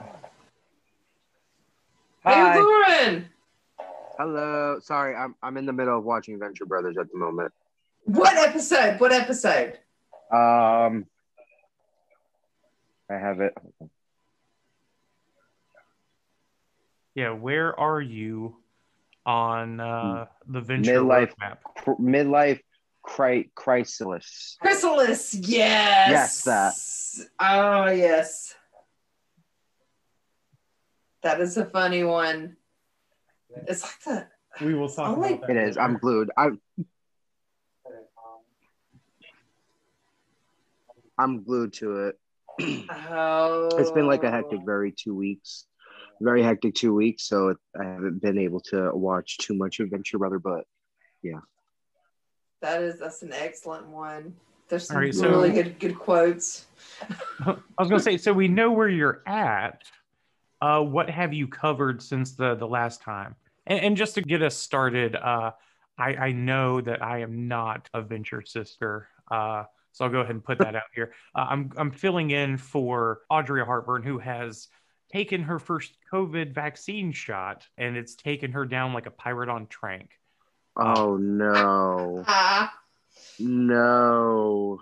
Hey, 2.24 2.60
Lauren. 2.60 3.26
Hello. 4.18 4.78
Sorry, 4.80 5.14
I'm 5.14 5.34
I'm 5.42 5.56
in 5.56 5.66
the 5.66 5.72
middle 5.72 5.96
of 5.96 6.04
watching 6.04 6.38
Venture 6.38 6.66
Brothers 6.66 6.96
at 6.98 7.10
the 7.12 7.16
moment. 7.18 7.52
What 8.04 8.36
episode? 8.36 8.98
What 9.00 9.12
episode? 9.12 9.78
Um, 10.32 11.06
I 13.08 13.14
have 13.14 13.40
it. 13.40 13.54
yeah, 17.14 17.30
where 17.30 17.78
are 17.78 18.00
you 18.00 18.56
on 19.24 19.80
uh, 19.80 20.26
the 20.48 20.60
venture 20.60 21.00
Midlife. 21.00 21.32
roadmap? 21.40 21.56
Cr- 21.78 21.90
midlife 22.02 22.60
cri- 23.06 23.50
chrysalis. 23.54 24.56
Chrysalis. 24.60 25.34
Yes. 25.34 26.10
Yes, 26.10 26.42
that. 26.42 26.74
Oh 27.40 27.90
yes. 27.90 28.54
That 31.22 31.40
is 31.40 31.56
a 31.56 31.64
funny 31.64 32.04
one. 32.04 32.56
It's 33.66 33.82
like 33.82 34.00
the 34.04 34.64
We 34.64 34.74
will 34.74 34.88
talk 34.88 35.08
oh 35.10 35.14
Only- 35.16 35.34
about 35.34 35.46
that. 35.48 35.56
It 35.56 35.68
is. 35.68 35.78
I'm 35.78 35.96
glued. 35.98 36.30
I'm 36.36 36.60
I'm 41.18 41.42
glued 41.44 41.72
to 41.74 42.08
it. 42.08 42.18
oh. 43.10 43.68
It's 43.78 43.90
been 43.90 44.06
like 44.06 44.24
a 44.24 44.30
hectic, 44.30 44.60
very 44.66 44.92
two 44.92 45.14
weeks, 45.14 45.66
very 46.20 46.42
hectic 46.42 46.74
two 46.74 46.94
weeks. 46.94 47.26
So 47.26 47.54
I 47.78 47.84
haven't 47.84 48.20
been 48.20 48.38
able 48.38 48.60
to 48.72 48.90
watch 48.92 49.38
too 49.38 49.54
much 49.54 49.80
of 49.80 49.88
Venture 49.90 50.18
Brother, 50.18 50.38
but 50.38 50.64
That 52.60 52.82
is 52.82 52.98
that's 52.98 53.22
an 53.22 53.32
excellent 53.32 53.86
one. 53.86 54.34
There's 54.68 54.88
some 54.88 54.96
right, 54.96 55.14
so- 55.14 55.28
really 55.28 55.50
good 55.52 55.78
good 55.78 55.98
quotes. 55.98 56.66
I 57.40 57.56
was 57.78 57.88
gonna 57.88 58.00
say, 58.00 58.16
so 58.16 58.32
we 58.32 58.48
know 58.48 58.72
where 58.72 58.88
you're 58.88 59.22
at. 59.26 59.82
Uh, 60.60 60.80
what 60.80 61.10
have 61.10 61.34
you 61.34 61.46
covered 61.46 62.02
since 62.02 62.32
the 62.32 62.54
the 62.54 62.66
last 62.66 63.02
time? 63.02 63.36
And, 63.66 63.80
and 63.80 63.96
just 63.96 64.14
to 64.14 64.22
get 64.22 64.42
us 64.42 64.56
started, 64.56 65.14
uh, 65.16 65.52
I, 65.98 66.14
I 66.14 66.32
know 66.32 66.80
that 66.80 67.02
I 67.02 67.20
am 67.20 67.48
not 67.48 67.88
a 67.94 68.02
venture 68.02 68.42
sister. 68.42 69.08
Uh, 69.30 69.64
so 69.92 70.04
I'll 70.04 70.10
go 70.10 70.20
ahead 70.20 70.34
and 70.34 70.44
put 70.44 70.58
that 70.58 70.76
out 70.76 70.82
here. 70.94 71.12
Uh, 71.34 71.46
I'm 71.48 71.72
I'm 71.76 71.90
filling 71.90 72.30
in 72.30 72.56
for 72.58 73.20
Audrey 73.30 73.64
Hartburn, 73.64 74.02
who 74.02 74.18
has 74.18 74.68
taken 75.10 75.42
her 75.42 75.58
first 75.58 75.96
COVID 76.12 76.54
vaccine 76.54 77.12
shot, 77.12 77.66
and 77.78 77.96
it's 77.96 78.14
taken 78.14 78.52
her 78.52 78.66
down 78.66 78.92
like 78.92 79.06
a 79.06 79.10
pirate 79.10 79.48
on 79.48 79.66
trank. 79.68 80.10
Oh 80.76 81.16
no, 81.16 82.24
Ah, 82.26 82.72
no. 83.38 84.78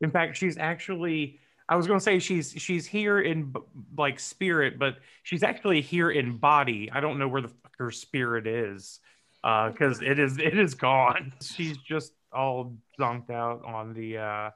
In 0.00 0.10
fact, 0.10 0.36
she's 0.36 0.58
actually 0.58 1.38
I 1.68 1.76
was 1.76 1.86
going 1.86 1.98
to 1.98 2.04
say 2.04 2.18
she's 2.18 2.52
she's 2.56 2.86
here 2.86 3.20
in 3.20 3.54
like 3.96 4.18
spirit, 4.20 4.78
but 4.78 4.96
she's 5.22 5.42
actually 5.42 5.80
here 5.80 6.10
in 6.10 6.36
body. 6.38 6.90
I 6.92 7.00
don't 7.00 7.18
know 7.18 7.28
where 7.28 7.40
the 7.40 7.48
fuck 7.48 7.72
her 7.78 7.90
spirit 7.90 8.46
is 8.46 9.00
because 9.42 10.02
it 10.02 10.18
is 10.18 10.38
it 10.38 10.58
is 10.58 10.74
gone. 10.74 11.32
She's 11.42 11.76
just 11.78 12.12
all 12.32 12.76
zonked 12.98 13.30
out 13.30 13.64
on 13.64 13.92
the 13.94 14.18
uh 14.18 14.50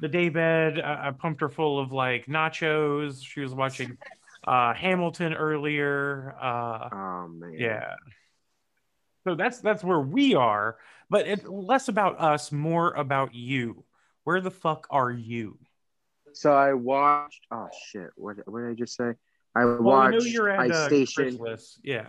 the 0.00 0.08
daybed. 0.08 0.80
I, 0.80 1.08
I 1.08 1.10
pumped 1.10 1.40
her 1.40 1.48
full 1.48 1.78
of 1.80 1.92
like 1.92 2.26
nachos. 2.26 3.22
She 3.24 3.40
was 3.40 3.54
watching 3.54 3.96
uh 4.46 4.72
Hamilton 4.74 5.34
earlier. 5.34 6.36
Uh 6.40 6.88
Oh 6.92 7.28
man. 7.28 7.54
yeah. 7.58 7.94
So 9.26 9.34
that's 9.34 9.58
that's 9.58 9.82
where 9.82 10.00
we 10.00 10.36
are, 10.36 10.76
but 11.10 11.26
it's 11.26 11.44
less 11.44 11.88
about 11.88 12.20
us, 12.20 12.52
more 12.52 12.92
about 12.92 13.34
you. 13.34 13.84
Where 14.22 14.40
the 14.40 14.52
fuck 14.52 14.86
are 14.88 15.10
you? 15.10 15.58
So 16.32 16.52
I 16.54 16.74
watched. 16.74 17.44
Oh 17.50 17.68
shit! 17.88 18.10
What 18.14 18.36
what 18.46 18.60
did 18.60 18.70
I 18.70 18.74
just 18.74 18.94
say? 18.94 19.14
I 19.56 19.64
Well, 19.64 19.82
watched 19.82 20.22
we 20.22 20.30
you're 20.30 20.48
at 20.48 20.70
I 20.70 20.74
uh, 20.74 20.86
Station, 20.86 21.24
Chrysalis. 21.38 21.80
Yeah. 21.82 22.06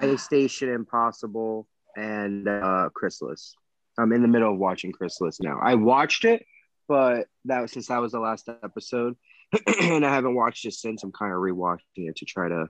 Ice 0.00 0.22
Station 0.22 0.68
Impossible, 0.68 1.66
and 1.96 2.46
uh, 2.46 2.90
Chrysalis. 2.94 3.56
I'm 3.98 4.12
in 4.12 4.22
the 4.22 4.28
middle 4.28 4.52
of 4.52 4.58
watching 4.60 4.92
Chrysalis 4.92 5.40
now. 5.40 5.58
I 5.60 5.74
watched 5.74 6.24
it, 6.24 6.46
but 6.86 7.26
that 7.46 7.62
was 7.62 7.72
since 7.72 7.88
that 7.88 7.98
was 8.00 8.12
the 8.12 8.20
last 8.20 8.48
episode, 8.62 9.16
and 9.80 10.06
I 10.06 10.14
haven't 10.14 10.36
watched 10.36 10.64
it 10.66 10.74
since. 10.74 11.02
I'm 11.02 11.10
kind 11.10 11.32
of 11.32 11.38
rewatching 11.40 11.80
it 11.96 12.14
to 12.18 12.26
try 12.26 12.48
to 12.48 12.68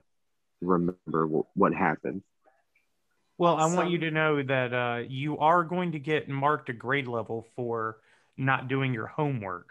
remember 0.59 1.27
wh- 1.27 1.55
what 1.57 1.75
happened. 1.75 2.23
Well, 3.39 3.55
I 3.55 3.65
want 3.67 3.89
you 3.89 3.97
to 3.99 4.11
know 4.11 4.43
that 4.43 4.73
uh, 4.73 5.03
you 5.07 5.37
are 5.37 5.63
going 5.63 5.93
to 5.93 5.99
get 5.99 6.27
marked 6.27 6.67
a 6.67 6.73
grade 6.73 7.07
level 7.07 7.47
for 7.55 7.97
not 8.37 8.67
doing 8.67 8.93
your 8.93 9.07
homework. 9.07 9.69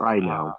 I 0.00 0.18
know. 0.18 0.54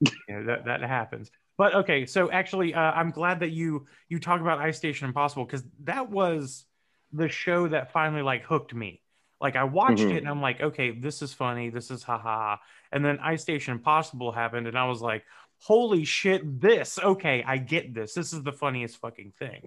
You 0.00 0.10
know, 0.28 0.44
that 0.44 0.64
that 0.66 0.80
happens. 0.82 1.30
But 1.56 1.74
okay, 1.74 2.06
so 2.06 2.30
actually, 2.30 2.72
uh, 2.72 2.80
I'm 2.80 3.10
glad 3.10 3.40
that 3.40 3.50
you 3.50 3.86
you 4.08 4.20
talk 4.20 4.40
about 4.40 4.60
Ice 4.60 4.76
Station 4.76 5.08
Impossible 5.08 5.44
because 5.44 5.64
that 5.84 6.08
was 6.08 6.64
the 7.12 7.28
show 7.28 7.66
that 7.66 7.90
finally 7.90 8.22
like 8.22 8.44
hooked 8.44 8.72
me. 8.72 9.02
Like 9.40 9.56
I 9.56 9.64
watched 9.64 9.98
Mhm. 9.98 10.14
it 10.14 10.18
and 10.18 10.28
I'm 10.28 10.40
like, 10.40 10.60
okay, 10.60 10.92
this 10.92 11.20
is 11.20 11.34
funny, 11.34 11.68
this 11.68 11.90
is 11.90 12.04
haha. 12.04 12.58
And 12.92 13.04
then 13.04 13.18
Ice 13.18 13.42
Station 13.42 13.72
Impossible 13.72 14.30
happened, 14.30 14.68
and 14.68 14.78
I 14.78 14.86
was 14.86 15.00
like, 15.00 15.24
holy 15.62 16.04
shit, 16.04 16.60
this. 16.60 16.98
Okay, 17.00 17.42
I 17.44 17.56
get 17.56 17.92
this. 17.92 18.14
This 18.14 18.32
is 18.32 18.44
the 18.44 18.52
funniest 18.52 18.98
fucking 18.98 19.32
thing. 19.36 19.66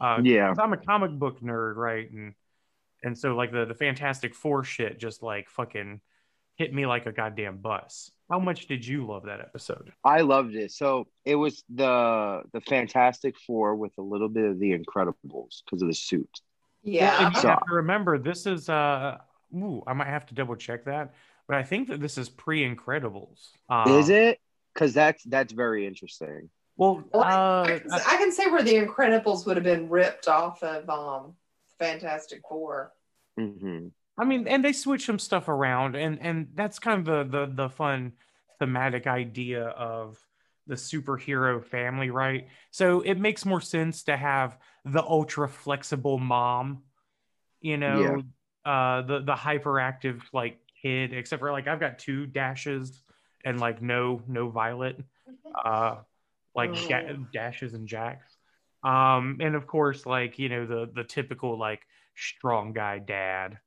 Uh, 0.00 0.20
Yeah. 0.22 0.48
'cause 0.48 0.58
I'm 0.58 0.72
a 0.72 0.76
comic 0.76 1.12
book 1.12 1.40
nerd, 1.40 1.76
right? 1.76 2.10
And 2.10 2.34
and 3.02 3.16
so 3.18 3.34
like 3.36 3.52
the 3.52 3.64
the 3.66 3.74
Fantastic 3.74 4.34
Four 4.34 4.64
shit 4.64 4.98
just 4.98 5.22
like 5.22 5.48
fucking 5.50 6.00
hit 6.56 6.72
me 6.72 6.86
like 6.86 7.06
a 7.06 7.12
goddamn 7.12 7.58
bus. 7.58 8.10
How 8.30 8.38
much 8.38 8.66
did 8.68 8.86
you 8.86 9.06
love 9.06 9.24
that 9.24 9.40
episode? 9.40 9.92
I 10.04 10.20
loved 10.22 10.54
it. 10.54 10.72
So 10.72 11.08
it 11.24 11.34
was 11.36 11.64
the 11.68 12.42
the 12.52 12.60
Fantastic 12.62 13.38
Four 13.46 13.76
with 13.76 13.92
a 13.98 14.02
little 14.02 14.28
bit 14.28 14.44
of 14.44 14.58
the 14.58 14.76
Incredibles 14.78 15.62
because 15.64 15.82
of 15.82 15.88
the 15.88 15.94
suit. 15.94 16.40
Yeah. 16.82 17.26
and 17.26 17.34
you 17.34 17.40
So- 17.40 17.48
have 17.48 17.64
to 17.66 17.74
remember 17.74 18.18
this 18.18 18.46
is 18.46 18.68
uh 18.68 19.18
ooh, 19.54 19.82
I 19.86 19.92
might 19.92 20.08
have 20.08 20.26
to 20.26 20.34
double 20.34 20.56
check 20.56 20.84
that, 20.86 21.14
but 21.46 21.56
I 21.56 21.62
think 21.62 21.88
that 21.88 22.00
this 22.00 22.18
is 22.18 22.28
pre 22.28 22.62
Incredibles. 22.68 23.50
Um, 23.68 23.88
Is 23.88 24.08
it? 24.08 24.40
Because 24.72 24.92
that's 24.94 25.22
that's 25.24 25.52
very 25.52 25.86
interesting. 25.86 26.50
Well, 26.76 27.04
Well, 27.12 27.22
I, 27.22 27.34
uh, 27.34 27.64
I 27.64 27.78
can, 27.78 27.90
I 27.92 28.16
can 28.16 28.32
say 28.32 28.46
where 28.50 28.62
the 28.62 28.74
Incredibles 28.74 29.46
would 29.46 29.56
have 29.56 29.64
been 29.64 29.88
ripped 29.88 30.28
off 30.28 30.62
of 30.62 30.88
um 30.88 31.34
Fantastic 31.78 32.42
Four. 32.48 32.92
hmm 33.36 33.88
I 34.16 34.24
mean, 34.24 34.46
and 34.46 34.64
they 34.64 34.72
switch 34.72 35.06
some 35.06 35.18
stuff 35.18 35.48
around, 35.48 35.96
and 35.96 36.20
and 36.20 36.48
that's 36.54 36.78
kind 36.78 37.00
of 37.00 37.30
the 37.30 37.38
the 37.46 37.52
the 37.64 37.68
fun 37.68 38.12
thematic 38.60 39.06
idea 39.08 39.64
of 39.66 40.18
the 40.66 40.76
superhero 40.76 41.62
family, 41.64 42.10
right? 42.10 42.46
So 42.70 43.00
it 43.00 43.18
makes 43.18 43.44
more 43.44 43.60
sense 43.60 44.04
to 44.04 44.16
have 44.16 44.56
the 44.84 45.02
ultra 45.02 45.48
flexible 45.48 46.18
mom, 46.18 46.84
you 47.60 47.76
know, 47.76 48.22
uh, 48.64 49.02
the 49.02 49.20
the 49.20 49.34
hyperactive 49.34 50.22
like 50.32 50.58
kid, 50.82 51.12
except 51.12 51.40
for 51.40 51.52
like 51.52 51.66
I've 51.68 51.80
got 51.80 51.98
two 51.98 52.26
dashes 52.26 53.02
and 53.44 53.60
like 53.60 53.82
no 53.82 54.22
no 54.28 54.48
violet, 54.48 54.98
uh, 55.64 55.96
like 56.54 56.88
ja- 56.88 57.02
Oh. 57.08 57.26
dashes 57.32 57.74
and 57.74 57.88
jacks, 57.88 58.36
um, 58.82 59.38
and 59.40 59.54
of 59.54 59.66
course 59.66 60.06
like 60.06 60.38
you 60.38 60.48
know 60.48 60.66
the 60.66 60.90
the 60.94 61.04
typical 61.04 61.58
like 61.58 61.82
strong 62.16 62.72
guy 62.72 62.98
dad. 62.98 63.58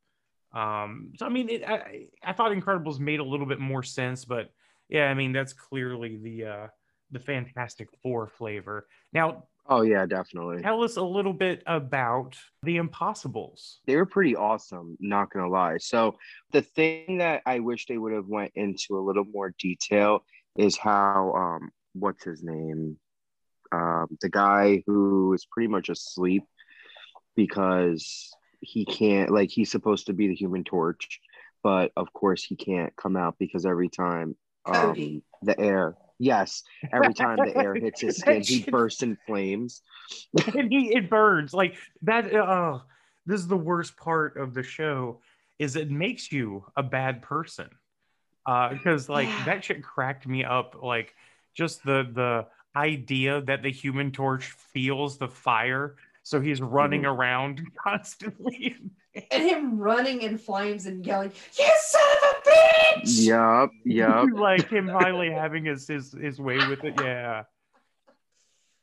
Um, 0.54 1.14
so 1.18 1.26
I 1.26 1.30
mean, 1.30 1.50
it, 1.50 1.64
I 1.68 2.08
I 2.24 2.34
thought 2.34 2.52
Incredibles 2.52 3.00
made 3.00 3.20
a 3.20 3.24
little 3.24 3.46
bit 3.46 3.60
more 3.60 3.84
sense, 3.84 4.26
but 4.26 4.52
yeah, 4.90 5.06
I 5.06 5.14
mean 5.14 5.34
that's 5.34 5.54
clearly 5.54 6.18
the 6.18 6.46
uh 6.46 6.68
the 7.12 7.20
Fantastic 7.20 7.90
Four 8.04 8.28
flavor. 8.28 8.88
Now, 9.14 9.44
Oh 9.66 9.82
yeah, 9.82 10.06
definitely. 10.06 10.64
tell 10.64 10.84
us 10.84 10.98
a 10.98 11.04
little 11.04 11.34
bit 11.34 11.64
about 11.68 12.38
the 12.64 12.78
Impossibles. 12.78 13.80
They 13.86 13.96
were 13.96 14.06
pretty 14.06 14.36
awesome. 14.36 14.98
Not 15.00 15.32
gonna 15.32 15.50
lie. 15.50 15.78
So 15.78 16.18
the 16.52 16.62
thing 16.62 17.18
that 17.20 17.42
I 17.46 17.60
wish 17.60 17.86
they 17.86 17.98
would 17.98 18.14
have 18.14 18.28
went 18.28 18.52
into 18.56 18.98
a 18.98 19.02
little 19.02 19.26
more 19.26 19.54
detail 19.60 20.24
is 20.58 20.78
how 20.78 21.34
um 21.34 21.72
what's 22.00 22.24
his 22.24 22.44
name 22.44 22.98
um 23.72 24.08
the 24.22 24.30
guy 24.30 24.84
who 24.88 25.34
is 25.34 25.46
pretty 25.46 25.68
much 25.68 25.90
asleep 25.90 26.44
because 27.36 28.36
he 28.60 28.86
can't 28.86 29.30
like 29.30 29.50
he's 29.50 29.72
supposed 29.72 30.08
to 30.08 30.14
be 30.14 30.28
the 30.28 30.36
Human 30.36 30.64
Torch, 30.64 31.20
but 31.64 31.92
of 31.96 32.12
course 32.14 32.44
he 32.44 32.56
can't 32.56 32.96
come 32.96 33.16
out 33.16 33.36
because 33.40 33.66
every 33.66 33.90
time 33.90 34.36
um 34.66 35.22
the 35.44 35.58
air 35.60 35.96
yes 36.20 36.64
every 36.92 37.14
time 37.14 37.38
the 37.38 37.56
air 37.56 37.76
hits 37.76 38.02
his 38.02 38.18
skin 38.18 38.42
he 38.42 38.66
bursts 38.72 39.04
in 39.04 39.18
flames. 39.28 39.82
and 40.56 40.72
he 40.72 40.94
it 40.96 41.10
burns 41.10 41.54
like 41.54 41.76
that. 42.02 42.34
Oh, 42.34 42.82
this 43.26 43.40
is 43.40 43.48
the 43.48 43.58
worst 43.58 43.96
part 43.98 44.38
of 44.38 44.54
the 44.54 44.64
show 44.64 45.22
is 45.60 45.76
it 45.76 45.92
makes 45.92 46.32
you 46.32 46.66
a 46.76 46.84
bad 46.84 47.22
person. 47.22 47.70
Uh, 48.46 48.70
because 48.70 49.10
like 49.10 49.28
Yeah. 49.28 49.46
that 49.46 49.64
shit 49.66 49.84
cracked 49.84 50.26
me 50.26 50.44
up. 50.44 50.78
Like 50.82 51.14
just 51.58 51.84
the 51.84 52.08
the 52.14 52.46
idea 52.80 53.42
that 53.42 53.64
the 53.64 53.72
Human 53.72 54.12
Torch 54.12 54.46
feels 54.46 55.18
the 55.18 55.28
fire, 55.28 55.96
so 56.22 56.40
he's 56.40 56.62
running 56.62 57.06
around 57.06 57.62
constantly. 57.84 58.76
And 59.32 59.44
him 59.44 59.80
running 59.80 60.22
in 60.22 60.38
flames 60.38 60.86
and 60.86 61.04
yelling, 61.04 61.32
You 61.58 61.72
son 61.80 62.02
of 62.02 62.36
a 62.36 62.50
bitch! 62.50 63.26
Yup, 63.26 63.72
yup. 63.84 64.28
like 64.34 64.70
him 64.70 64.88
finally 64.88 65.32
having 65.32 65.66
his, 65.66 65.88
his 65.88 66.14
his 66.14 66.40
way 66.40 66.58
with 66.68 66.84
it. 66.84 66.94
Yeah. 67.02 67.44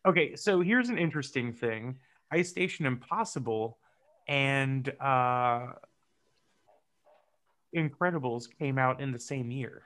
Okay, 0.06 0.34
so 0.34 0.60
here's 0.60 0.88
an 0.88 0.98
interesting 0.98 1.52
thing: 1.52 1.96
Ice 2.32 2.50
Station 2.50 2.84
Impossible 2.84 3.78
and 4.26 4.92
uh, 5.00 5.66
Incredibles 7.76 8.46
came 8.58 8.78
out 8.78 9.00
in 9.00 9.12
the 9.12 9.18
same 9.18 9.52
year, 9.52 9.82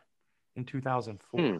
in 0.57 0.64
2004. 0.64 1.41
Hmm. 1.41 1.59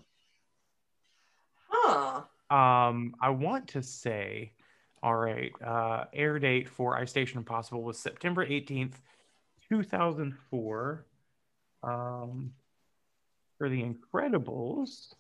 Um, 2.51 3.15
I 3.21 3.31
want 3.31 3.69
to 3.69 3.83
say, 3.83 4.53
all 5.03 5.15
right, 5.15 5.53
uh, 5.65 6.05
air 6.13 6.39
date 6.39 6.69
for 6.69 6.97
Ice 6.97 7.11
Station 7.11 7.39
Impossible 7.39 7.83
was 7.83 7.99
September 7.99 8.47
18th, 8.47 8.95
2004. 9.69 11.07
Um, 11.83 12.53
for 13.59 13.69
The 13.69 13.83
Incredibles, 13.83 15.13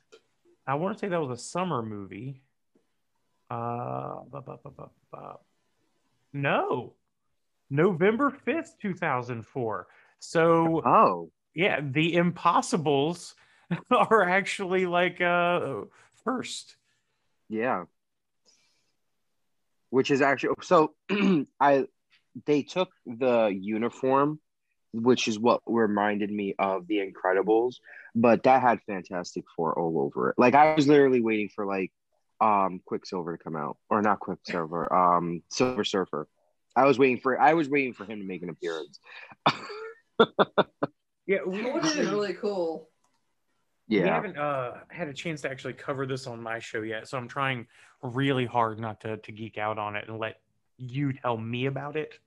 I 0.66 0.74
want 0.74 0.96
to 0.96 1.00
say 1.00 1.08
that 1.08 1.20
was 1.20 1.38
a 1.38 1.42
summer 1.42 1.82
movie. 1.82 2.42
Uh, 3.50 4.20
bu- 4.30 4.42
bu- 4.42 4.58
bu- 5.12 5.38
no, 6.32 6.94
November 7.70 8.30
5th, 8.30 8.78
2004. 8.80 9.86
So, 10.18 10.82
Oh, 10.84 11.30
yeah, 11.54 11.80
The 11.82 12.14
Impossibles 12.14 13.34
are 13.90 14.28
actually 14.28 14.86
like 14.86 15.20
uh 15.20 15.82
first. 16.24 16.76
Yeah. 17.48 17.84
Which 19.90 20.10
is 20.10 20.20
actually 20.20 20.54
so 20.62 20.94
I 21.60 21.86
they 22.46 22.62
took 22.62 22.90
the 23.06 23.46
uniform, 23.46 24.38
which 24.92 25.28
is 25.28 25.38
what 25.38 25.62
reminded 25.66 26.30
me 26.30 26.54
of 26.58 26.86
the 26.86 26.98
Incredibles, 26.98 27.76
but 28.14 28.42
that 28.42 28.60
had 28.60 28.80
Fantastic 28.86 29.44
Four 29.56 29.78
all 29.78 30.00
over 30.00 30.30
it. 30.30 30.34
Like 30.38 30.54
I 30.54 30.74
was 30.74 30.86
literally 30.86 31.20
waiting 31.20 31.48
for 31.48 31.64
like 31.64 31.90
um 32.40 32.80
Quicksilver 32.84 33.36
to 33.36 33.42
come 33.42 33.56
out. 33.56 33.78
Or 33.88 34.02
not 34.02 34.20
Quicksilver, 34.20 34.92
um 34.92 35.42
Silver 35.50 35.84
Surfer. 35.84 36.28
I 36.76 36.84
was 36.84 36.98
waiting 36.98 37.18
for 37.18 37.40
I 37.40 37.54
was 37.54 37.68
waiting 37.68 37.94
for 37.94 38.04
him 38.04 38.20
to 38.20 38.26
make 38.26 38.42
an 38.42 38.50
appearance. 38.50 39.00
Yeah, 41.28 41.40
That 41.44 41.74
would 41.74 41.84
have 41.84 41.94
been 41.94 42.08
really 42.08 42.32
cool. 42.32 42.88
We 43.88 44.08
haven't 44.08 44.36
uh, 44.36 44.74
had 44.88 45.08
a 45.08 45.14
chance 45.14 45.40
to 45.42 45.50
actually 45.50 45.72
cover 45.72 46.06
this 46.06 46.26
on 46.26 46.42
my 46.42 46.58
show 46.58 46.82
yet, 46.82 47.08
so 47.08 47.16
I'm 47.16 47.28
trying 47.28 47.66
really 48.02 48.46
hard 48.46 48.78
not 48.78 49.00
to, 49.00 49.16
to 49.16 49.32
geek 49.32 49.58
out 49.58 49.78
on 49.78 49.96
it 49.96 50.08
and 50.08 50.18
let 50.18 50.40
you 50.76 51.12
tell 51.12 51.36
me 51.36 51.66
about 51.66 51.96
it. 51.96 52.18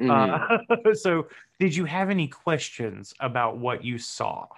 Mhm. 0.00 0.10
Uh, 0.10 0.94
so, 0.94 1.28
did 1.60 1.74
you 1.74 1.84
have 1.84 2.10
any 2.10 2.26
questions 2.26 3.14
about 3.20 3.58
what 3.58 3.84
you 3.84 3.98
saw? 3.98 4.48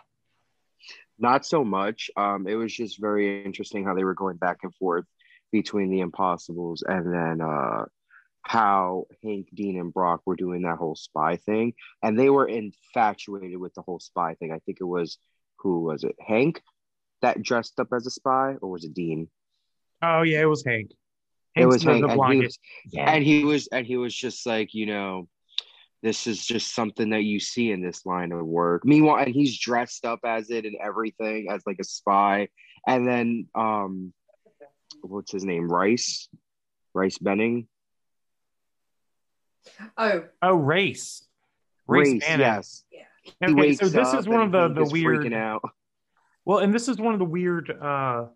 Not 1.18 1.44
so 1.44 1.64
much. 1.64 2.10
Um, 2.16 2.46
it 2.46 2.54
was 2.54 2.74
just 2.74 3.00
very 3.00 3.44
interesting 3.44 3.84
how 3.84 3.94
they 3.94 4.04
were 4.04 4.14
going 4.14 4.36
back 4.36 4.58
and 4.62 4.74
forth 4.74 5.06
between 5.52 5.90
the 5.90 6.00
Impossibles 6.00 6.82
and 6.86 7.12
then 7.12 7.40
uh, 7.40 7.84
how 8.42 9.06
Hank, 9.22 9.48
Dean, 9.54 9.78
and 9.78 9.92
Brock 9.92 10.22
were 10.24 10.36
doing 10.36 10.62
that 10.62 10.76
whole 10.76 10.96
spy 10.96 11.36
thing, 11.36 11.74
and 12.02 12.18
they 12.18 12.30
were 12.30 12.46
infatuated 12.46 13.58
with 13.58 13.74
the 13.74 13.82
whole 13.82 14.00
spy 14.00 14.34
thing. 14.34 14.52
I 14.52 14.58
think 14.60 14.78
it 14.80 14.84
was 14.84 15.18
who 15.66 15.80
was 15.80 16.04
it? 16.04 16.14
Hank 16.20 16.62
that 17.22 17.42
dressed 17.42 17.80
up 17.80 17.88
as 17.94 18.06
a 18.06 18.10
spy, 18.10 18.54
or 18.60 18.70
was 18.70 18.84
it 18.84 18.94
Dean? 18.94 19.28
Oh 20.02 20.22
yeah, 20.22 20.42
it 20.42 20.46
was 20.46 20.64
Hank. 20.64 20.92
it 21.56 21.66
was 21.66 21.82
the- 21.82 21.92
Hank, 21.92 22.06
the 22.06 22.12
and 22.12 22.32
he 22.32 22.40
was, 22.44 22.58
Yeah. 22.92 23.10
and 23.10 23.24
he 23.24 23.44
was, 23.44 23.66
and 23.68 23.86
he 23.86 23.96
was 23.96 24.14
just 24.14 24.46
like, 24.46 24.74
you 24.74 24.86
know. 24.86 25.28
This 26.02 26.26
is 26.28 26.44
just 26.46 26.72
something 26.74 27.10
that 27.10 27.24
you 27.24 27.40
see 27.40 27.72
in 27.72 27.80
this 27.82 28.04
line 28.06 28.30
of 28.30 28.44
work. 28.46 28.84
Meanwhile, 28.84 29.24
and 29.24 29.34
he's 29.34 29.58
dressed 29.58 30.04
up 30.04 30.20
as 30.24 30.50
it 30.50 30.64
and 30.64 30.76
everything 30.80 31.48
as 31.50 31.62
like 31.66 31.78
a 31.80 31.84
spy. 31.84 32.48
And 32.86 33.08
then 33.08 33.48
um 33.56 34.12
what's 35.00 35.32
his 35.32 35.42
name? 35.44 35.68
Rice? 35.68 36.28
Rice 36.94 37.18
Benning? 37.18 37.66
Oh, 39.96 40.24
Oh, 40.42 40.54
race. 40.54 41.26
Race, 41.88 42.20
Bannon. 42.20 42.40
yes. 42.40 42.84
He 43.40 43.46
Okay, 43.52 43.74
so 43.74 43.88
this 43.88 44.12
is 44.14 44.28
one 44.28 44.40
of 44.42 44.52
the 44.52 44.68
the 44.68 44.88
weird. 44.90 45.32
out. 45.32 45.62
Well, 46.44 46.58
and 46.58 46.72
this 46.72 46.88
is 46.88 46.98
one 46.98 47.12
of 47.12 47.18
the 47.18 47.24
weird 47.24 47.70
uh, 47.70 48.26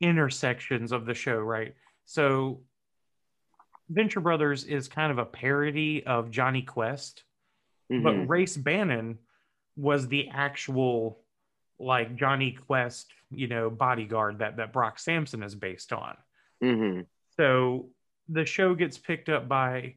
intersections 0.00 0.92
of 0.92 1.06
the 1.06 1.14
show, 1.14 1.38
right? 1.38 1.74
So, 2.04 2.62
Venture 3.90 4.20
Brothers 4.20 4.64
is 4.64 4.88
kind 4.88 5.10
of 5.10 5.18
a 5.18 5.24
parody 5.24 6.04
of 6.06 6.30
Jonny 6.30 6.62
Quest, 6.62 7.24
Mhm. 7.90 8.02
but 8.02 8.28
Race 8.28 8.56
Bannon 8.56 9.18
was 9.76 10.08
the 10.08 10.28
actual 10.28 11.24
like 11.80 12.16
Jonny 12.16 12.52
Quest, 12.52 13.12
you 13.30 13.46
know, 13.46 13.70
bodyguard 13.70 14.38
that 14.40 14.56
that 14.56 14.72
Brock 14.72 14.98
Sampson 14.98 15.42
is 15.42 15.54
based 15.54 15.92
on. 15.92 16.16
Mhm. 16.62 17.06
So 17.36 17.90
the 18.28 18.44
show 18.44 18.74
gets 18.74 18.98
picked 18.98 19.28
up 19.28 19.48
by 19.48 19.96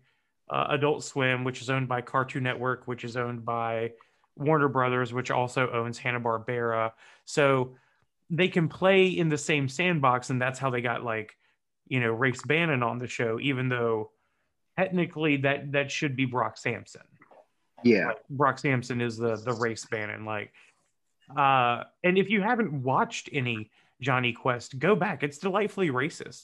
uh, 0.50 0.68
Adult 0.72 1.02
Swim, 1.04 1.44
which 1.46 1.62
is 1.62 1.70
owned 1.70 1.88
by 1.88 2.02
Cartoon 2.02 2.44
Network, 2.44 2.86
which 2.86 3.04
is 3.06 3.16
owned 3.16 3.46
by 3.46 3.94
Warner 4.36 4.68
Brothers, 4.70 5.14
which 5.14 5.32
also 5.32 5.70
owns 5.72 5.98
Hanna 5.98 6.20
Barbera. 6.20 6.92
So 7.26 7.76
they 8.30 8.48
can 8.48 8.68
play 8.68 9.08
in 9.08 9.30
the 9.30 9.38
same 9.38 9.68
sandbox, 9.68 10.30
and 10.30 10.42
that's 10.42 10.60
how 10.60 10.70
they 10.70 10.82
got 10.82 11.04
like, 11.04 11.36
you 11.88 12.00
know, 12.00 12.12
Race 12.12 12.42
Bannon 12.46 12.84
on 12.84 12.98
the 12.98 13.08
show, 13.08 13.40
even 13.40 13.70
though 13.70 14.12
technically 14.78 15.38
that 15.38 15.74
that 15.74 15.92
should 15.92 16.16
be 16.16 16.26
Brock 16.26 16.58
Sampson. 16.58 17.02
Yeah. 17.84 18.08
Like, 18.08 18.28
Brock 18.30 18.60
Sampson 18.60 19.02
is 19.02 19.18
the 19.18 19.36
the 19.36 19.54
race 19.54 19.86
Bannon. 19.86 20.24
Like, 20.26 20.54
uh, 21.36 21.84
and 22.04 22.18
if 22.18 22.30
you 22.30 22.42
haven't 22.42 22.84
watched 22.84 23.30
any 23.34 23.70
Jonny 24.02 24.34
Quest, 24.34 24.80
go 24.80 24.96
back. 24.96 25.24
It's 25.24 25.38
delightfully 25.38 25.90
racist. 25.90 26.44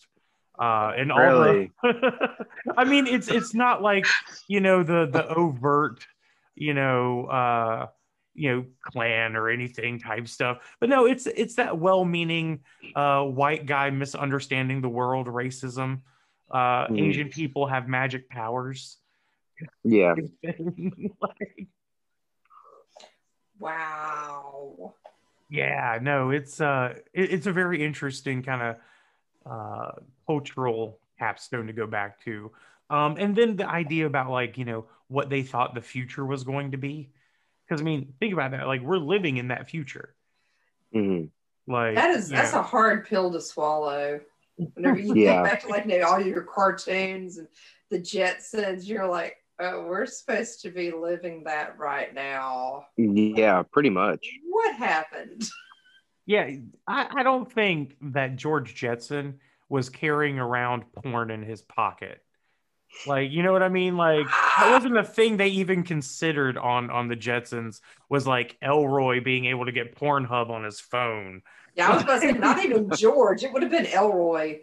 Uh, 0.60 0.92
and 0.98 1.12
all 1.12 1.20
Really? 1.20 1.72
the, 1.84 2.48
I 2.78 2.84
mean, 2.84 3.06
it's 3.08 3.28
it's 3.28 3.54
not 3.54 3.82
like 3.82 4.06
you 4.48 4.60
know 4.60 4.84
the 4.84 5.08
the 5.12 5.28
overt, 5.28 6.06
you 6.58 6.74
know, 6.74 7.26
uh, 7.26 7.88
you 8.34 8.51
know, 8.55 8.66
Klan 8.91 9.36
or 9.36 9.49
anything 9.49 9.99
type 9.99 10.28
stuff. 10.28 10.58
But 10.80 10.89
no, 10.89 11.05
it's 11.05 11.28
it's 11.28 11.55
that 11.55 11.78
well-meaning 11.78 12.62
uh, 12.95 13.24
white 13.24 13.66
guy 13.66 13.89
misunderstanding 13.91 14.82
the 14.82 14.89
world, 14.89 15.28
racism. 15.28 16.01
Uh, 16.49 16.88
Mhm. 16.88 16.99
Asian 17.10 17.30
people 17.30 17.68
have 17.68 17.88
magic 17.88 18.28
powers. 18.30 18.97
Yeah. 19.84 20.16
Like, 20.43 21.68
Wow. 23.60 24.93
yeah 25.49 25.97
no 26.01 26.30
it's 26.30 26.60
uh 26.62 26.93
it- 27.14 27.32
it's 27.32 27.47
a 27.47 27.51
very 27.51 27.84
interesting 27.84 28.43
kind 28.43 28.62
of 28.62 29.51
uh 29.51 29.91
cultural 30.28 30.99
capstone 31.18 31.66
to 31.68 31.74
go 31.74 31.88
back 31.88 32.20
to 32.26 32.51
um 32.90 33.16
and 33.18 33.36
then 33.36 33.56
the 33.56 33.68
idea 33.68 34.06
about 34.06 34.30
like 34.30 34.58
you 34.58 34.66
know 34.66 34.86
what 35.08 35.30
they 35.30 35.44
thought 35.44 35.76
the 35.76 35.82
future 35.82 36.26
was 36.26 36.44
going 36.44 36.72
to 36.72 36.78
be 36.78 37.10
because 37.66 37.82
i 37.82 37.84
mean 37.84 38.14
think 38.20 38.34
about 38.34 38.52
that 38.52 38.68
like 38.68 38.82
we're 38.82 38.98
living 38.98 39.38
in 39.38 39.50
that 39.50 39.70
future 39.70 40.16
hmm 40.94 41.26
like 41.68 41.96
That 41.96 42.12
is 42.12 42.30
that's 42.30 42.54
know, 42.54 42.60
a 42.60 42.64
hard 42.64 43.06
pill 43.06 43.32
to 43.32 43.42
swallow. 43.42 44.22
Whenever 44.56 45.00
you 45.00 45.14
Yeah. 45.16 45.42
think 45.42 45.44
back 45.44 45.62
to 45.64 45.68
like 45.68 45.86
you 45.86 46.00
know, 46.00 46.08
all 46.08 46.22
your 46.22 46.44
cartoons 46.44 47.38
and 47.38 47.48
the 47.92 48.00
Jetsons, 48.00 48.88
you're 48.88 49.06
like, 49.06 49.36
oh, 49.60 49.86
we're 49.86 50.06
supposed 50.06 50.62
to 50.62 50.70
be 50.72 50.92
living 50.92 51.44
that 51.44 51.78
right 51.78 52.14
now. 52.14 52.86
Yeah, 52.96 53.64
pretty 53.64 53.90
much. 53.90 54.26
What 54.50 54.76
happened? 54.76 55.44
yeah 56.26 56.50
I, 56.88 57.08
I 57.18 57.24
don't 57.24 57.50
think 57.52 57.96
that 58.02 58.36
george 58.36 58.76
jetson 58.76 59.40
was 59.70 59.90
carrying 59.90 60.40
around 60.40 60.84
porn 60.94 61.32
in 61.32 61.42
his 61.42 61.62
pocket 61.62 62.22
like 63.06 63.32
you 63.32 63.44
know 63.44 63.52
what 63.52 63.62
i 63.64 63.70
mean 63.70 63.96
like 63.98 64.26
that 64.58 64.70
wasn't 64.72 64.98
a 64.98 65.04
thing 65.04 65.38
they 65.38 65.48
even 65.50 65.84
considered 65.84 66.58
on 66.58 66.90
on 66.90 67.08
the 67.08 67.16
jetsons 67.16 67.80
was 68.10 68.26
like 68.26 68.58
elroy 68.62 69.22
being 69.24 69.46
able 69.46 69.66
to 69.66 69.72
get 69.72 69.96
pornhub 69.96 70.50
on 70.50 70.64
his 70.64 70.80
phone 70.80 71.42
Yeah, 71.76 71.90
I 71.90 71.94
was 71.94 72.04
about 72.04 72.22
to 72.22 72.22
say 72.22 72.32
not 72.34 72.64
even 72.66 72.90
George. 72.98 73.44
It 73.44 73.54
would 73.54 73.62
have 73.62 73.70
been 73.72 73.86
Elroy. 73.86 74.62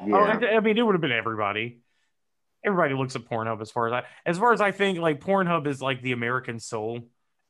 Oh, 0.00 0.06
yeah. 0.06 0.14
Oh, 0.14 0.46
I, 0.46 0.56
I 0.56 0.60
mean, 0.60 0.78
it 0.78 0.82
would 0.82 0.94
have 0.94 1.00
been 1.00 1.10
everybody. 1.10 1.80
Everybody 2.64 2.94
looks 2.94 3.16
at 3.16 3.22
Pornhub 3.24 3.60
as 3.60 3.70
far 3.72 3.88
as 3.88 3.92
I, 3.92 4.02
as 4.30 4.38
far 4.38 4.52
as 4.52 4.60
I 4.60 4.70
think, 4.70 4.98
like 5.00 5.18
Pornhub 5.20 5.66
is 5.66 5.82
like 5.82 6.00
the 6.02 6.12
American 6.12 6.60
soul. 6.60 7.00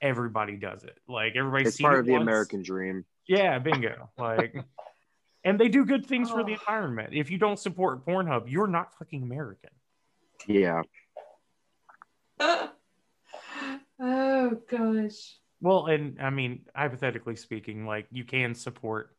Everybody 0.00 0.56
does 0.56 0.82
it. 0.84 0.96
Like 1.06 1.36
everybody's 1.36 1.68
it's 1.68 1.76
seen 1.76 1.84
part 1.84 1.96
it 1.96 2.00
of 2.00 2.06
the 2.06 2.12
once. 2.12 2.22
American 2.22 2.62
dream. 2.62 3.04
Yeah, 3.28 3.58
bingo. 3.58 4.08
Like, 4.16 4.56
and 5.44 5.60
they 5.60 5.68
do 5.68 5.84
good 5.84 6.06
things 6.06 6.30
for 6.30 6.42
the 6.42 6.52
Oh. 6.52 6.60
environment. 6.60 7.10
If 7.12 7.30
you 7.30 7.36
don't 7.36 7.58
support 7.58 8.06
Pornhub, 8.06 8.44
you're 8.50 8.66
not 8.66 8.94
fucking 8.98 9.22
American. 9.22 9.70
Yeah. 10.46 10.82
oh 14.00 14.58
gosh. 14.70 15.36
Well, 15.60 15.86
and 15.86 16.20
I 16.20 16.30
mean, 16.30 16.62
hypothetically 16.74 17.36
speaking, 17.36 17.86
like 17.86 18.06
you 18.10 18.24
can 18.24 18.54
support 18.54 19.14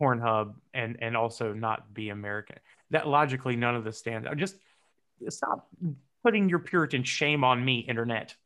Pornhub 0.00 0.54
and 0.74 0.98
and 1.00 1.16
also 1.16 1.52
not 1.52 1.94
be 1.94 2.10
American. 2.10 2.58
That 2.90 3.08
logically, 3.08 3.56
none 3.56 3.74
of 3.74 3.84
this 3.84 3.98
stands. 3.98 4.28
Just 4.36 4.56
stop 5.28 5.68
putting 6.22 6.48
your 6.48 6.58
Puritan 6.58 7.04
shame 7.04 7.44
on 7.44 7.64
me, 7.64 7.80
internet. 7.80 8.36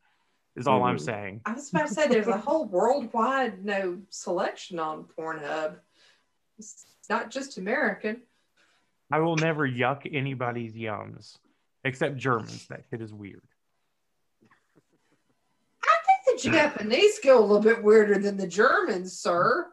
Is 0.55 0.67
all 0.67 0.85
I'm 0.85 0.97
Mhm. 0.97 1.01
saying. 1.01 1.41
I 1.45 1.53
was 1.53 1.69
about 1.71 1.89
to 1.89 1.95
say 1.95 2.09
there's 2.09 2.29
a 2.29 2.39
whole 2.39 2.65
worldwide 2.69 3.63
no 3.65 4.01
selection 4.09 4.79
on 4.79 5.05
Pornhub. 5.05 5.77
It's 6.59 6.87
not 7.11 7.31
just 7.31 7.59
American. 7.59 8.23
I 9.13 9.19
will 9.19 9.37
never 9.37 9.69
yuck 9.69 10.09
anybody's 10.13 10.75
yums, 10.75 11.39
except 11.87 12.17
Germans. 12.17 12.67
That 12.67 12.83
shit 12.91 13.01
is 13.01 13.15
weird. 13.15 13.43
I 15.85 15.97
think 16.27 16.43
the 16.43 16.51
Japanese 16.51 17.21
go 17.23 17.39
a 17.39 17.41
little 17.41 17.61
bit 17.61 17.83
weirder 17.83 18.19
than 18.19 18.37
the 18.37 18.47
Germans, 18.47 19.19
sir. 19.19 19.67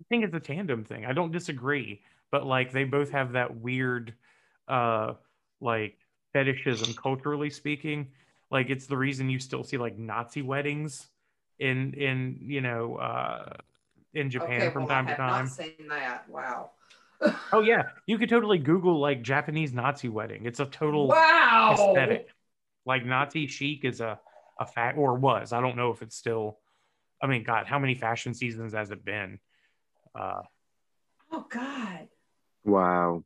I 0.00 0.04
think 0.08 0.24
it's 0.24 0.34
a 0.34 0.40
tandem 0.40 0.84
thing. 0.84 1.04
I 1.04 1.12
don't 1.12 1.32
disagree, 1.32 2.02
but 2.30 2.46
like 2.46 2.72
they 2.72 2.84
both 2.84 3.10
have 3.10 3.32
that 3.32 3.56
weird, 3.56 4.14
uh, 4.68 5.14
like 5.60 5.98
fetishism 6.32 6.94
culturally 6.94 7.50
speaking. 7.50 8.08
Like 8.50 8.70
it's 8.70 8.86
the 8.86 8.96
reason 8.96 9.28
you 9.28 9.40
still 9.40 9.64
see 9.64 9.76
like 9.76 9.98
Nazi 9.98 10.42
weddings 10.42 11.08
in 11.58 11.92
in 11.94 12.38
you 12.40 12.60
know 12.60 12.94
uh 12.96 13.56
in 14.14 14.30
Japan 14.30 14.62
okay, 14.62 14.70
from 14.70 14.84
well, 14.84 14.88
time 14.88 15.08
I 15.08 15.10
to 15.10 15.16
have 15.16 15.30
time. 15.30 15.44
not 15.46 15.52
seen 15.52 15.88
that. 15.88 16.28
Wow. 16.30 16.70
Oh 17.52 17.60
yeah, 17.60 17.84
you 18.06 18.18
could 18.18 18.28
totally 18.28 18.58
Google 18.58 19.00
like 19.00 19.22
Japanese 19.22 19.72
Nazi 19.72 20.08
wedding. 20.08 20.44
It's 20.44 20.60
a 20.60 20.66
total 20.66 21.08
Wow. 21.08 21.70
aesthetic. 21.72 22.28
Like 22.84 23.04
Nazi 23.04 23.46
chic 23.46 23.84
is 23.84 24.00
a 24.00 24.18
a 24.60 24.66
fat 24.66 24.96
or 24.96 25.14
was. 25.14 25.52
I 25.52 25.60
don't 25.60 25.76
know 25.76 25.90
if 25.90 26.02
it's 26.02 26.16
still. 26.16 26.58
I 27.22 27.26
mean, 27.26 27.44
God, 27.44 27.66
how 27.66 27.78
many 27.78 27.94
fashion 27.94 28.34
seasons 28.34 28.74
has 28.74 28.90
it 28.90 29.04
been? 29.04 29.38
Uh, 30.14 30.42
Oh 31.30 31.46
God. 31.48 32.08
Wow. 32.64 33.24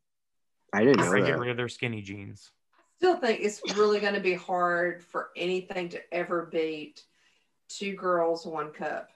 I 0.73 0.85
didn't 0.85 1.03
I 1.03 1.19
know 1.19 1.27
get 1.27 1.39
rid 1.39 1.51
of 1.51 1.57
their 1.57 1.69
skinny 1.69 2.03
jeans. 2.03 2.51
Still 2.97 3.17
think 3.17 3.41
it's 3.41 3.61
really 3.77 4.01
going 4.01 4.15
to 4.15 4.21
be 4.21 4.35
hard 4.35 5.03
for 5.03 5.31
anything 5.37 5.89
to 5.91 6.15
ever 6.15 6.49
beat 6.51 7.03
two 7.69 7.95
girls, 7.95 8.47
one 8.47 8.73
cup. 8.73 9.11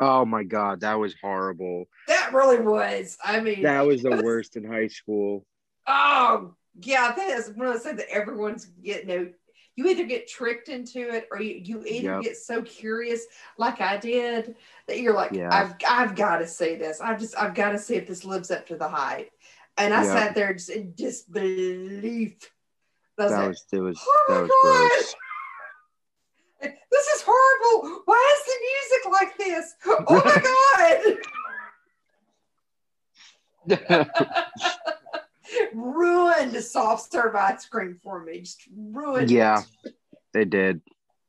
Oh 0.00 0.24
my 0.24 0.42
god, 0.42 0.80
that 0.80 0.98
was 0.98 1.14
horrible. 1.22 1.86
That 2.08 2.32
really 2.34 2.58
was. 2.60 3.16
I 3.24 3.40
mean, 3.40 3.62
That 3.62 3.86
was 3.86 4.02
the 4.02 4.10
was- 4.10 4.22
worst 4.22 4.56
in 4.56 4.64
high 4.64 4.88
school. 4.88 5.46
Oh, 5.86 6.54
yeah, 6.80 7.12
that 7.16 7.38
is 7.38 7.50
one 7.50 7.66
of 7.68 7.74
those 7.74 7.82
things 7.82 7.98
that 7.98 8.10
everyone's 8.10 8.64
getting. 8.64 9.08
You, 9.10 9.18
know, 9.18 9.32
you 9.76 9.88
either 9.88 10.04
get 10.04 10.28
tricked 10.28 10.68
into 10.68 11.00
it, 11.14 11.28
or 11.30 11.40
you, 11.40 11.60
you 11.62 11.84
either 11.84 12.14
Yep. 12.14 12.22
get 12.22 12.36
so 12.36 12.62
curious, 12.62 13.24
like 13.58 13.80
I 13.80 13.96
did, 13.98 14.56
that 14.88 15.00
you're 15.00 15.14
like, 15.14 15.32
Yeah. 15.32 15.48
I've 15.52 15.74
I've 15.88 16.14
got 16.16 16.38
to 16.38 16.46
see 16.46 16.74
this. 16.76 17.00
I've 17.00 17.18
just 17.20 17.36
I've 17.36 17.54
got 17.54 17.70
to 17.70 17.78
see 17.78 17.94
if 17.96 18.06
this 18.06 18.24
lives 18.24 18.50
up 18.50 18.66
to 18.68 18.76
the 18.76 18.88
hype. 18.88 19.30
And 19.76 19.92
I 19.92 20.04
Yep. 20.04 20.12
sat 20.12 20.34
there 20.34 20.52
just 20.54 20.70
in 20.70 20.92
disbelief. 20.94 22.50
I 23.18 23.22
was 23.24 23.32
That 23.32 23.38
like, 23.38 23.48
was 23.48 23.64
it 23.72 23.80
was 23.80 23.98
Oh 24.00 24.24
my 24.28 24.34
that 24.34 24.42
was 24.42 24.50
gross. 24.62 25.14
This 26.90 27.06
is 27.06 27.24
horrible. 27.26 28.02
Why 28.04 28.36
is 28.36 28.44
the 28.46 28.58
music 28.70 29.02
like 29.12 29.38
this? 29.38 29.74
Oh 29.86 30.22
my 30.24 30.42
god! 34.06 34.46
ruined 35.74 36.56
soft 36.62 37.12
serve 37.12 37.34
ice 37.34 37.66
cream 37.66 37.98
for 38.02 38.22
me. 38.22 38.40
Just 38.40 38.62
ruined. 38.74 39.30
Yeah. 39.30 39.62
it. 39.84 39.94
they 40.32 40.44
did. 40.44 40.80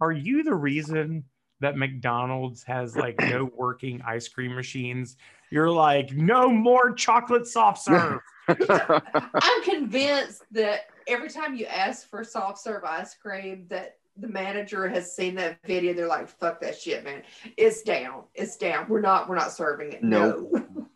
Are 0.02 0.12
you 0.12 0.44
the 0.44 0.56
reason 0.56 1.24
that 1.62 1.78
McDonald's 1.78 2.64
has 2.64 2.96
like 2.96 3.20
no 3.20 3.50
working 3.56 4.02
ice 4.06 4.28
cream 4.28 4.56
machines? 4.56 5.18
You're 5.52 5.72
like, 5.72 6.12
no 6.12 6.50
more 6.50 6.92
chocolate 6.94 7.48
soft 7.48 7.84
serve. 7.84 8.20
I'm 8.48 9.64
convinced 9.64 10.44
that 10.52 10.88
every 11.08 11.30
time 11.30 11.56
you 11.56 11.66
ask 11.66 12.10
for 12.10 12.24
soft 12.24 12.60
serve 12.60 12.84
ice 12.84 13.16
cream, 13.16 13.66
that 13.70 13.98
the 14.18 14.28
manager 14.28 14.88
has 14.88 15.16
seen 15.16 15.36
that 15.36 15.58
video. 15.66 15.94
They're 15.94 16.08
like, 16.08 16.28
"Fuck 16.28 16.62
that 16.62 16.78
shit, 16.80 17.04
man! 17.04 17.24
It's 17.58 17.82
down. 17.82 18.24
It's 18.34 18.58
down. 18.58 18.88
We're 18.88 19.02
not. 19.02 19.28
We're 19.30 19.36
not 19.36 19.52
serving 19.52 19.94
it. 19.94 20.04
Nope. 20.04 20.50
No." 20.52 20.88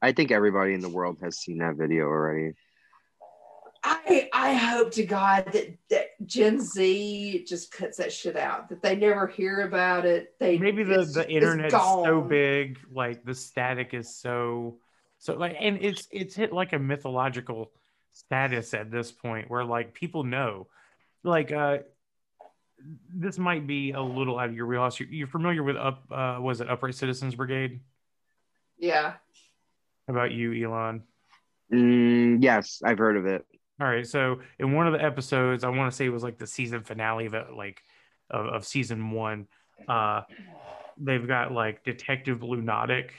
I 0.00 0.12
think 0.12 0.30
everybody 0.30 0.74
in 0.74 0.80
the 0.80 0.88
world 0.88 1.18
has 1.22 1.38
seen 1.38 1.58
that 1.58 1.74
video 1.74 2.04
already. 2.04 2.54
I 3.84 4.28
I 4.32 4.54
hope 4.54 4.90
to 4.92 5.04
God 5.04 5.46
that 5.52 5.76
that 5.90 6.26
Gen 6.26 6.60
Z 6.60 7.44
just 7.46 7.72
cuts 7.72 7.98
that 7.98 8.12
shit 8.12 8.36
out. 8.36 8.68
That 8.68 8.82
they 8.82 8.96
never 8.96 9.26
hear 9.26 9.62
about 9.62 10.04
it. 10.04 10.34
They 10.38 10.58
Maybe 10.58 10.82
the, 10.82 11.04
the 11.04 11.20
it's 11.20 11.30
internet's 11.30 11.74
so 11.74 12.20
big, 12.20 12.78
like 12.92 13.24
the 13.24 13.34
static 13.34 13.94
is 13.94 14.16
so 14.16 14.78
so 15.18 15.34
like 15.34 15.56
and 15.58 15.78
it's 15.80 16.08
it's 16.10 16.34
hit 16.34 16.52
like 16.52 16.72
a 16.72 16.78
mythological 16.78 17.70
status 18.12 18.74
at 18.74 18.90
this 18.90 19.12
point 19.12 19.50
where 19.50 19.64
like 19.64 19.94
people 19.94 20.24
know. 20.24 20.66
Like 21.24 21.52
uh 21.52 21.78
this 23.12 23.38
might 23.38 23.66
be 23.66 23.92
a 23.92 24.00
little 24.00 24.38
out 24.38 24.48
of 24.48 24.54
your 24.54 24.66
wheelhouse. 24.66 24.98
You're, 25.00 25.08
you're 25.08 25.26
familiar 25.26 25.62
with 25.62 25.76
up 25.76 26.04
uh 26.10 26.38
was 26.40 26.60
it 26.60 26.68
Upright 26.70 26.94
Citizens 26.94 27.34
Brigade? 27.34 27.80
Yeah. 28.78 29.14
How 30.06 30.14
about 30.14 30.32
you, 30.32 30.52
Elon? 30.66 31.02
Mm, 31.72 32.42
yes, 32.42 32.80
I've 32.84 32.98
heard 32.98 33.16
of 33.16 33.26
it. 33.26 33.44
All 33.80 33.86
right, 33.86 34.06
so 34.06 34.40
in 34.58 34.72
one 34.72 34.86
of 34.86 34.92
the 34.92 35.04
episodes, 35.04 35.62
I 35.64 35.68
want 35.68 35.90
to 35.92 35.96
say 35.96 36.06
it 36.06 36.08
was 36.08 36.22
like 36.22 36.38
the 36.38 36.46
season 36.46 36.82
finale 36.82 37.26
of 37.26 37.34
it, 37.34 37.52
like 37.54 37.82
of, 38.30 38.46
of 38.46 38.66
season 38.66 39.10
one. 39.10 39.46
Uh, 39.86 40.22
they've 40.96 41.26
got 41.26 41.52
like 41.52 41.84
Detective 41.84 42.42
Lunatic, 42.42 43.12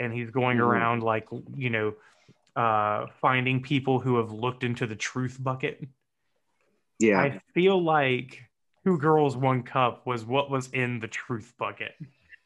and 0.00 0.12
he's 0.12 0.30
going 0.30 0.58
Mhm. 0.58 0.62
around 0.66 1.02
like 1.02 1.28
you 1.56 1.70
know, 1.70 1.94
uh, 2.56 3.06
finding 3.20 3.60
people 3.62 3.98
who 4.00 4.16
have 4.16 4.30
looked 4.32 4.64
into 4.64 4.86
the 4.86 4.96
truth 4.96 5.36
bucket. 5.40 5.84
Yeah. 6.98 7.20
I 7.20 7.40
feel 7.52 7.82
like 7.82 8.42
Two 8.84 8.98
Girls 8.98 9.36
One 9.36 9.62
Cup 9.62 10.06
was 10.06 10.24
what 10.24 10.50
was 10.50 10.68
in 10.68 11.00
the 11.00 11.08
truth 11.08 11.54
bucket. 11.58 11.92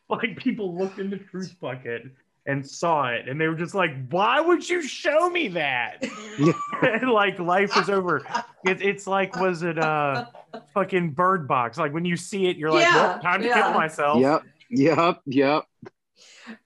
Like 0.09 0.37
people 0.37 0.78
looked 0.78 1.01
in 1.01 1.11
the 1.11 1.16
truth 1.16 1.57
bucket 1.61 2.05
and 2.47 2.64
saw 2.64 3.09
it, 3.09 3.28
and 3.28 3.41
they 3.41 3.49
were 3.49 3.57
just 3.57 3.74
like, 3.74 3.91
"Why 4.09 4.41
would 4.41 4.68
you 4.68 4.80
show 4.80 5.28
me 5.28 5.49
that?" 5.49 6.07
And, 6.82 7.11
like 7.11 7.41
life 7.41 7.74
was 7.74 7.91
over. 7.91 8.24
It, 8.64 8.80
it's 8.82 9.09
like 9.09 9.34
was 9.34 9.64
it 9.64 9.78
a 9.78 10.28
fucking 10.74 11.11
Bird 11.11 11.49
Box? 11.49 11.76
Like 11.76 11.93
when 11.93 12.05
you 12.05 12.16
see 12.16 12.47
it, 12.47 12.57
you're 12.57 12.70
like, 12.70 12.84
Yeah, 12.84 12.95
well, 12.95 13.18
"Time 13.18 13.41
to 13.43 13.49
yeah. 13.49 13.62
kill 13.62 13.72
myself." 13.72 14.20
Yep. 14.20 14.43
Yep. 14.70 15.22
Yep. 15.26 15.64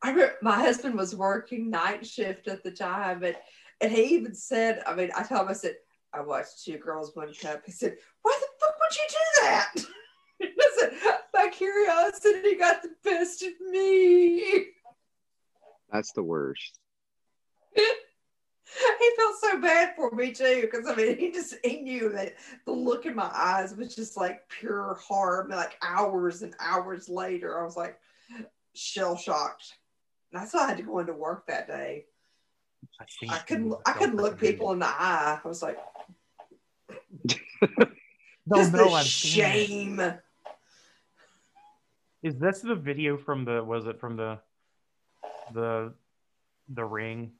I 0.02 0.10
remember 0.10 0.34
my 0.42 0.56
husband 0.56 0.96
was 0.96 1.16
working 1.16 1.70
night 1.70 2.06
shift 2.06 2.46
at 2.46 2.62
the 2.62 2.70
time, 2.70 3.22
and, 3.22 3.36
and 3.80 3.90
he 3.90 4.02
even 4.16 4.34
said, 4.34 4.82
I 4.86 4.94
mean, 4.94 5.10
I 5.16 5.22
told 5.22 5.40
him, 5.40 5.48
I 5.48 5.52
said, 5.54 5.76
I 6.12 6.20
watched 6.20 6.64
Two 6.64 6.76
Girls, 6.76 7.14
One 7.14 7.32
Cup. 7.32 7.62
He 7.64 7.72
said, 7.72 7.96
Why 8.22 8.38
the 8.38 8.46
fuck 8.59 8.59
would 8.80 8.96
you 8.96 9.06
do 9.08 9.42
that? 9.42 9.72
I 10.42 11.18
My 11.34 11.48
curiosity 11.50 12.56
got 12.56 12.82
the 12.82 12.90
best 13.04 13.42
of 13.42 13.52
me. 13.70 14.66
That's 15.90 16.12
the 16.12 16.22
worst. 16.22 16.78
he 17.74 19.10
felt 19.16 19.36
so 19.40 19.60
bad 19.60 19.94
for 19.96 20.10
me 20.12 20.32
too, 20.32 20.62
because 20.62 20.86
I 20.86 20.94
mean, 20.94 21.18
he 21.18 21.30
just 21.32 21.54
he 21.64 21.80
knew 21.80 22.10
that 22.10 22.34
the 22.64 22.72
look 22.72 23.06
in 23.06 23.14
my 23.14 23.30
eyes 23.32 23.76
was 23.76 23.94
just 23.94 24.16
like 24.16 24.48
pure 24.48 24.98
horror. 25.02 25.44
I 25.44 25.48
mean, 25.48 25.56
like 25.56 25.76
hours 25.82 26.42
and 26.42 26.54
hours 26.60 27.08
later, 27.08 27.60
I 27.60 27.64
was 27.64 27.76
like 27.76 27.98
shell 28.74 29.16
shocked. 29.16 29.74
That's 30.32 30.54
why 30.54 30.64
I 30.64 30.68
had 30.68 30.76
to 30.76 30.82
go 30.84 31.00
into 31.00 31.12
work 31.12 31.46
that 31.46 31.66
day. 31.66 32.06
I, 33.00 33.34
I 33.34 33.38
couldn't 33.38 33.74
I 33.84 33.92
couldn't 33.92 34.16
look 34.16 34.38
people 34.38 34.72
in 34.72 34.78
the 34.78 34.86
eye. 34.86 35.40
I 35.42 35.48
was 35.48 35.62
like, 35.62 35.78
No, 38.46 38.56
just 38.56 38.72
no, 38.72 38.88
the 38.88 38.94
I've 38.94 39.06
seen 39.06 39.44
it. 39.44 39.66
shame. 39.66 40.14
Is 42.22 42.36
this 42.38 42.60
the 42.60 42.74
video 42.74 43.16
from 43.16 43.44
the? 43.44 43.62
Was 43.62 43.86
it 43.86 43.98
from 44.00 44.16
the, 44.16 44.38
the, 45.52 45.94
the 46.68 46.84
ring? 46.84 47.32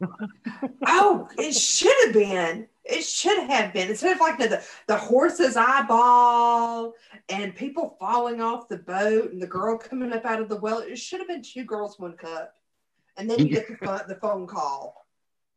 Oh, 0.86 1.28
it 1.38 1.54
should 1.54 1.94
have 2.04 2.12
been. 2.12 2.66
It 2.84 3.02
should 3.04 3.38
have 3.48 3.72
been. 3.72 3.88
Instead 3.88 4.14
of 4.14 4.20
like 4.20 4.36
the, 4.38 4.48
the, 4.48 4.64
the 4.88 4.96
horse's 4.96 5.56
eyeball 5.56 6.94
and 7.28 7.54
people 7.54 7.96
falling 8.00 8.40
off 8.40 8.68
the 8.68 8.78
boat 8.78 9.30
and 9.30 9.40
the 9.40 9.46
girl 9.46 9.78
coming 9.78 10.12
up 10.12 10.24
out 10.24 10.40
of 10.40 10.48
the 10.48 10.56
well, 10.56 10.78
it 10.80 10.96
should 10.98 11.20
have 11.20 11.28
been 11.28 11.42
two 11.42 11.64
girls, 11.64 11.98
one 12.00 12.16
cup. 12.16 12.52
And 13.16 13.30
then 13.30 13.38
you 13.38 13.48
get 13.54 13.68
the, 13.68 13.76
phone, 13.86 14.00
the 14.08 14.16
phone 14.16 14.46
call. 14.48 15.06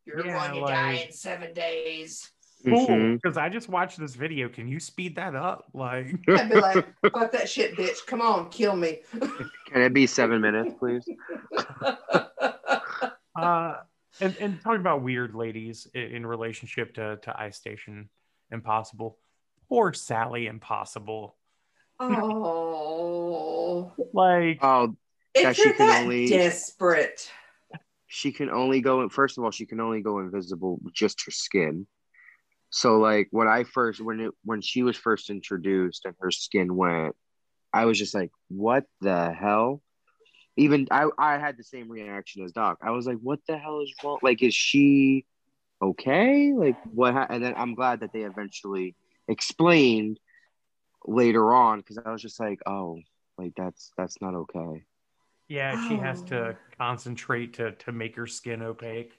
You're 0.06 0.26
Yeah, 0.26 0.48
going 0.52 0.62
to 0.64 0.72
die 0.72 1.04
in 1.08 1.12
seven 1.12 1.54
days. 1.54 2.30
Cool, 2.66 2.88
Mhm. 2.88 3.22
because 3.22 3.38
I 3.38 3.50
just 3.50 3.70
watched 3.70 4.00
this 4.00 4.16
video. 4.16 4.50
Can 4.50 4.68
you 4.68 4.80
speed 4.80 5.16
that 5.18 5.36
up? 5.36 5.66
Like, 5.74 6.08
I'd 6.30 6.50
be 6.50 6.60
like, 6.60 6.86
fuck 7.12 7.32
that 7.32 7.48
shit, 7.50 7.76
bitch. 7.76 8.06
Come 8.08 8.22
on, 8.22 8.50
kill 8.50 8.76
me. 8.76 9.00
Can 9.68 9.82
it 9.82 9.94
be 9.94 10.08
seven 10.08 10.42
minutes, 10.42 10.74
please? 10.80 11.06
uh, 13.36 13.76
and 14.22 14.36
and 14.40 14.62
talking 14.62 14.80
about 14.80 15.02
weird 15.04 15.36
ladies 15.36 15.88
in, 15.94 16.02
in 16.04 16.26
relationship 16.26 16.94
to 16.96 17.18
to 17.22 17.40
Ice 17.40 17.58
Station 17.58 18.10
Impossible. 18.52 19.18
Poor 19.70 19.94
Sally 19.94 20.48
Impossible. 20.48 21.36
oh. 22.00 23.94
Like, 24.14 24.60
Oh, 24.62 24.96
If 25.34 25.56
she 25.56 25.64
you're 25.64 25.74
can 25.74 25.88
that 25.88 26.04
only- 26.04 26.28
desperate. 26.28 27.30
she 28.08 28.32
can 28.32 28.50
only 28.50 28.80
go 28.82 29.02
in 29.02 29.10
first 29.10 29.38
of 29.38 29.44
all 29.44 29.52
she 29.52 29.66
can 29.66 29.80
only 29.82 30.02
go 30.02 30.20
invisible 30.20 30.78
with 30.84 30.94
just 30.94 31.26
her 31.26 31.32
skin 31.32 31.86
so 32.76 32.98
like 33.00 33.30
when 33.32 33.48
i 33.48 33.64
first 33.64 34.02
when 34.02 34.20
it 34.20 34.32
when 34.44 34.60
she 34.62 34.84
was 34.84 34.98
first 34.98 35.30
introduced 35.30 36.04
and 36.04 36.14
her 36.20 36.30
skin 36.30 36.76
went 36.76 37.16
i 37.74 37.86
was 37.86 37.98
just 37.98 38.14
like 38.14 38.32
what 38.50 38.84
the 39.00 39.32
hell 39.32 39.82
even 40.58 40.86
i 40.92 41.08
i 41.18 41.38
had 41.38 41.56
the 41.58 41.64
same 41.64 41.90
reaction 41.90 42.44
as 42.44 42.52
doc 42.52 42.78
i 42.84 42.92
was 42.92 43.08
like 43.08 43.18
what 43.22 43.40
the 43.48 43.58
hell 43.58 43.80
is 43.82 43.94
wrong 44.04 44.20
like 44.22 44.44
is 44.44 44.54
she 44.54 45.26
okay 45.82 46.52
like 46.54 46.76
what 46.94 47.14
ha-? 47.14 47.28
and 47.30 47.42
then 47.42 47.54
i'm 47.56 47.76
glad 47.76 48.02
that 48.02 48.12
they 48.12 48.24
eventually 48.24 48.94
explained 49.30 50.20
later 51.06 51.54
on 51.54 51.80
because 51.80 51.98
i 52.06 52.12
was 52.12 52.22
just 52.22 52.42
like 52.42 52.60
oh 52.66 53.00
like 53.38 53.54
that's 53.56 53.92
that's 53.98 54.18
not 54.22 54.36
okay 54.36 54.84
yeah, 55.48 55.76
she 55.88 55.98
has 55.98 56.22
Oh. 56.24 56.26
to 56.28 56.58
concentrate 56.78 57.54
to 57.54 57.72
to 57.74 57.92
make 57.92 58.16
her 58.16 58.26
skin 58.26 58.62
opaque. 58.64 59.14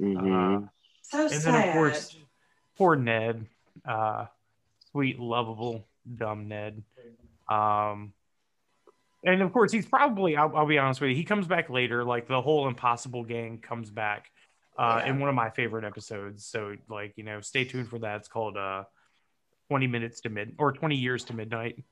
Mhm. 0.00 0.64
Uh, 0.64 0.68
So 1.02 1.18
and 1.18 1.30
sad. 1.30 1.42
then 1.42 1.62
of 1.64 1.72
course, 1.72 2.16
poor 2.76 2.96
Ned, 2.96 3.46
uh, 3.86 4.26
sweet, 4.90 5.18
lovable, 5.18 5.86
dumb 6.16 6.48
Ned. 6.48 6.82
Um, 7.48 8.12
and 9.24 9.42
of 9.42 9.52
course, 9.52 9.72
he's 9.72 9.86
probably. 9.86 10.36
I'll, 10.36 10.54
I'll 10.56 10.66
be 10.66 10.78
honest 10.78 11.00
with 11.00 11.10
you. 11.10 11.16
He 11.16 11.24
comes 11.24 11.46
back 11.46 11.68
later. 11.70 12.04
Like 12.04 12.28
the 12.28 12.40
whole 12.40 12.68
Impossible 12.68 13.24
gang 13.24 13.58
comes 13.58 13.90
back 13.90 14.30
uh, 14.78 15.00
Yeah. 15.04 15.10
in 15.10 15.20
one 15.20 15.28
of 15.28 15.34
my 15.34 15.50
favorite 15.50 15.84
episodes. 15.84 16.44
So, 16.46 16.76
like 16.88 17.14
you 17.16 17.24
know, 17.24 17.40
stay 17.40 17.64
tuned 17.64 17.88
for 17.88 17.98
that. 18.00 18.16
It's 18.16 18.28
called 18.28 18.56
uh, 18.56 18.84
Twenty 19.68 19.86
Minutes 19.86 20.20
to 20.22 20.28
Mid 20.28 20.54
or 20.58 20.72
Twenty 20.72 20.96
Years 20.96 21.24
to 21.24 21.34
Midnight. 21.34 21.82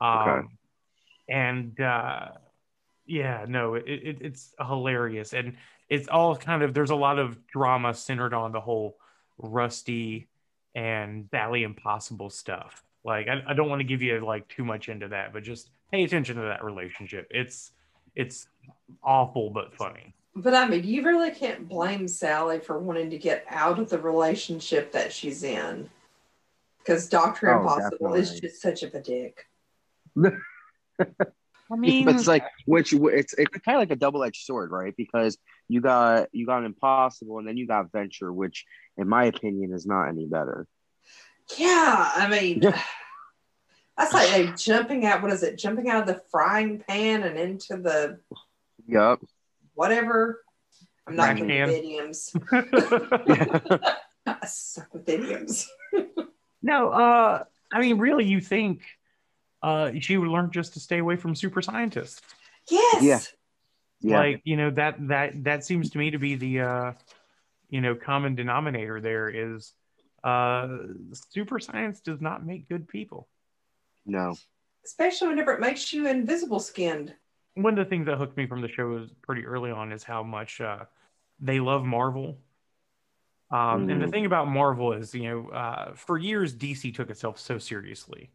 Um, 0.00 0.28
Okay. 0.28 0.46
And 1.30 1.78
uh, 1.80 2.28
yeah, 3.06 3.44
no, 3.46 3.74
it, 3.74 3.84
it, 3.86 4.18
it's 4.22 4.54
hilarious, 4.58 5.34
and 5.34 5.56
it's 5.90 6.08
all 6.08 6.36
kind 6.36 6.62
of. 6.62 6.72
There's 6.72 6.90
a 6.90 6.96
lot 6.96 7.18
of 7.18 7.46
drama 7.46 7.92
centered 7.94 8.32
on 8.32 8.52
the 8.52 8.60
whole 8.60 8.96
Rusty 9.38 10.28
and 10.74 11.28
Sally 11.30 11.62
Impossible 11.62 12.30
stuff. 12.30 12.82
Like, 13.04 13.28
I, 13.28 13.42
I 13.48 13.54
don't 13.54 13.68
want 13.68 13.80
to 13.80 13.84
give 13.84 14.02
you 14.02 14.24
like 14.24 14.48
too 14.48 14.64
much 14.64 14.88
into 14.88 15.08
that, 15.08 15.32
but 15.32 15.42
just 15.42 15.70
pay 15.90 16.04
attention 16.04 16.36
to 16.36 16.42
that 16.42 16.64
relationship. 16.64 17.26
It's 17.30 17.72
it's 18.14 18.48
awful 19.02 19.50
but 19.50 19.74
funny. 19.74 20.14
But 20.34 20.54
I 20.54 20.68
mean, 20.68 20.84
you 20.84 21.04
really 21.04 21.30
can't 21.30 21.68
blame 21.68 22.06
Sally 22.06 22.60
for 22.60 22.78
wanting 22.78 23.10
to 23.10 23.18
get 23.18 23.44
out 23.48 23.78
of 23.78 23.88
the 23.88 23.98
relationship 23.98 24.92
that 24.92 25.12
she's 25.12 25.42
in. 25.42 25.88
Because 26.78 27.08
Dr. 27.08 27.50
Oh, 27.50 27.60
Impossible 27.60 28.14
is 28.14 28.40
just 28.40 28.62
such 28.62 28.82
of 28.82 28.94
a 28.94 29.00
dick. 29.00 29.44
I 31.70 31.76
mean, 31.76 32.04
but 32.04 32.14
it's 32.14 32.26
like 32.26 32.44
which 32.66 32.92
it's 32.92 33.34
it's 33.34 33.58
kind 33.58 33.76
of 33.76 33.80
like 33.80 33.90
a 33.90 33.96
double-edged 33.96 34.44
sword 34.44 34.70
right 34.70 34.94
because 34.96 35.36
you 35.68 35.80
got 35.80 36.28
you 36.32 36.46
got 36.46 36.64
impossible 36.64 37.38
and 37.38 37.46
then 37.46 37.56
you 37.56 37.66
got 37.66 37.92
venture 37.92 38.32
which 38.32 38.64
in 38.96 39.08
my 39.08 39.24
opinion 39.24 39.72
is 39.72 39.86
not 39.86 40.08
any 40.08 40.26
better 40.26 40.66
Yeah, 41.56 42.10
I 42.16 42.28
mean, 42.28 42.60
that's 43.96 44.12
like 44.12 44.30
they 44.30 44.52
jumping 44.56 45.06
out. 45.06 45.22
What 45.22 45.32
is 45.32 45.42
it? 45.42 45.58
Jumping 45.58 45.88
out 45.88 46.02
of 46.02 46.06
the 46.06 46.20
frying 46.30 46.82
pan 46.86 47.22
and 47.22 47.38
into 47.38 47.76
the 47.76 48.18
yep 48.86 49.18
whatever. 49.74 50.42
I'm 51.06 51.16
not 51.16 51.36
Trash 51.36 51.38
good 51.38 51.48
can. 51.48 51.68
with 51.68 51.76
idioms. 51.76 52.36
I 54.26 54.46
suck 54.46 54.92
with 54.92 55.08
idioms. 55.08 55.66
no, 56.62 56.90
uh, 56.90 57.44
I 57.72 57.80
mean, 57.80 57.98
really, 57.98 58.26
you 58.26 58.40
think 58.40 58.82
uh, 59.62 59.92
she 60.00 60.16
would 60.18 60.28
learn 60.28 60.50
just 60.50 60.74
to 60.74 60.80
stay 60.80 60.98
away 60.98 61.16
from 61.16 61.34
super 61.34 61.62
scientists? 61.62 62.20
Yes. 62.68 63.02
Yeah. 63.02 63.20
Yeah 64.00 64.24
Like, 64.24 64.42
you 64.44 64.56
know, 64.56 64.70
that 64.72 64.96
that 65.08 65.44
that 65.44 65.64
seems 65.64 65.90
to 65.90 65.98
me 65.98 66.10
to 66.12 66.18
be 66.18 66.36
the 66.36 66.60
uh, 66.60 66.92
you 67.70 67.80
know 67.80 67.94
common 67.96 68.34
denominator. 68.36 69.00
There 69.00 69.30
is 69.30 69.74
uh, 70.24 70.68
super 71.14 71.60
science 71.60 72.00
does 72.00 72.20
not 72.20 72.44
make 72.46 72.68
good 72.68 72.88
people. 72.88 73.28
no 74.06 74.38
Especially 74.84 75.28
whenever 75.28 75.52
it 75.52 75.60
makes 75.60 75.92
you 75.92 76.08
invisible 76.08 76.58
skinned. 76.58 77.14
one 77.54 77.78
of 77.78 77.84
the 77.84 77.88
things 77.90 78.06
that 78.06 78.16
hooked 78.18 78.36
me 78.36 78.46
from 78.46 78.60
the 78.62 78.68
show 78.68 78.96
is 78.98 79.10
pretty 79.22 79.44
early 79.44 79.70
on 79.70 79.92
is 79.92 80.04
how 80.04 80.22
much 80.22 80.60
uh, 80.60 80.84
they 81.40 81.60
love 81.60 81.84
Marvel. 81.84 82.38
Um, 83.50 83.88
And 83.88 84.00
the 84.02 84.06
Mhm. 84.06 84.10
thing 84.12 84.26
about 84.26 84.48
Marvel 84.48 84.92
is, 84.92 85.14
you 85.14 85.22
know, 85.24 85.48
uh, 85.50 85.94
for 85.94 86.18
years 86.18 86.52
DC 86.52 86.92
took 86.92 87.08
itself 87.10 87.38
so 87.38 87.58
seriously, 87.58 88.30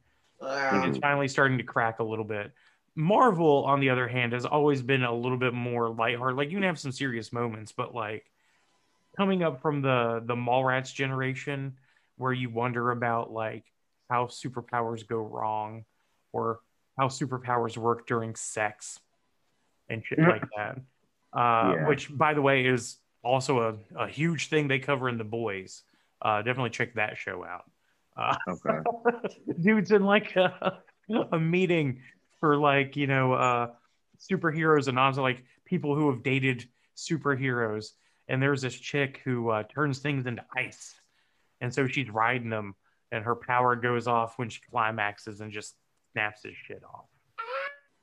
and 0.71 0.83
Um, 0.83 0.85
it's 0.85 0.97
finally 0.99 1.27
starting 1.29 1.57
to 1.59 1.63
crack 1.65 1.99
a 1.99 2.03
little 2.03 2.25
bit. 2.25 2.53
Marvel, 2.95 3.63
on 3.65 3.79
the 3.79 3.89
other 3.89 4.07
hand, 4.07 4.33
has 4.33 4.45
always 4.45 4.81
been 4.81 5.03
a 5.03 5.13
little 5.13 5.37
bit 5.37 5.53
more 5.53 5.89
lighthearted. 5.89 6.37
Like 6.37 6.49
you 6.49 6.57
can 6.57 6.63
have 6.63 6.79
some 6.79 6.91
serious 6.91 7.33
moments, 7.33 7.71
but 7.71 7.95
like 7.95 8.25
coming 9.17 9.43
up 9.43 9.61
from 9.61 9.81
the 9.81 10.21
the 10.25 10.35
Mallrats 10.35 10.93
generation, 10.93 11.77
where 12.17 12.33
you 12.33 12.49
wonder 12.49 12.91
about 12.91 13.31
like 13.31 13.65
how 14.09 14.27
superpowers 14.27 15.07
go 15.07 15.17
wrong, 15.17 15.85
or 16.31 16.59
how 16.97 17.07
superpowers 17.07 17.77
work 17.77 18.05
during 18.05 18.35
sex, 18.35 18.99
and 19.89 20.03
shit 20.05 20.19
like 20.19 20.43
that. 20.55 20.77
Uh, 21.33 21.73
Yeah. 21.75 21.87
Which, 21.87 22.15
by 22.15 22.35
the 22.35 22.41
way, 22.41 22.65
is 22.65 22.97
also 23.23 23.79
a, 23.95 24.03
a 24.03 24.07
huge 24.07 24.49
thing 24.49 24.67
they 24.67 24.77
cover 24.79 25.09
in 25.09 25.17
The 25.17 25.23
Boys. 25.23 25.81
Uh, 26.21 26.43
definitely 26.43 26.69
check 26.69 26.93
that 26.93 27.17
show 27.17 27.43
out. 27.43 27.63
Uh, 28.15 28.35
okay 28.47 29.29
dude's 29.61 29.91
in 29.91 30.03
like 30.03 30.35
a, 30.35 30.77
a 31.31 31.39
meeting 31.39 31.99
for 32.43 32.57
like 32.57 32.97
you 32.97 33.07
know 33.07 33.31
uh 33.31 33.67
superheroes 34.19 34.89
and 34.89 34.99
also 34.99 35.21
like 35.21 35.45
people 35.63 35.95
who 35.95 36.11
have 36.11 36.23
dated 36.23 36.67
superheroes 36.93 37.91
and 38.27 38.41
there's 38.41 38.61
this 38.61 38.75
chick 38.75 39.21
who 39.23 39.49
uh, 39.49 39.63
turns 39.63 39.99
things 39.99 40.25
into 40.25 40.43
ice 40.57 40.93
and 41.61 41.73
so 41.73 41.87
she's 41.87 42.09
riding 42.09 42.49
them 42.49 42.75
and 43.13 43.23
her 43.23 43.33
power 43.33 43.77
goes 43.77 44.07
off 44.07 44.37
when 44.37 44.49
she 44.49 44.59
climaxes 44.69 45.39
and 45.39 45.53
just 45.53 45.75
snaps 46.11 46.43
his 46.43 46.53
shit 46.67 46.83
off 46.83 47.05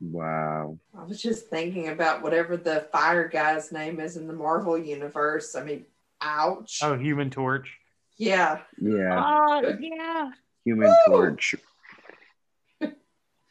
Wow. 0.03 0.79
I 0.99 1.05
was 1.05 1.21
just 1.21 1.49
thinking 1.49 1.89
about 1.89 2.23
whatever 2.23 2.57
the 2.57 2.89
fire 2.91 3.29
guy's 3.29 3.71
name 3.71 4.01
is 4.01 4.17
in 4.17 4.27
the 4.27 4.33
Marvel 4.33 4.79
universe. 4.79 5.55
I 5.55 5.63
mean, 5.63 5.85
ouch. 6.23 6.81
oh 6.83 6.97
human 6.97 7.29
torch 7.29 7.77
Yeah. 8.17 8.61
Yeah. 8.81 9.23
uh, 9.23 9.77
yeah 9.79 10.31
Human 10.65 10.89
Woo! 10.89 11.15
Torch. 11.15 11.55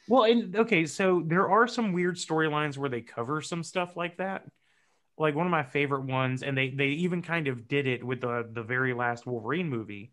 Well, 0.10 0.24
and 0.24 0.56
okay, 0.56 0.88
so 0.88 1.24
there 1.24 1.48
are 1.50 1.68
some 1.68 1.94
weird 1.94 2.16
storylines 2.16 2.78
where 2.78 2.90
they 2.90 3.02
cover 3.02 3.42
some 3.42 3.64
stuff 3.64 3.96
like 3.96 4.18
that. 4.18 4.44
Like 5.20 5.36
one 5.36 5.46
of 5.46 5.52
my 5.52 5.62
favorite 5.64 6.06
ones, 6.06 6.42
and 6.42 6.58
they 6.58 6.72
they 6.72 6.88
even 6.88 7.22
kind 7.22 7.48
of 7.48 7.68
did 7.68 7.86
it 7.86 8.04
with 8.04 8.22
the 8.22 8.50
the 8.52 8.64
very 8.64 8.94
last 8.94 9.28
Wolverine 9.28 9.70
movie. 9.70 10.12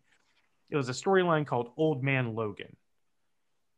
It 0.69 0.77
was 0.77 0.87
a 0.89 0.93
storyline 0.93 1.47
called 1.47 1.71
Old 1.77 2.03
Man 2.03 2.35
Logan. 2.35 2.75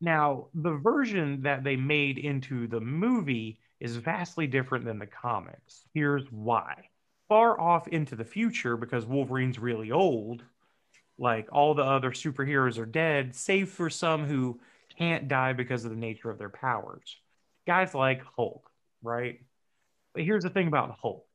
Now, 0.01 0.47
the 0.53 0.74
version 0.74 1.43
that 1.43 1.63
they 1.63 1.78
made 1.78 2.17
into 2.17 2.67
the 2.67 2.82
movie 2.82 3.59
is 3.80 3.95
vastly 3.95 4.45
different 4.45 4.84
than 4.84 4.99
the 4.99 5.07
comics. 5.07 5.86
Here's 5.93 6.30
why. 6.32 6.89
Far 7.30 7.59
off 7.59 7.88
into 7.88 8.17
the 8.17 8.26
future, 8.26 8.76
because 8.76 9.05
Wolverine's 9.05 9.59
really 9.59 9.91
old, 9.91 10.43
like 11.17 11.47
all 11.51 11.74
the 11.74 11.84
other 11.84 12.11
superheroes 12.11 12.78
are 12.78 12.86
dead, 12.86 13.36
save 13.36 13.70
for 13.70 13.89
some 13.89 14.26
who 14.26 14.59
can't 15.00 15.28
die 15.28 15.54
because 15.54 15.86
of 15.86 15.91
the 15.91 15.97
nature 15.97 16.30
of 16.30 16.38
their 16.38 16.50
powers. 16.50 17.18
Guys 17.66 17.95
like 17.95 18.22
Hulk, 18.36 18.70
right? 19.02 19.39
But 20.14 20.24
here's 20.24 20.43
the 20.43 20.50
thing 20.50 20.68
about 20.68 20.97
Hulk 21.02 21.26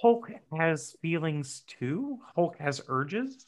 Hulk 0.00 0.30
has 0.56 0.96
feelings 1.02 1.62
too, 1.66 2.18
Hulk 2.34 2.56
has 2.58 2.80
urges. 2.88 3.46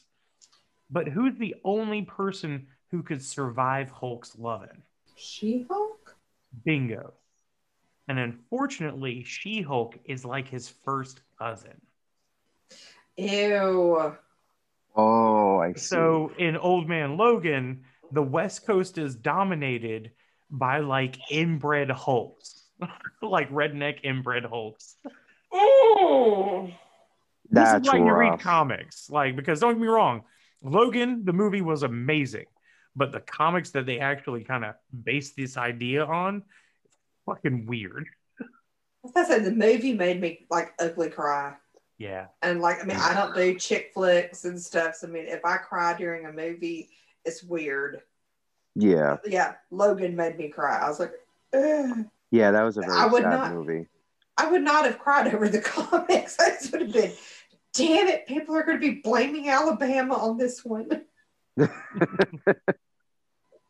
But 0.90 1.08
who's 1.08 1.38
the 1.38 1.54
only 1.64 2.02
person 2.02 2.66
who 2.90 3.02
could 3.02 3.22
survive 3.22 3.90
Hulk's 3.90 4.36
loving? 4.38 4.82
She 5.16 5.64
Hulk? 5.70 6.14
Bingo. 6.64 7.14
And 8.08 8.18
unfortunately, 8.18 9.24
She 9.24 9.62
Hulk 9.62 9.98
is 10.04 10.24
like 10.26 10.48
his 10.48 10.68
first 10.84 11.22
cousin. 11.38 11.80
Ew. 13.16 14.14
Oh, 14.94 15.58
I 15.58 15.72
see. 15.72 15.80
So 15.80 16.32
in 16.36 16.58
Old 16.58 16.86
Man 16.86 17.16
Logan, 17.16 17.84
the 18.12 18.22
West 18.22 18.66
Coast 18.66 18.98
is 18.98 19.16
dominated 19.16 20.12
by 20.50 20.80
like 20.80 21.16
inbred 21.30 21.90
Hulks, 21.90 22.64
like 23.22 23.50
redneck 23.50 24.00
inbred 24.04 24.44
Hulks. 24.44 24.96
Ew. 25.52 26.70
That's 27.50 27.72
this 27.72 27.82
is 27.82 27.92
why 27.92 27.98
you 27.98 28.12
read 28.12 28.40
comics, 28.40 29.10
like 29.10 29.36
because 29.36 29.60
don't 29.60 29.74
get 29.74 29.80
me 29.80 29.88
wrong, 29.88 30.22
Logan 30.62 31.24
the 31.24 31.32
movie 31.32 31.62
was 31.62 31.82
amazing, 31.82 32.46
but 32.94 33.12
the 33.12 33.20
comics 33.20 33.70
that 33.70 33.86
they 33.86 33.98
actually 33.98 34.44
kind 34.44 34.64
of 34.64 34.74
based 35.04 35.36
this 35.36 35.56
idea 35.56 36.04
on, 36.04 36.42
fucking 37.26 37.66
weird. 37.66 38.06
I 39.16 39.24
said, 39.24 39.44
the 39.44 39.50
movie 39.50 39.94
made 39.94 40.20
me 40.20 40.46
like 40.50 40.72
ugly 40.78 41.10
cry. 41.10 41.54
Yeah, 41.98 42.26
And 42.42 42.60
like, 42.60 42.82
I 42.82 42.84
mean, 42.84 42.96
I 42.96 43.14
don't 43.14 43.34
do 43.34 43.56
chick 43.58 43.92
flicks 43.94 44.44
and 44.44 44.60
stuff. 44.60 44.96
So 44.96 45.06
I 45.06 45.10
mean, 45.10 45.26
if 45.26 45.44
I 45.44 45.56
cry 45.56 45.94
during 45.96 46.26
a 46.26 46.32
movie, 46.32 46.90
it's 47.24 47.42
weird. 47.42 48.00
Yeah. 48.74 49.18
Yeah, 49.26 49.54
Logan 49.70 50.16
made 50.16 50.38
me 50.38 50.48
cry. 50.48 50.78
I 50.78 50.88
was 50.88 51.00
like, 51.00 51.12
Ugh. 51.54 52.06
Yeah, 52.30 52.50
that 52.50 52.62
was 52.62 52.78
a 52.78 52.80
very 52.80 52.92
I 52.94 53.06
would 53.06 53.22
sad 53.22 53.30
not- 53.30 53.52
movie. 53.52 53.86
I 54.38 54.50
would 54.50 54.62
not 54.62 54.86
have 54.86 54.98
cried 54.98 55.32
over 55.34 55.48
the 55.48 55.60
comics. 55.60 56.36
I 56.40 56.50
just 56.50 56.72
would 56.72 56.80
have 56.82 56.92
been, 56.92 57.12
damn 57.74 58.08
it, 58.08 58.26
people 58.26 58.56
are 58.56 58.62
going 58.62 58.80
to 58.80 58.92
be 58.94 59.00
blaming 59.02 59.48
Alabama 59.50 60.14
on 60.14 60.38
this 60.38 60.64
one. 60.64 61.04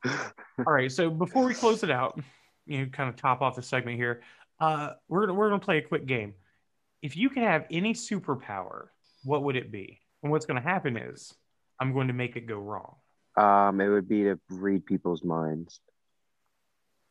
All 0.05 0.73
right, 0.73 0.91
so 0.91 1.11
before 1.11 1.45
we 1.45 1.55
close 1.55 1.83
it 1.83 1.91
out, 1.91 2.21
you 2.67 2.79
know, 2.79 2.87
kind 2.87 3.09
of 3.09 3.17
top 3.17 3.41
off 3.41 3.57
the 3.57 3.63
segment 3.63 3.97
here, 3.97 4.23
uh, 4.61 4.91
we're 5.09 5.27
gonna 5.27 5.35
we're 5.39 5.49
gonna 5.49 5.61
play 5.61 5.79
a 5.79 5.83
quick 5.83 6.07
game. 6.07 6.35
If 7.03 7.17
you 7.17 7.29
could 7.29 7.43
have 7.43 7.67
any 7.71 7.95
superpower, 7.95 8.87
what 9.25 9.43
would 9.43 9.57
it 9.57 9.73
be? 9.73 10.01
And 10.23 10.31
what's 10.31 10.47
gonna 10.47 10.61
happen 10.61 10.97
is 10.97 11.35
I'm 11.81 11.93
going 11.93 12.07
to 12.09 12.15
make 12.15 12.37
it 12.37 12.47
go 12.47 12.57
wrong. 12.57 12.95
Um, 13.37 13.81
it 13.81 13.89
would 13.89 14.09
be 14.09 14.25
to 14.25 14.39
read 14.51 14.85
people's 14.85 15.25
minds. 15.25 15.81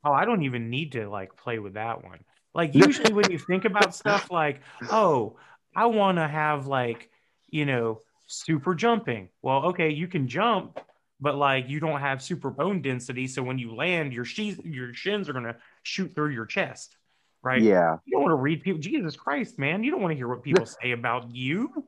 Oh, 0.04 0.12
I 0.12 0.26
don't 0.26 0.44
even 0.44 0.70
need 0.70 0.94
to 0.94 1.10
like 1.10 1.36
play 1.36 1.60
with 1.60 1.74
that 1.74 2.04
one. 2.04 2.20
Like 2.54 2.76
usually 2.76 3.14
when 3.14 3.32
you 3.32 3.40
think 3.40 3.66
about 3.66 3.96
stuff 4.02 4.32
like, 4.32 4.62
oh, 4.90 5.38
I 5.76 5.86
want 5.88 6.18
to 6.18 6.28
have 6.28 6.68
like, 6.68 7.10
you 7.50 7.66
know, 7.66 8.02
super 8.28 8.76
jumping. 8.76 9.30
Well, 9.42 9.66
okay, 9.68 9.90
you 9.90 10.08
can 10.08 10.28
jump, 10.28 10.80
but 11.20 11.36
like 11.36 11.70
you 11.70 11.80
don't 11.80 12.00
have 12.00 12.22
super 12.22 12.50
bone 12.50 12.82
density, 12.82 13.28
so 13.28 13.44
when 13.44 13.60
you 13.60 13.76
land, 13.76 14.14
your 14.14 14.26
sheath, 14.26 14.60
your 14.66 14.94
shins 14.94 15.30
are 15.30 15.34
gonna 15.34 15.58
shoot 15.84 16.14
through 16.16 16.30
your 16.30 16.46
chest, 16.46 16.98
right? 17.44 17.62
Yeah. 17.62 17.98
You 18.06 18.14
don't 18.14 18.24
want 18.24 18.32
to 18.32 18.42
read 18.42 18.62
people. 18.62 18.82
Jesus 18.82 19.16
Christ, 19.16 19.60
man, 19.60 19.84
you 19.84 19.92
don't 19.92 20.02
want 20.02 20.12
to 20.12 20.16
hear 20.16 20.28
what 20.28 20.44
people 20.44 20.66
say 20.82 20.92
about 20.92 21.34
you. 21.34 21.88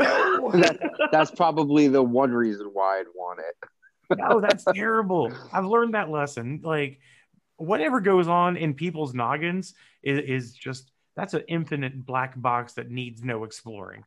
That- 0.00 1.08
that's 1.12 1.30
probably 1.30 1.88
the 1.88 2.02
one 2.02 2.32
reason 2.32 2.70
why 2.72 2.98
I'd 3.00 3.06
want 3.14 3.40
it. 3.40 4.18
no, 4.18 4.40
that's 4.40 4.64
terrible. 4.74 5.32
I've 5.52 5.64
learned 5.66 5.94
that 5.94 6.10
lesson. 6.10 6.60
Like, 6.64 7.00
whatever 7.56 8.00
goes 8.00 8.26
on 8.26 8.56
in 8.56 8.74
people's 8.74 9.14
noggins 9.14 9.74
is, 10.02 10.18
is 10.18 10.52
just 10.54 10.90
that's 11.16 11.34
an 11.34 11.42
infinite 11.48 12.04
black 12.06 12.40
box 12.40 12.72
that 12.74 12.90
needs 12.90 13.22
no 13.22 13.44
exploring. 13.44 14.04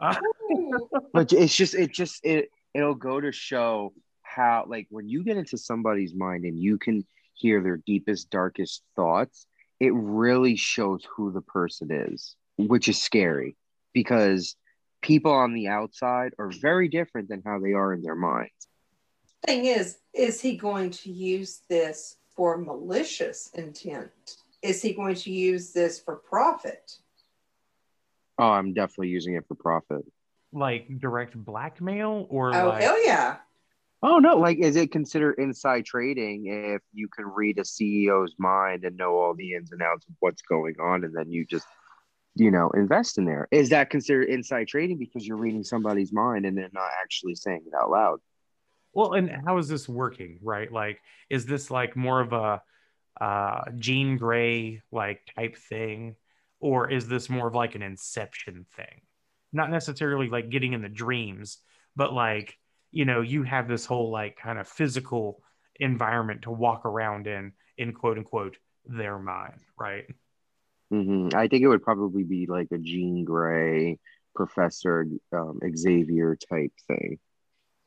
Uh, 0.00 0.14
But 1.12 1.32
it's 1.32 1.54
just 1.56 1.74
it 1.74 1.92
just 1.92 2.24
it 2.24 2.50
it'll 2.74 2.94
go 2.94 3.20
to 3.20 3.32
show 3.32 3.92
how 4.22 4.64
like 4.68 4.86
when 4.90 5.08
you 5.08 5.24
get 5.24 5.36
into 5.36 5.56
somebody's 5.58 6.14
mind 6.14 6.44
and 6.44 6.58
you 6.58 6.78
can 6.78 7.04
hear 7.34 7.62
their 7.62 7.78
deepest 7.78 8.30
darkest 8.30 8.82
thoughts, 8.94 9.46
it 9.80 9.92
really 9.94 10.56
shows 10.56 11.06
who 11.16 11.32
the 11.32 11.40
person 11.40 11.90
is, 11.90 12.36
which 12.58 12.88
is 12.88 13.00
scary 13.00 13.56
because 13.92 14.56
people 15.06 15.32
on 15.32 15.54
the 15.54 15.68
outside 15.68 16.32
are 16.38 16.50
very 16.50 16.88
different 16.88 17.28
than 17.28 17.40
how 17.46 17.60
they 17.60 17.72
are 17.72 17.94
in 17.94 18.02
their 18.02 18.16
minds. 18.16 18.50
Thing 19.46 19.66
is, 19.66 19.98
is 20.12 20.40
he 20.40 20.56
going 20.56 20.90
to 20.90 21.12
use 21.12 21.60
this 21.68 22.16
for 22.34 22.58
malicious 22.58 23.50
intent? 23.54 24.10
Is 24.62 24.82
he 24.82 24.92
going 24.94 25.14
to 25.14 25.30
use 25.30 25.72
this 25.72 26.00
for 26.00 26.16
profit? 26.16 26.92
Oh, 28.38 28.48
I'm 28.50 28.74
definitely 28.74 29.08
using 29.08 29.34
it 29.34 29.44
for 29.46 29.54
profit. 29.54 30.04
like 30.52 30.88
direct 30.98 31.36
blackmail 31.36 32.26
or 32.28 32.54
Oh, 32.54 32.68
like 32.68 32.82
hell 32.82 33.04
yeah. 33.06 33.36
Oh 34.02 34.18
no, 34.18 34.36
like 34.36 34.58
is 34.58 34.76
it 34.76 34.90
considered 34.92 35.36
inside 35.38 35.84
trading 35.84 36.46
if 36.46 36.82
you 36.92 37.08
can 37.08 37.26
read 37.26 37.58
a 37.58 37.62
CEO's 37.62 38.34
mind 38.38 38.84
and 38.84 38.96
know 38.96 39.16
all 39.16 39.34
the 39.34 39.54
ins 39.54 39.72
and 39.72 39.82
outs 39.82 40.06
of 40.08 40.14
what's 40.20 40.42
going 40.42 40.74
on 40.80 41.04
and 41.04 41.14
then 41.14 41.30
you 41.30 41.46
just 41.46 41.66
you 42.36 42.50
know 42.50 42.70
invest 42.70 43.18
in 43.18 43.24
there? 43.24 43.48
Is 43.50 43.70
that 43.70 43.90
considered 43.90 44.28
inside 44.28 44.68
trading 44.68 44.98
because 44.98 45.26
you're 45.26 45.36
reading 45.36 45.64
somebody's 45.64 46.12
mind 46.12 46.46
and 46.46 46.56
they're 46.56 46.70
not 46.72 46.90
actually 47.02 47.34
saying 47.34 47.64
it 47.66 47.74
out 47.74 47.90
loud? 47.90 48.20
well, 48.96 49.12
and 49.12 49.30
how 49.44 49.58
is 49.58 49.68
this 49.68 49.86
working? 49.86 50.38
Right? 50.42 50.72
Like, 50.72 51.02
is 51.28 51.44
this 51.44 51.70
like 51.70 51.96
more 51.96 52.18
of 52.18 52.32
a 52.32 52.62
uh, 53.20 53.70
Jean 53.76 54.16
Grey 54.16 54.80
like 54.90 55.20
type 55.36 55.58
thing, 55.58 56.16
or 56.60 56.90
is 56.90 57.06
this 57.06 57.28
more 57.28 57.46
of 57.46 57.54
like 57.54 57.74
an 57.74 57.82
Inception 57.82 58.64
thing? 58.74 59.02
Not 59.52 59.70
necessarily 59.70 60.30
like 60.30 60.48
getting 60.48 60.72
in 60.72 60.80
the 60.80 60.88
dreams, 60.88 61.58
but 61.94 62.14
like 62.14 62.56
you 62.90 63.04
know, 63.04 63.20
you 63.20 63.42
have 63.42 63.68
this 63.68 63.84
whole 63.84 64.10
like 64.10 64.38
kind 64.38 64.58
of 64.58 64.66
physical 64.66 65.42
environment 65.78 66.42
to 66.42 66.50
walk 66.50 66.86
around 66.86 67.26
in, 67.26 67.52
in 67.76 67.92
quote 67.92 68.16
unquote 68.16 68.56
their 68.86 69.18
mind, 69.18 69.60
right? 69.78 70.06
Hmm 70.90 71.28
I 71.34 71.48
think 71.48 71.62
it 71.62 71.68
would 71.68 71.82
probably 71.82 72.22
be 72.24 72.46
like 72.46 72.68
a 72.72 72.78
Jean 72.78 73.24
Grey, 73.24 73.98
Professor 74.34 75.06
um, 75.32 75.60
Xavier 75.76 76.36
type 76.50 76.72
thing. 76.86 77.18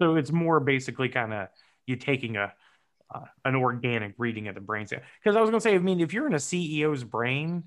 So 0.01 0.15
it's 0.15 0.31
more 0.31 0.59
basically 0.59 1.09
kind 1.09 1.33
of 1.33 1.47
you 1.85 1.95
taking 1.95 2.37
a 2.37 2.53
uh, 3.13 3.21
an 3.43 3.55
organic 3.55 4.13
reading 4.17 4.47
of 4.47 4.55
the 4.55 4.61
brain. 4.61 4.85
Because 4.85 5.35
I 5.35 5.41
was 5.41 5.49
going 5.49 5.59
to 5.59 5.61
say, 5.61 5.75
I 5.75 5.79
mean, 5.79 5.99
if 5.99 6.13
you're 6.13 6.27
in 6.27 6.33
a 6.33 6.39
CEO's 6.39 7.03
brain, 7.03 7.63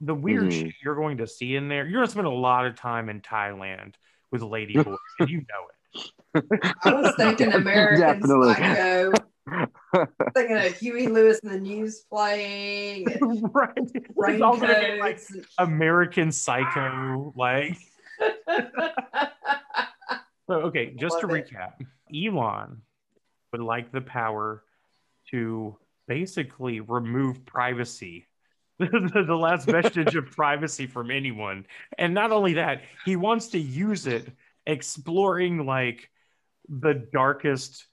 the 0.00 0.14
weird 0.14 0.44
Mhm. 0.44 0.52
shit 0.52 0.74
you're 0.84 0.94
going 0.94 1.18
to 1.18 1.26
see 1.26 1.56
in 1.56 1.68
there, 1.68 1.84
you're 1.84 1.94
going 2.00 2.06
to 2.06 2.12
spend 2.12 2.26
a 2.26 2.30
lot 2.30 2.66
of 2.66 2.76
time 2.76 3.08
in 3.08 3.20
Thailand 3.20 3.94
with 4.30 4.42
lady 4.42 4.76
boys, 4.76 4.98
and 5.18 5.28
you 5.28 5.38
know 5.38 5.66
it. 5.68 6.44
I 6.84 6.92
was 6.92 7.14
thinking 7.16 7.52
American 7.52 8.22
Definitely. 8.22 8.54
Psycho. 8.54 9.23
Thinking 10.34 10.56
of 10.56 10.76
Huey 10.78 11.06
Lewis 11.08 11.40
and 11.42 11.52
the 11.52 11.60
News 11.60 12.04
playing, 12.10 13.04
right? 13.52 13.72
It's 13.76 14.42
all 14.42 14.58
be 14.58 14.98
like 15.00 15.20
American 15.58 16.32
Psycho, 16.32 17.32
like. 17.36 17.76
So, 20.46 20.56
okay, 20.56 20.94
just 20.94 21.20
to 21.20 21.26
it. 21.28 21.48
recap, 21.48 21.72
Elon 22.14 22.82
would 23.50 23.62
like 23.62 23.90
the 23.92 24.02
power 24.02 24.62
to 25.30 25.78
basically 26.06 26.80
remove 26.80 27.46
privacy. 27.46 28.26
the, 28.78 29.24
the 29.26 29.34
last 29.34 29.66
vestige 29.66 30.14
of 30.16 30.30
privacy 30.32 30.86
from 30.86 31.10
anyone. 31.10 31.64
And 31.96 32.12
not 32.12 32.30
only 32.30 32.52
that, 32.54 32.82
he 33.06 33.16
wants 33.16 33.48
to 33.48 33.58
use 33.58 34.06
it 34.06 34.30
exploring 34.66 35.64
like 35.64 36.10
the 36.68 36.92
darkest 37.10 37.86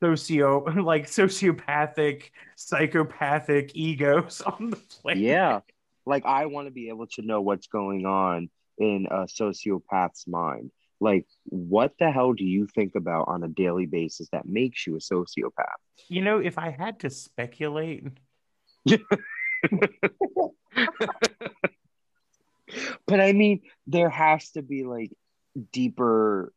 socio 0.00 0.64
like 0.82 1.06
sociopathic 1.06 2.30
psychopathic 2.56 3.72
egos 3.74 4.40
on 4.46 4.70
the 4.70 4.76
planet. 4.76 5.22
Yeah. 5.22 5.60
Like 6.06 6.24
I 6.24 6.46
want 6.46 6.66
to 6.66 6.72
be 6.72 6.88
able 6.88 7.06
to 7.08 7.22
know 7.22 7.40
what's 7.40 7.66
going 7.66 8.06
on 8.06 8.50
in 8.78 9.06
a 9.10 9.24
sociopath's 9.24 10.26
mind. 10.26 10.70
Like, 11.02 11.26
what 11.44 11.94
the 11.98 12.10
hell 12.10 12.34
do 12.34 12.44
you 12.44 12.66
think 12.66 12.94
about 12.94 13.28
on 13.28 13.42
a 13.42 13.48
daily 13.48 13.86
basis 13.86 14.28
that 14.32 14.44
makes 14.44 14.86
you 14.86 14.96
a 14.96 14.98
sociopath? 14.98 15.78
You 16.08 16.20
know, 16.22 16.40
if 16.40 16.58
I 16.58 16.70
had 16.70 17.00
to 17.00 17.10
speculate, 17.10 18.06
But 23.06 23.20
I 23.20 23.32
mean, 23.32 23.62
there 23.86 24.10
has 24.10 24.50
to 24.52 24.62
be 24.62 24.84
like 24.84 25.10
deeper, 25.72 26.52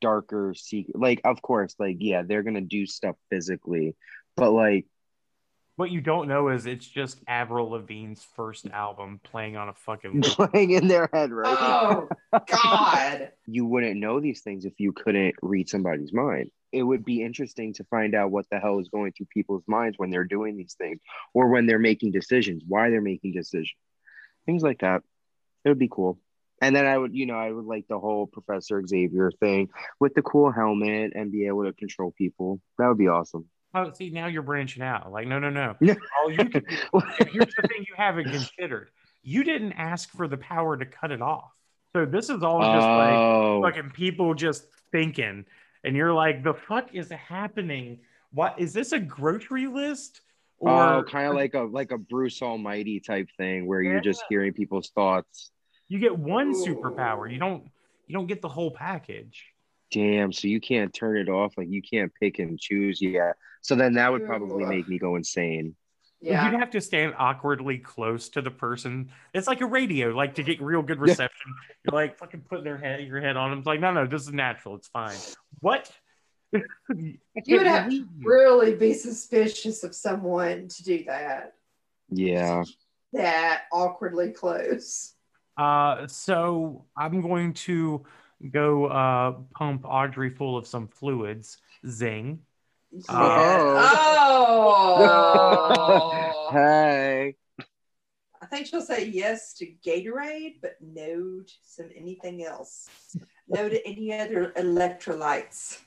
darker 0.00 0.54
secret. 0.56 0.98
Like, 0.98 1.20
of 1.24 1.42
course, 1.42 1.74
like, 1.78 1.96
yeah, 2.00 2.22
they're 2.22 2.42
gonna 2.42 2.60
do 2.60 2.86
stuff 2.86 3.16
physically, 3.30 3.96
but 4.36 4.50
like, 4.50 4.86
what 5.76 5.90
you 5.90 6.00
don't 6.00 6.28
know 6.28 6.48
is 6.48 6.66
it's 6.66 6.86
just 6.86 7.18
Avril 7.26 7.70
Lavigne's 7.70 8.24
first 8.36 8.66
album 8.68 9.20
playing 9.24 9.56
on 9.56 9.68
a 9.68 9.74
fucking 9.74 10.22
playing 10.22 10.70
in 10.70 10.86
their 10.86 11.08
head, 11.12 11.32
right? 11.32 11.56
Oh 11.58 12.08
God. 12.32 13.32
you 13.46 13.66
wouldn't 13.66 13.98
know 13.98 14.20
these 14.20 14.42
things 14.42 14.64
if 14.64 14.74
you 14.78 14.92
couldn't 14.92 15.34
read 15.42 15.68
somebody's 15.68 16.12
mind. 16.12 16.50
It 16.70 16.82
would 16.82 17.04
be 17.04 17.22
interesting 17.22 17.72
to 17.74 17.84
find 17.84 18.14
out 18.14 18.30
what 18.30 18.46
the 18.50 18.58
hell 18.58 18.78
is 18.78 18.88
going 18.88 19.12
through 19.12 19.26
people's 19.26 19.64
minds 19.66 19.98
when 19.98 20.10
they're 20.10 20.24
doing 20.24 20.56
these 20.56 20.74
things 20.74 21.00
or 21.32 21.48
when 21.48 21.66
they're 21.66 21.78
making 21.78 22.12
decisions, 22.12 22.62
why 22.66 22.90
they're 22.90 23.00
making 23.00 23.32
decisions, 23.32 23.74
things 24.46 24.62
like 24.62 24.80
that. 24.80 25.02
It 25.64 25.68
would 25.68 25.78
be 25.78 25.88
cool. 25.90 26.18
And 26.64 26.74
then 26.74 26.86
I 26.86 26.96
would, 26.96 27.14
you 27.14 27.26
know, 27.26 27.34
I 27.34 27.52
would 27.52 27.66
like 27.66 27.84
the 27.88 27.98
whole 27.98 28.26
Professor 28.26 28.82
Xavier 28.86 29.30
thing 29.38 29.68
with 30.00 30.14
the 30.14 30.22
cool 30.22 30.50
helmet 30.50 31.12
and 31.14 31.30
be 31.30 31.46
able 31.46 31.64
to 31.64 31.74
control 31.74 32.14
people. 32.16 32.58
That 32.78 32.88
would 32.88 32.96
be 32.96 33.06
awesome. 33.06 33.44
Oh, 33.74 33.92
see, 33.92 34.08
now 34.08 34.28
you're 34.28 34.40
branching 34.40 34.82
out. 34.82 35.12
Like, 35.12 35.26
no, 35.26 35.38
no, 35.38 35.50
no. 35.50 35.74
All 35.82 36.30
you 36.30 36.38
can 36.38 36.64
here's 37.18 37.54
the 37.54 37.68
thing 37.68 37.84
you 37.86 37.94
haven't 37.98 38.30
considered. 38.30 38.88
You 39.22 39.44
didn't 39.44 39.72
ask 39.72 40.10
for 40.10 40.26
the 40.26 40.38
power 40.38 40.78
to 40.78 40.86
cut 40.86 41.10
it 41.10 41.20
off. 41.20 41.50
So 41.94 42.06
this 42.06 42.30
is 42.30 42.42
all 42.42 42.60
just 42.60 42.86
oh, 42.86 43.60
like 43.62 43.74
fucking 43.74 43.90
people 43.90 44.34
just 44.34 44.64
thinking, 44.90 45.44
and 45.84 45.96
you're 45.96 46.12
like, 46.12 46.42
the 46.42 46.54
fuck 46.54 46.94
is 46.94 47.10
happening? 47.10 48.00
What 48.32 48.58
is 48.58 48.72
this 48.72 48.92
a 48.92 48.98
grocery 48.98 49.66
list? 49.66 50.22
oh, 50.60 51.04
kind 51.06 51.28
of 51.28 51.34
like 51.34 51.54
a 51.54 51.60
like 51.60 51.92
a 51.92 51.98
Bruce 51.98 52.42
Almighty 52.42 53.00
type 53.00 53.28
thing 53.36 53.66
where 53.66 53.82
you're 53.82 54.00
just 54.00 54.24
hearing 54.28 54.52
people's 54.52 54.90
thoughts. 54.90 55.50
You 55.88 55.98
get 55.98 56.16
one 56.16 56.54
superpower. 56.54 57.30
You 57.30 57.38
don't 57.38 57.64
you 58.06 58.14
don't 58.14 58.26
get 58.26 58.42
the 58.42 58.48
whole 58.48 58.70
package. 58.70 59.44
Damn, 59.90 60.32
so 60.32 60.48
you 60.48 60.60
can't 60.60 60.92
turn 60.92 61.16
it 61.16 61.28
off. 61.28 61.54
Like 61.56 61.68
you 61.70 61.82
can't 61.82 62.12
pick 62.20 62.38
and 62.38 62.58
choose 62.58 63.00
yet. 63.00 63.36
So 63.62 63.74
then 63.74 63.94
that 63.94 64.12
would 64.12 64.26
probably 64.26 64.64
make 64.64 64.88
me 64.88 64.98
go 64.98 65.16
insane. 65.16 65.74
Yeah. 66.20 66.50
You'd 66.50 66.58
have 66.58 66.70
to 66.70 66.80
stand 66.80 67.14
awkwardly 67.18 67.78
close 67.78 68.30
to 68.30 68.40
the 68.40 68.50
person. 68.50 69.10
It's 69.34 69.46
like 69.46 69.60
a 69.60 69.66
radio, 69.66 70.08
like 70.08 70.36
to 70.36 70.42
get 70.42 70.60
real 70.60 70.80
good 70.80 70.98
reception. 70.98 71.54
You're 71.84 71.94
like 71.94 72.16
fucking 72.16 72.42
putting 72.48 72.64
their 72.64 72.78
head 72.78 73.06
your 73.06 73.20
head 73.20 73.36
on 73.36 73.50
them. 73.50 73.58
It's 73.58 73.66
like, 73.66 73.80
no, 73.80 73.92
no, 73.92 74.06
this 74.06 74.22
is 74.22 74.32
natural. 74.32 74.76
It's 74.76 74.88
fine. 74.88 75.16
What? 75.60 75.90
You 77.46 77.58
would 77.58 77.66
have 77.66 77.90
to 77.90 78.06
really 78.22 78.76
be 78.76 78.94
suspicious 78.94 79.82
of 79.82 79.92
someone 79.92 80.68
to 80.68 80.84
do 80.84 81.02
that. 81.08 81.54
Yeah. 82.10 82.62
That 83.12 83.62
awkwardly 83.72 84.30
close. 84.30 85.13
Uh, 85.56 86.06
so 86.06 86.84
I'm 86.96 87.20
going 87.20 87.54
to 87.54 88.04
go 88.50 88.86
uh, 88.86 89.32
pump 89.54 89.84
Audrey 89.84 90.30
full 90.30 90.56
of 90.56 90.66
some 90.66 90.88
fluids. 90.88 91.58
Zing. 91.86 92.40
Oh. 93.08 93.90
Hey. 96.52 97.34
I 98.40 98.46
think 98.46 98.66
she'll 98.66 98.80
say 98.80 99.06
yes 99.06 99.54
to 99.54 99.66
Gatorade, 99.84 100.60
but 100.62 100.76
no 100.80 101.40
to 101.40 101.52
some 101.64 101.88
anything 101.96 102.44
else. 102.44 102.88
No 103.48 103.68
to 103.68 103.84
any 103.88 104.12
other 104.12 104.52
electrolytes. 104.56 105.80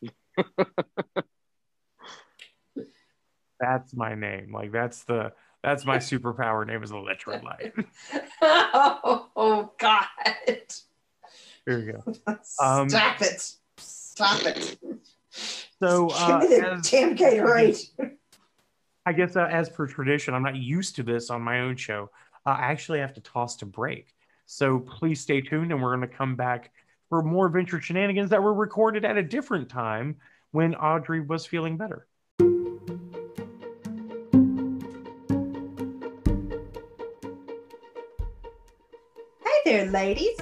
That's 3.60 3.94
my 3.94 4.14
name. 4.14 4.52
Like 4.52 4.72
that's 4.72 5.04
the 5.04 5.32
that's 5.64 5.84
my 5.84 5.96
superpower 6.10 6.66
name 6.66 6.82
is 6.82 6.92
electrolyte. 6.92 7.72
oh, 8.42 9.72
God. 9.78 10.04
Here 11.66 11.78
we 11.78 11.92
go. 11.92 12.36
Um, 12.62 12.88
Stop 12.88 13.22
it. 13.22 13.52
Stop 13.78 14.42
it. 14.44 14.78
So 15.80 16.08
uh, 16.12 16.40
Give 16.40 16.50
me 16.50 16.56
the 16.60 16.72
as- 16.74 16.90
damn 16.90 17.16
Gatorade. 17.16 17.82
I 19.06 19.12
guess 19.12 19.36
uh, 19.36 19.48
as 19.50 19.68
per 19.68 19.86
tradition, 19.86 20.34
I'm 20.34 20.42
not 20.42 20.56
used 20.56 20.96
to 20.96 21.02
this 21.02 21.30
on 21.30 21.42
my 21.42 21.60
own 21.60 21.76
show. 21.76 22.10
Uh, 22.46 22.50
I 22.50 22.70
actually 22.70 23.00
have 23.00 23.14
to 23.14 23.20
toss 23.20 23.56
to 23.56 23.66
break. 23.66 24.14
So 24.46 24.78
please 24.78 25.20
stay 25.20 25.40
tuned, 25.40 25.72
and 25.72 25.82
we're 25.82 25.96
going 25.96 26.08
to 26.08 26.14
come 26.14 26.36
back 26.36 26.70
for 27.08 27.22
more 27.22 27.48
Venture 27.48 27.80
Shenanigans 27.80 28.30
that 28.30 28.42
were 28.42 28.54
recorded 28.54 29.04
at 29.04 29.16
a 29.16 29.22
different 29.22 29.68
time 29.68 30.16
when 30.52 30.74
Audrey 30.74 31.20
was 31.20 31.46
feeling 31.46 31.76
better. 31.76 32.06
Ladies. 39.94 40.36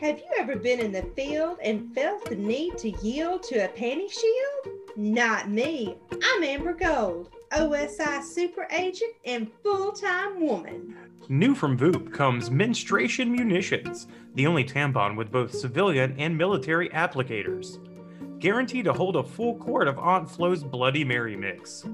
Have 0.00 0.18
you 0.18 0.26
ever 0.36 0.56
been 0.56 0.80
in 0.80 0.90
the 0.90 1.04
field 1.14 1.58
and 1.62 1.94
felt 1.94 2.28
the 2.28 2.34
need 2.34 2.76
to 2.78 2.90
yield 3.06 3.44
to 3.44 3.64
a 3.64 3.68
panty 3.68 4.10
shield? 4.10 4.74
Not 4.96 5.48
me. 5.48 5.96
I'm 6.24 6.42
Amber 6.42 6.72
Gold, 6.72 7.30
OSI 7.52 8.20
super 8.24 8.66
agent 8.72 9.14
and 9.24 9.48
full 9.62 9.92
time 9.92 10.44
woman. 10.44 10.96
New 11.28 11.54
from 11.54 11.78
Voop 11.78 12.12
comes 12.12 12.50
Menstruation 12.50 13.30
Munitions, 13.30 14.08
the 14.34 14.48
only 14.48 14.64
tampon 14.64 15.16
with 15.16 15.30
both 15.30 15.54
civilian 15.54 16.16
and 16.18 16.36
military 16.36 16.88
applicators. 16.88 17.78
Guaranteed 18.40 18.86
to 18.86 18.92
hold 18.92 19.14
a 19.14 19.22
full 19.22 19.54
quart 19.54 19.86
of 19.86 20.00
Aunt 20.00 20.28
Flo's 20.28 20.64
Bloody 20.64 21.04
Mary 21.04 21.36
mix. 21.36 21.86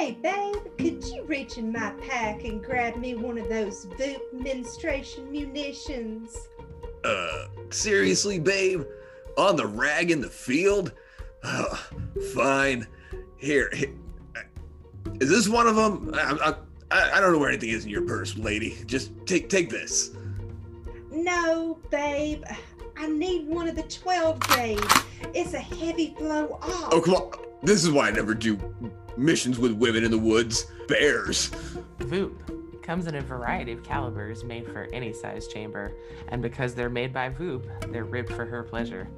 Hey, 0.00 0.12
babe, 0.12 0.56
could 0.78 1.04
you 1.04 1.24
reach 1.24 1.58
in 1.58 1.70
my 1.70 1.90
pack 2.00 2.44
and 2.44 2.64
grab 2.64 2.96
me 2.96 3.16
one 3.16 3.36
of 3.36 3.50
those 3.50 3.84
Voop 3.84 4.32
menstruation 4.32 5.30
munitions? 5.30 6.48
Uh, 7.04 7.48
seriously, 7.68 8.38
babe? 8.38 8.86
On 9.36 9.56
the 9.56 9.66
rag 9.66 10.10
in 10.10 10.22
the 10.22 10.30
field? 10.30 10.92
Ugh, 11.42 11.78
fine. 12.34 12.86
Here, 13.36 13.68
here. 13.74 13.92
Is 15.20 15.28
this 15.28 15.50
one 15.50 15.66
of 15.66 15.76
them? 15.76 16.10
I, 16.14 16.54
I, 16.90 17.18
I 17.18 17.20
don't 17.20 17.34
know 17.34 17.38
where 17.38 17.50
anything 17.50 17.68
is 17.68 17.84
in 17.84 17.90
your 17.90 18.06
purse, 18.06 18.38
lady. 18.38 18.78
Just 18.86 19.12
take 19.26 19.50
take 19.50 19.68
this. 19.68 20.12
No, 21.12 21.78
babe. 21.90 22.42
I 22.96 23.06
need 23.06 23.46
one 23.46 23.68
of 23.68 23.76
the 23.76 23.82
12 23.82 24.40
gauge. 24.48 24.80
It's 25.34 25.52
a 25.52 25.58
heavy 25.58 26.14
blow 26.18 26.58
off. 26.62 26.88
Oh, 26.90 27.02
come 27.02 27.14
on. 27.16 27.49
This 27.62 27.84
is 27.84 27.90
why 27.90 28.08
I 28.08 28.10
never 28.10 28.34
do 28.34 28.58
missions 29.16 29.58
with 29.58 29.72
women 29.72 30.04
in 30.04 30.10
the 30.10 30.18
woods. 30.18 30.66
Bears. 30.88 31.50
Voop 31.98 32.34
comes 32.82 33.06
in 33.06 33.16
a 33.16 33.20
variety 33.20 33.72
of 33.72 33.82
calibers 33.84 34.42
made 34.42 34.66
for 34.66 34.88
any 34.92 35.12
size 35.12 35.46
chamber, 35.46 35.92
and 36.28 36.40
because 36.40 36.74
they're 36.74 36.88
made 36.88 37.12
by 37.12 37.28
Voop, 37.28 37.92
they're 37.92 38.04
ribbed 38.04 38.32
for 38.32 38.46
her 38.46 38.62
pleasure. 38.62 39.08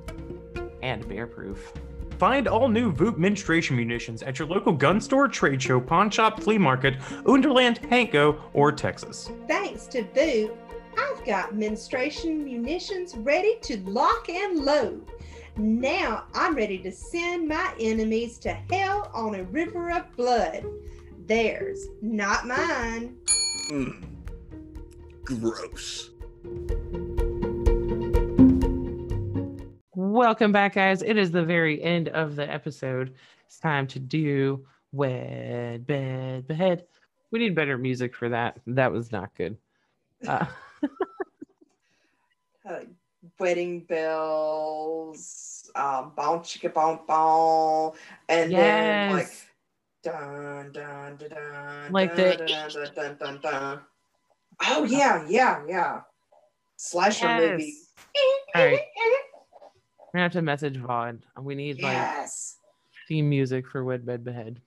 And 0.83 1.09
bear 1.09 1.27
proof. 1.27 1.73
Find 2.19 2.49
all 2.49 2.69
new 2.69 2.93
Voop 2.93 3.17
menstruation 3.17 3.77
munitions 3.77 4.23
at 4.23 4.39
your 4.39 4.49
local 4.49 4.73
gun 4.73 5.01
store, 5.01 5.29
trade 5.29 5.63
show, 5.63 5.81
pawn 5.81 6.11
shop, 6.11 6.41
flea 6.41 6.59
market, 6.59 6.97
Underland, 7.27 7.81
Hanko, 7.83 8.39
or 8.53 8.73
Texas. 8.73 9.31
Thanks 9.49 9.87
to 9.87 10.03
Boo, 10.03 10.57
I've 10.99 11.25
got 11.25 11.55
menstruation 11.55 12.45
munitions 12.45 13.17
ready 13.17 13.57
to 13.63 13.79
lock 13.89 14.29
and 14.29 14.65
load. 14.65 15.11
Now 15.57 16.25
I'm 16.35 16.55
ready 16.55 16.79
to 16.79 16.91
send 16.91 17.47
my 17.47 17.75
enemies 17.79 18.39
to 18.39 18.53
hell 18.71 19.11
on 19.13 19.35
a 19.35 19.45
river 19.45 19.91
of 19.91 20.11
blood. 20.17 20.65
Theirs, 21.27 21.87
not 22.01 22.47
mine. 22.47 23.19
Mm. 23.71 24.03
Gross. 25.25 26.11
Welcome 29.95 30.53
back, 30.53 30.75
guys. 30.75 31.03
It 31.03 31.19
is 31.19 31.31
the 31.31 31.45
very 31.45 31.83
end 31.83 32.09
of 32.09 32.35
the 32.35 32.51
episode. 32.51 33.15
It's 33.47 33.59
time 33.59 33.87
to 33.89 33.99
do 33.99 34.65
wed, 34.93 35.87
bed, 35.87 36.49
bed. 36.49 36.87
We 37.31 37.41
need 37.41 37.55
better 37.55 37.77
music 37.77 38.17
for 38.17 38.31
that. 38.31 38.59
That 38.67 38.91
was 38.91 39.13
not 39.13 39.35
good. 39.35 39.59
Uh, 40.27 40.47
Uh, 42.65 42.81
wedding 43.39 43.81
bells, 43.81 45.71
um, 45.75 46.13
bon 46.17 46.41
chicka 46.41 46.73
bon 46.73 47.01
bon, 47.07 47.93
and 48.29 48.53
then 48.53 49.13
like. 49.13 49.29
Dun, 50.05 50.73
dun, 50.73 51.17
dun, 51.17 51.29
dun, 51.31 51.93
Like 51.93 52.17
dun, 52.17 52.19
the- 52.39 52.45
dun, 52.45 52.71
dun, 52.73 52.93
dun, 52.93 53.17
dun, 53.21 53.41
dun. 53.41 53.81
Oh 54.61 54.83
yeah, 54.83 55.25
yeah, 55.29 55.63
yeah. 55.69 56.01
Slasher 56.77 57.29
movie. 57.29 57.77
All 58.57 58.65
right. 58.65 58.81
We're 60.13 60.21
have 60.21 60.33
to 60.33 60.43
message 60.43 60.77
Vaughn. 60.77 61.23
We 61.41 61.55
need 61.55 61.81
like 61.83 61.93
Yes, 61.93 62.59
theme 63.07 63.29
music 63.29 63.69
for 63.69 63.85
Wed 63.85 64.05
Bed 64.05 64.25
Behead. 64.25 64.61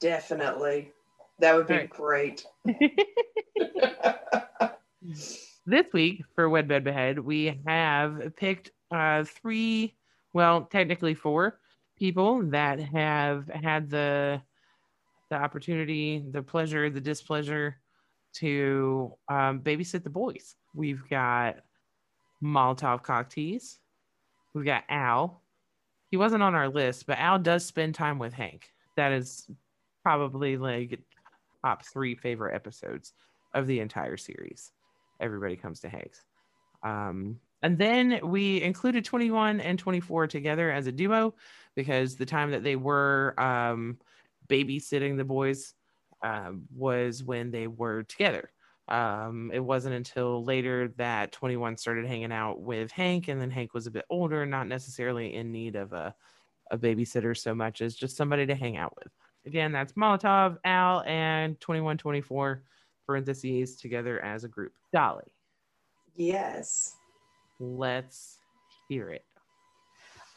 definitely. 0.00 0.92
That 1.38 1.56
would 1.56 1.66
be 1.66 1.74
right. 1.74 1.90
great. 1.90 2.46
this 5.66 5.86
week 5.92 6.22
for 6.34 6.48
Wed 6.48 6.68
Bed 6.68 6.84
Behead, 6.84 7.18
we 7.18 7.60
have 7.66 8.34
picked 8.36 8.70
uh, 8.90 9.24
three, 9.24 9.96
well, 10.32 10.62
technically 10.62 11.14
four 11.14 11.58
people 11.98 12.42
that 12.50 12.78
have 12.78 13.48
had 13.48 13.90
the 13.90 14.40
the 15.28 15.36
opportunity, 15.36 16.24
the 16.30 16.42
pleasure, 16.42 16.88
the 16.88 17.00
displeasure 17.00 17.78
to 18.34 19.12
um, 19.28 19.58
babysit 19.60 20.04
the 20.04 20.10
boys. 20.10 20.54
We've 20.72 21.02
got 21.10 21.56
Molotov 22.40 23.02
cocktease. 23.02 23.78
We've 24.54 24.64
got 24.64 24.84
Al. 24.88 25.42
He 26.12 26.16
wasn't 26.16 26.44
on 26.44 26.54
our 26.54 26.68
list, 26.68 27.06
but 27.06 27.18
Al 27.18 27.40
does 27.40 27.64
spend 27.64 27.96
time 27.96 28.20
with 28.20 28.32
Hank. 28.32 28.70
That 28.96 29.10
is 29.10 29.50
probably 30.04 30.56
like 30.56 31.00
top 31.64 31.84
three 31.84 32.14
favorite 32.14 32.54
episodes 32.54 33.12
of 33.52 33.66
the 33.66 33.80
entire 33.80 34.16
series. 34.16 34.70
Everybody 35.20 35.56
comes 35.56 35.80
to 35.80 35.88
Hank's. 35.88 36.24
Um, 36.82 37.40
and 37.62 37.78
then 37.78 38.20
we 38.22 38.62
included 38.62 39.04
21 39.04 39.60
and 39.60 39.78
24 39.78 40.26
together 40.26 40.70
as 40.70 40.86
a 40.86 40.92
duo 40.92 41.34
because 41.74 42.16
the 42.16 42.26
time 42.26 42.50
that 42.50 42.62
they 42.62 42.76
were 42.76 43.34
um, 43.38 43.98
babysitting 44.48 45.16
the 45.16 45.24
boys 45.24 45.74
uh, 46.22 46.52
was 46.74 47.22
when 47.24 47.50
they 47.50 47.66
were 47.66 48.02
together. 48.04 48.50
Um, 48.88 49.50
it 49.52 49.58
wasn't 49.58 49.96
until 49.96 50.44
later 50.44 50.92
that 50.96 51.32
21 51.32 51.76
started 51.76 52.06
hanging 52.06 52.32
out 52.32 52.60
with 52.60 52.92
Hank, 52.92 53.28
and 53.28 53.40
then 53.40 53.50
Hank 53.50 53.74
was 53.74 53.86
a 53.86 53.90
bit 53.90 54.04
older, 54.10 54.46
not 54.46 54.68
necessarily 54.68 55.34
in 55.34 55.50
need 55.50 55.74
of 55.74 55.92
a, 55.92 56.14
a 56.70 56.78
babysitter 56.78 57.36
so 57.36 57.54
much 57.54 57.80
as 57.80 57.96
just 57.96 58.16
somebody 58.16 58.46
to 58.46 58.54
hang 58.54 58.76
out 58.76 58.94
with. 58.96 59.12
Again, 59.44 59.72
that's 59.72 59.94
Molotov, 59.94 60.58
Al, 60.64 61.02
and 61.02 61.60
2124 61.60 62.62
parentheses 63.06 63.76
together 63.76 64.22
as 64.24 64.44
a 64.44 64.48
group. 64.48 64.72
Dolly, 64.92 65.24
yes. 66.14 66.96
let's 67.60 68.38
hear 68.88 69.10
it. 69.10 69.24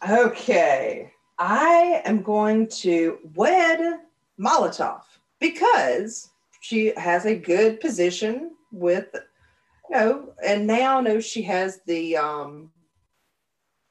Okay. 0.08 1.12
I 1.38 2.02
am 2.06 2.22
going 2.22 2.68
to 2.68 3.20
wed 3.34 4.00
Molotov 4.40 5.02
because 5.40 6.30
she 6.62 6.94
has 6.98 7.26
a 7.26 7.36
good 7.36 7.80
position 7.80 8.52
with, 8.72 9.08
you 9.14 9.96
know, 9.96 10.34
and 10.46 10.68
now 10.68 11.00
knows 11.00 11.26
she 11.26 11.42
has 11.44 11.80
the, 11.86 12.18
um, 12.18 12.72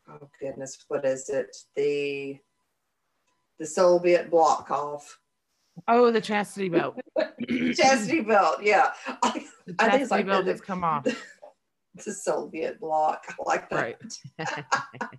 oh 0.08 0.28
goodness, 0.38 0.84
what 0.88 1.04
is 1.04 1.30
it? 1.30 1.56
The, 1.74 2.38
the 3.58 3.66
Soviet 3.66 4.30
block 4.30 4.70
off. 4.70 5.18
Oh, 5.86 6.10
the 6.10 6.20
chastity 6.20 6.68
belt. 6.68 6.98
Chastity 7.74 8.20
belt, 8.22 8.62
yeah. 8.62 8.92
I, 9.22 9.44
The 9.66 9.74
I 9.78 9.90
think 9.90 10.00
chastity 10.00 10.08
like 10.10 10.26
belt 10.26 10.44
the- 10.46 10.52
has 10.52 10.60
come 10.60 10.82
off. 10.84 11.04
the 12.04 12.12
Soviet 12.12 12.80
block. 12.80 13.24
I 13.28 13.34
like 13.46 13.68
that. 13.70 13.96
Right. 14.38 15.08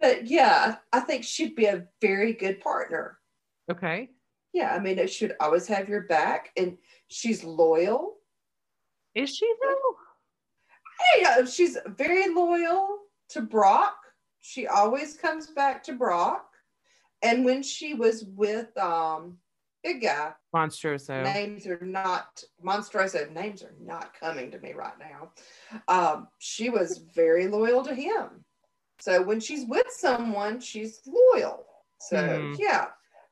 But 0.00 0.26
yeah, 0.26 0.76
I 0.94 1.00
think 1.00 1.24
she'd 1.24 1.54
be 1.54 1.66
a 1.66 1.84
very 2.00 2.32
good 2.32 2.60
partner. 2.60 3.18
okay. 3.70 4.08
Yeah, 4.52 4.74
I 4.74 4.80
mean, 4.80 4.98
it 4.98 5.08
should 5.12 5.36
always 5.40 5.68
have 5.68 5.88
your 5.88 6.04
back, 6.04 6.50
and 6.56 6.76
she's 7.08 7.44
loyal. 7.44 8.14
Is 9.14 9.36
she 9.36 9.46
though? 9.62 9.96
Hey, 11.18 11.24
uh, 11.24 11.46
she's 11.46 11.76
very 11.86 12.34
loyal 12.34 12.96
to 13.28 13.42
Brock. 13.42 13.94
She 14.40 14.66
always 14.66 15.16
comes 15.16 15.48
back 15.48 15.84
to 15.84 15.92
Brock. 15.92 16.49
And 17.22 17.44
when 17.44 17.62
she 17.62 17.94
was 17.94 18.24
with 18.24 18.76
um 18.78 19.38
big 19.82 20.02
guy, 20.02 20.32
Monstroso. 20.54 21.22
names 21.22 21.66
are 21.66 21.78
not 21.80 22.42
Monstroso. 22.64 23.30
Names 23.32 23.62
are 23.62 23.74
not 23.80 24.12
coming 24.18 24.50
to 24.50 24.58
me 24.60 24.72
right 24.72 24.98
now. 24.98 25.30
Um, 25.88 26.28
she 26.38 26.70
was 26.70 26.98
very 27.14 27.46
loyal 27.46 27.82
to 27.84 27.94
him. 27.94 28.44
So 29.00 29.22
when 29.22 29.40
she's 29.40 29.66
with 29.66 29.86
someone, 29.90 30.60
she's 30.60 31.00
loyal. 31.06 31.64
So 32.00 32.18
Hmm. 32.18 32.54
yeah, 32.58 32.86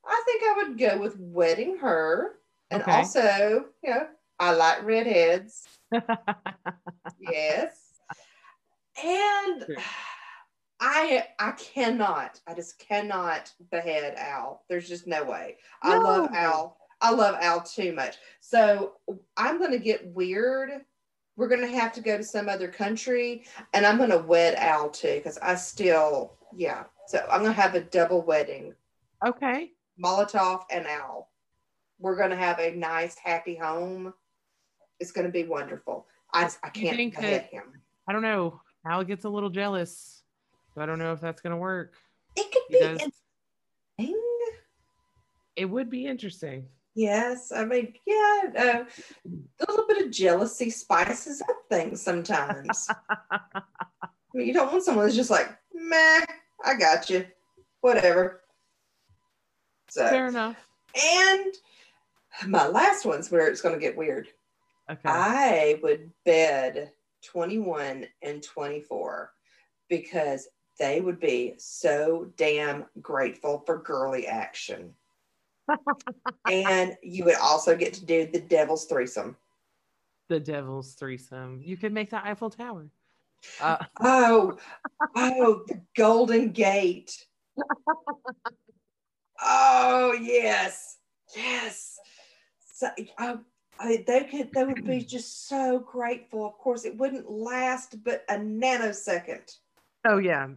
I 0.07 0.23
think 0.27 0.43
I 0.43 0.55
would 0.57 0.79
go 0.79 0.99
with 0.99 1.19
wedding 1.19 1.79
her. 1.79 2.39
And 2.71 2.83
Okay. 2.83 2.93
also, 2.93 3.67
you 3.83 3.91
know, 3.91 4.07
I 4.39 4.53
like 4.53 4.85
redheads. 4.85 5.67
yes. 7.19 7.73
And 9.03 9.65
Sure. 9.67 9.77
I 10.81 11.25
I 11.39 11.53
cannot, 11.53 12.41
I 12.47 12.55
just 12.55 12.79
cannot 12.79 13.53
behead 13.71 14.15
Al. 14.17 14.63
There's 14.69 14.89
just 14.89 15.07
no 15.07 15.25
way. 15.25 15.57
I 15.83 15.97
love 15.99 16.31
No. 16.31 16.37
Al. 16.39 16.77
I 17.01 17.11
love 17.13 17.37
Al 17.41 17.63
too 17.63 17.93
much. 17.93 18.17
So 18.41 18.95
I'm 19.37 19.61
gonna 19.61 19.79
get 19.79 20.07
weird. 20.15 20.85
We're 21.37 21.49
gonna 21.49 21.67
have 21.69 21.93
to 21.95 22.01
go 22.01 22.17
to 22.17 22.25
some 22.25 22.49
other 22.49 22.69
country, 22.69 23.45
and 23.73 23.87
I'm 23.87 23.99
gonna 23.99 24.19
wed 24.19 24.55
Al 24.57 24.91
too, 24.91 25.15
because 25.17 25.39
I 25.39 25.55
still, 25.55 26.37
yeah. 26.57 26.85
So 27.07 27.25
I'm 27.31 27.43
gonna 27.43 27.53
have 27.53 27.75
a 27.75 27.81
double 27.81 28.23
wedding. 28.23 28.75
okay. 29.25 29.73
Molotov 30.03 30.63
and 30.71 30.87
Al. 30.87 31.29
We're 31.99 32.17
gonna 32.17 32.37
have 32.37 32.61
a 32.61 32.75
nice, 32.75 33.17
happy 33.17 33.57
home. 33.57 34.15
It's 35.01 35.11
gonna 35.13 35.29
be 35.31 35.45
wonderful. 35.45 36.07
I 36.33 36.51
I 36.63 36.69
can't 36.71 36.97
behead 36.97 37.45
him. 37.51 37.65
I 38.07 38.13
don't 38.13 38.23
know. 38.23 38.61
Al 38.87 39.03
gets 39.05 39.25
a 39.25 39.29
little 39.29 39.51
jealous. 39.51 40.18
So 40.79 40.83
I 40.83 40.87
don't 40.87 41.01
know 41.01 41.13
if 41.13 41.21
that's 41.21 41.41
gonna 41.41 41.57
work. 41.57 41.95
It 42.37 42.53
could 42.53 42.63
He 42.69 42.75
be 42.75 42.79
does. 42.79 43.01
interesting. 43.99 44.23
It 45.57 45.65
would 45.65 45.91
be 45.91 46.07
interesting. 46.07 46.69
Yes, 46.95 47.51
I 47.51 47.65
mean, 47.65 47.95
yeah, 48.07 48.43
uh, 48.57 48.85
a 49.27 49.65
little 49.69 49.89
bit 49.89 50.05
of 50.07 50.13
jealousy 50.13 50.71
spices 50.71 51.43
up 51.43 51.57
things 51.69 52.01
sometimes. 52.01 52.87
I 53.33 53.61
mean, 54.33 54.47
you 54.47 54.53
don't 54.55 54.71
want 54.71 54.85
someone 54.85 55.05
that's 55.07 55.17
just 55.17 55.31
like, 55.31 55.49
meh, 55.75 56.25
I 56.65 56.75
got 56.79 57.11
you, 57.11 57.27
whatever. 57.81 58.43
So, 59.89 60.09
Fair 60.09 60.29
enough. 60.29 60.57
and 61.17 61.55
my 62.47 62.69
last 62.69 63.05
one's 63.05 63.33
where 63.33 63.49
it's 63.49 63.61
going 63.61 63.75
to 63.75 63.81
get 63.81 63.97
weird. 63.97 64.29
Okay. 64.89 65.01
I 65.07 65.81
would 65.83 66.13
bed 66.25 66.93
21 67.25 68.07
and 68.23 68.43
24 68.45 69.33
because 69.89 70.47
they 70.79 71.01
would 71.01 71.19
be 71.21 71.55
so 71.59 72.31
damn 72.37 72.87
grateful 73.03 73.63
for 73.67 73.79
girly 73.79 74.27
action. 74.27 74.95
and 76.51 76.97
you 77.03 77.25
would 77.25 77.37
also 77.37 77.77
get 77.77 77.93
to 77.95 78.05
do 78.05 78.27
the 78.27 78.41
devil's 78.41 78.87
threesome. 78.87 79.37
the 80.29 80.41
devil's 80.41 80.95
threesome. 80.95 81.61
You 81.63 81.77
could 81.77 81.93
make 81.93 82.11
the 82.11 82.25
Eiffel 82.25 82.51
Tower. 82.51 82.89
Uh, 83.61 83.77
Oh, 84.01 84.59
oh, 85.17 85.63
the 85.69 85.81
Golden 85.97 86.51
Gate. 86.53 87.27
Oh 89.41 90.13
yes, 90.21 90.97
yes. 91.37 91.97
So, 92.75 92.89
oh, 93.21 93.41
I, 93.79 94.05
they 94.07 94.25
could. 94.25 94.53
They 94.53 94.65
would 94.65 94.85
be 94.85 95.01
just 95.05 95.47
so 95.49 95.79
grateful. 95.79 96.45
Of 96.47 96.55
course, 96.59 96.85
it 96.85 96.97
wouldn't 96.97 97.31
last 97.31 98.03
but 98.03 98.25
a 98.29 98.35
nanosecond, 98.35 99.49
oh 100.05 100.19
yeah. 100.19 100.49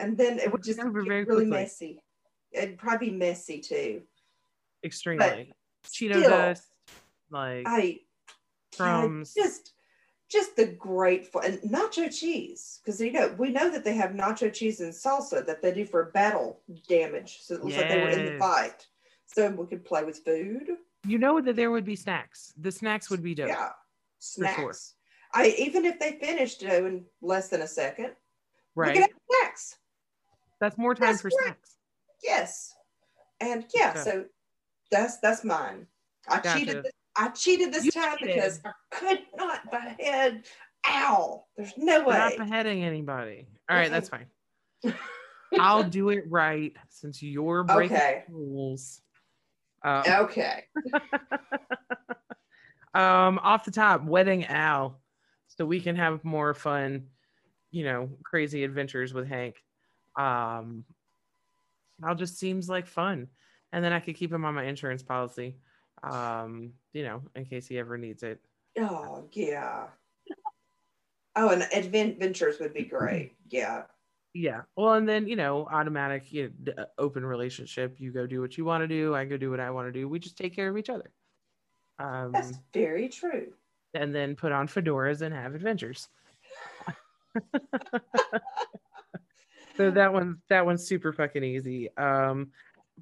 And 0.00 0.16
then 0.16 0.38
it 0.38 0.50
would 0.50 0.62
just 0.62 0.78
be 0.78 0.84
get 0.84 0.92
really 0.92 1.24
quickly. 1.24 1.44
messy. 1.46 2.02
It'd 2.52 2.78
probably 2.78 3.10
be 3.10 3.16
messy 3.16 3.60
too. 3.60 4.02
Extremely. 4.84 5.52
Cheeto 5.86 6.18
Still, 6.18 6.30
dust. 6.30 6.64
Like 7.30 7.64
I 7.66 8.00
crumbs. 8.76 9.34
Yeah, 9.36 9.44
just 9.44 9.72
just 10.30 10.56
the 10.56 10.66
grateful 10.66 11.40
and 11.40 11.58
nacho 11.62 12.12
cheese 12.16 12.80
because 12.84 13.00
you 13.00 13.12
know 13.12 13.34
we 13.38 13.50
know 13.50 13.70
that 13.70 13.84
they 13.84 13.94
have 13.94 14.10
nacho 14.12 14.52
cheese 14.52 14.80
and 14.80 14.92
salsa 14.92 15.44
that 15.44 15.60
they 15.60 15.72
do 15.72 15.84
for 15.84 16.06
battle 16.12 16.60
damage 16.88 17.38
so 17.42 17.54
it 17.54 17.64
looks 17.64 17.76
like 17.76 17.88
they 17.88 18.00
were 18.00 18.10
in 18.10 18.26
the 18.26 18.38
fight 18.38 18.86
so 19.26 19.48
we 19.50 19.66
could 19.66 19.84
play 19.84 20.04
with 20.04 20.18
food 20.24 20.76
you 21.04 21.18
know 21.18 21.40
that 21.40 21.56
there 21.56 21.70
would 21.72 21.84
be 21.84 21.96
snacks. 21.96 22.52
The 22.60 22.70
snacks 22.70 23.10
would 23.10 23.22
be 23.24 23.34
dope. 23.34 23.48
yeah 23.48 23.70
snacks 24.20 24.54
sure. 25.34 25.42
i 25.42 25.48
even 25.58 25.84
if 25.84 25.98
they 25.98 26.12
finished 26.12 26.62
uh, 26.64 26.74
in 26.74 27.04
less 27.22 27.48
than 27.48 27.62
a 27.62 27.66
second 27.66 28.10
we 28.76 28.84
Right. 28.84 28.92
could 28.94 29.02
have 29.02 29.10
snacks 29.42 29.78
That's 30.60 30.76
more 30.78 30.94
time 30.94 31.08
That's 31.08 31.22
for 31.22 31.30
great. 31.30 31.40
snacks. 31.44 31.76
yes 32.22 32.74
and 33.40 33.64
yeah 33.74 33.90
Okay. 33.90 34.02
so 34.02 34.24
that's 34.90 35.18
that's 35.18 35.42
mine 35.44 35.86
i 36.28 36.36
Gotcha. 36.40 36.58
cheated 36.58 36.82
this, 36.84 36.92
i 37.16 37.28
cheated 37.28 37.72
this 37.72 37.84
You 37.86 37.90
time 37.92 38.18
cheated. 38.18 38.34
because 38.36 38.60
i 38.64 38.70
could 38.90 39.20
not 39.36 39.70
behead 39.70 40.44
Al. 40.86 41.48
there's 41.56 41.72
no 41.78 42.04
We're 42.04 42.18
not 42.18 42.36
beheading 42.36 42.84
anybody. 42.84 43.46
All 43.68 43.76
right, 43.76 43.90
that's 43.90 44.08
fine. 44.08 44.26
I'll 45.58 45.82
do 45.84 46.08
it 46.08 46.24
right 46.28 46.72
since 46.88 47.22
you're 47.22 47.64
breaking 47.64 47.96
Okay. 47.96 48.24
rules. 48.30 49.00
Uh, 49.84 50.02
Okay. 50.22 50.64
um, 52.94 53.38
off 53.42 53.64
the 53.64 53.70
top, 53.70 54.04
wedding 54.04 54.44
Al, 54.46 55.00
so 55.48 55.64
we 55.66 55.80
can 55.80 55.96
have 55.96 56.24
more 56.24 56.54
fun, 56.54 57.08
you 57.70 57.84
know, 57.84 58.08
crazy 58.24 58.64
adventures 58.64 59.12
with 59.12 59.28
Hank. 59.28 59.62
Um, 60.20 60.84
Al 62.04 62.14
just 62.14 62.38
seems 62.38 62.68
like 62.68 62.86
fun, 62.86 63.28
and 63.72 63.84
then 63.84 63.92
I 63.92 64.00
could 64.00 64.16
keep 64.16 64.32
him 64.32 64.44
on 64.44 64.54
my 64.54 64.64
insurance 64.64 65.02
policy, 65.02 65.56
um, 66.02 66.72
you 66.92 67.04
know, 67.04 67.22
in 67.34 67.44
case 67.44 67.66
he 67.66 67.78
ever 67.78 67.96
needs 67.96 68.22
it. 68.22 68.40
Oh 68.78 69.24
yeah. 69.32 69.86
Oh, 71.36 71.50
and 71.50 71.66
adventures 71.72 72.58
would 72.58 72.74
be 72.74 72.84
great. 72.84 73.34
Yeah. 73.48 73.82
Yeah. 74.34 74.62
Well, 74.76 74.94
and 74.94 75.08
then 75.08 75.26
you 75.26 75.36
know, 75.36 75.66
automatic, 75.70 76.32
you 76.32 76.52
know, 76.66 76.72
uh, 76.76 76.84
open 76.98 77.24
relationship. 77.24 77.96
You 77.98 78.12
go 78.12 78.26
do 78.26 78.40
what 78.40 78.58
you 78.58 78.64
want 78.64 78.82
to 78.82 78.88
do. 78.88 79.14
I 79.14 79.24
go 79.24 79.36
do 79.36 79.50
what 79.50 79.60
I 79.60 79.70
want 79.70 79.88
to 79.88 79.92
do. 79.92 80.08
We 80.08 80.18
just 80.18 80.36
take 80.36 80.54
care 80.54 80.68
of 80.68 80.76
each 80.76 80.90
other. 80.90 81.10
Um, 81.98 82.32
That's 82.32 82.52
very 82.72 83.08
true. 83.08 83.52
and 83.94 84.14
then 84.14 84.36
put 84.36 84.52
on 84.52 84.68
fedoras 84.68 85.20
and 85.22 85.34
have 85.34 85.54
adventures. 85.54 86.08
so 89.80 89.90
that 89.90 90.12
one's 90.12 90.36
that 90.48 90.64
one's 90.66 90.84
super 90.86 91.12
fucking 91.12 91.42
easy. 91.44 91.88
Um, 91.96 92.50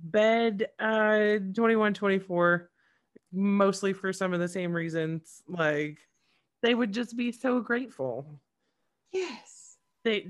bed 0.00 0.68
uh 0.78 1.38
21 1.54 1.92
24 1.92 2.70
mostly 3.32 3.92
for 3.92 4.12
some 4.12 4.32
of 4.32 4.38
the 4.38 4.46
same 4.46 4.72
reasons 4.72 5.42
like 5.48 5.98
they 6.62 6.72
would 6.72 6.92
just 6.92 7.16
be 7.16 7.32
so 7.32 7.60
grateful 7.60 8.40
Yes. 9.12 9.76
they 10.04 10.28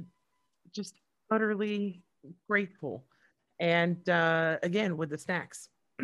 just 0.72 0.94
utterly 1.30 2.02
grateful 2.48 3.04
and 3.60 4.08
uh 4.08 4.56
again 4.62 4.96
with 4.96 5.10
the 5.10 5.18
snacks 5.18 5.68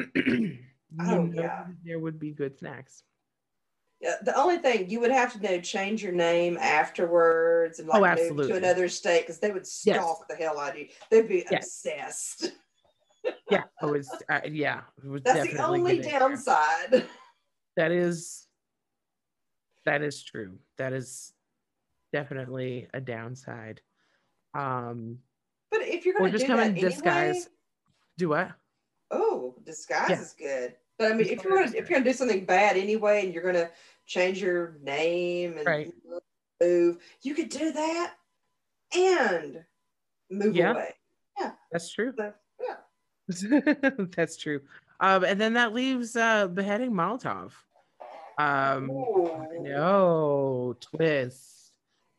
Oh, 1.01 1.31
yeah. 1.35 1.65
there 1.85 1.99
would 1.99 2.21
be 2.21 2.33
good 2.33 2.59
snacks 2.59 3.03
the 4.01 4.35
only 4.37 4.59
thing 4.59 4.91
you 4.91 5.01
would 5.01 5.11
have 5.11 5.33
to 5.33 5.41
know 5.43 5.61
change 5.61 6.03
your 6.03 6.13
name 6.13 6.59
afterwards 6.61 7.79
and 7.79 7.89
like 7.89 8.19
Oh, 8.19 8.35
move 8.35 8.49
to 8.49 8.57
another 8.57 8.89
state 8.89 9.23
because 9.23 9.39
they 9.39 9.51
would 9.51 9.67
stalk 9.67 10.29
the 10.29 10.35
hell 10.35 10.59
out 10.59 10.73
of 10.73 10.79
you. 10.79 10.89
They'd 11.11 11.29
be 11.29 11.45
Yes. 11.51 11.65
obsessed. 11.67 12.53
yeah 13.51 13.65
it 13.83 13.87
was 13.87 14.09
uh, 14.29 14.41
yeah 14.47 14.81
it 15.03 15.09
was 15.09 15.23
That's 15.23 15.53
the 15.53 15.59
only 15.65 15.99
there. 16.01 16.19
downside. 16.19 17.07
that 17.77 17.93
is 17.93 18.47
that 19.85 20.03
is 20.03 20.23
true 20.23 20.59
that 20.79 20.93
is 20.93 21.33
definitely 22.13 22.89
a 22.95 23.01
downside 23.01 23.81
um 24.55 25.19
But 25.71 25.83
if 25.83 26.05
you're 26.05 26.15
going 26.15 26.31
to 26.31 26.39
just 26.39 26.45
do 26.45 26.53
come 26.53 26.59
that 26.59 26.67
in 26.71 26.73
anyway, 26.77 26.91
disguise 26.91 27.49
do 28.17 28.29
what 28.31 28.53
oh, 29.11 29.55
disguise 29.65 30.11
Yeah. 30.11 30.21
is 30.21 30.35
good. 30.39 30.77
But 30.99 31.13
I 31.13 31.15
mean, 31.15 31.27
if 31.29 31.43
you're 31.43 31.55
gonna, 31.57 31.73
if 31.77 31.89
you're 31.89 31.99
gonna 31.99 32.05
do 32.05 32.13
something 32.13 32.45
bad 32.45 32.77
anyway, 32.77 33.25
and 33.25 33.35
you're 33.35 33.43
gonna 33.43 33.71
change 34.07 34.41
your 34.41 34.79
name 34.83 35.57
and 35.59 35.67
Right. 35.67 35.93
move, 36.61 36.99
you 37.23 37.35
could 37.35 37.49
do 37.49 37.73
that 37.73 38.15
and 38.95 39.65
move 40.31 40.55
Yeah. 40.57 40.73
away. 40.73 40.95
Yeah, 41.39 41.53
that's 41.73 41.93
true 41.93 42.13
So, 42.17 42.33
yeah. 42.61 43.81
that's 44.17 44.37
true 44.37 44.61
um 45.01 45.25
and 45.25 45.41
then 45.41 45.55
that 45.55 45.73
leaves 45.73 46.15
uh 46.15 46.47
beheading 46.47 46.93
molotov 46.93 47.53
um 48.37 48.91
Ooh, 48.91 49.47
no 49.61 50.77
twist 50.81 51.73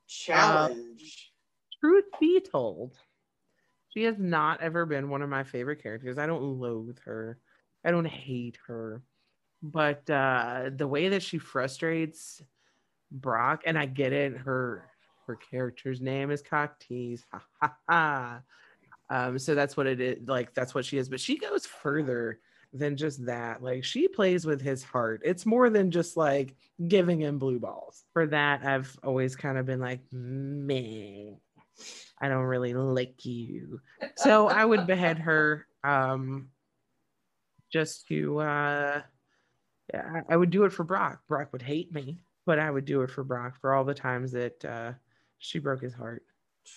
challenge. 0.08 1.32
truth 1.80 2.06
be 2.20 2.40
told, 2.42 2.98
she 3.90 4.04
has 4.04 4.18
not 4.18 4.62
ever 4.62 4.86
been 4.86 5.10
one 5.10 5.22
of 5.22 5.30
my 5.30 5.44
favorite 5.44 5.82
characters. 5.82 6.18
I 6.18 6.26
don't 6.26 6.42
loathe 6.42 6.98
her. 7.06 7.38
I 7.86 7.92
don't 7.92 8.08
hate 8.08 8.58
her. 8.68 9.02
But 9.62 10.10
uh 10.10 10.72
the 10.76 10.88
way 10.88 11.10
that 11.10 11.24
she 11.24 11.38
frustrates 11.38 12.42
Brock, 13.12 13.64
and 13.66 13.78
I 13.78 13.86
get 13.86 14.14
it, 14.14 14.36
her 14.38 14.90
her 15.28 15.36
character's 15.36 16.02
name 16.02 16.32
is 16.32 16.42
Cock 16.42 16.80
Tease. 16.80 17.26
Ha 17.32 17.42
ha 17.62 17.76
ha. 17.90 18.42
Um, 19.10 19.38
so 19.38 19.54
that's 19.54 19.78
what 19.78 19.88
it 19.88 20.02
is, 20.02 20.28
like 20.28 20.54
that's 20.54 20.74
what 20.74 20.86
she 20.86 20.98
is. 20.98 21.10
But 21.10 21.20
she 21.20 21.38
goes 21.38 21.66
further 21.66 22.40
than 22.74 22.98
just 22.98 23.26
that. 23.26 23.62
Like 23.64 23.84
she 23.84 24.08
plays 24.08 24.46
with 24.46 24.62
his 24.62 24.84
heart. 24.84 25.22
It's 25.24 25.46
more 25.46 25.70
than 25.70 25.92
just 25.92 26.18
like 26.18 26.56
giving 26.88 27.22
him 27.22 27.40
blue 27.40 27.60
balls. 27.60 28.04
For 28.14 28.26
that, 28.28 28.66
I've 28.66 28.98
always 29.04 29.36
kind 29.36 29.58
of 29.58 29.66
been 29.66 29.80
like, 29.80 30.02
meh. 30.12 31.32
I 32.20 32.30
don't 32.30 32.44
really 32.44 32.74
like 32.74 33.26
you. 33.26 33.80
So 34.16 34.48
I 34.48 34.66
would 34.66 34.88
behead 34.88 35.20
her 35.20 35.68
um 35.84 36.50
just 37.76 38.08
to 38.08 38.40
uh 38.40 39.02
yeah, 39.94 40.22
I 40.30 40.38
would 40.38 40.50
do 40.50 40.64
it 40.64 40.72
for 40.72 40.86
Brock. 40.86 41.20
Brock 41.28 41.50
would 41.52 41.62
hate 41.62 41.94
me, 41.94 42.22
but 42.46 42.58
I 42.58 42.72
would 42.72 42.86
do 42.86 43.02
it 43.02 43.12
for 43.12 43.26
Brock 43.26 43.60
for 43.60 43.74
all 43.74 43.84
the 43.84 43.94
times 43.94 44.32
that 44.32 44.64
uh 44.64 44.94
she 45.40 45.60
broke 45.60 45.82
his 45.82 45.94
heart. 45.94 46.24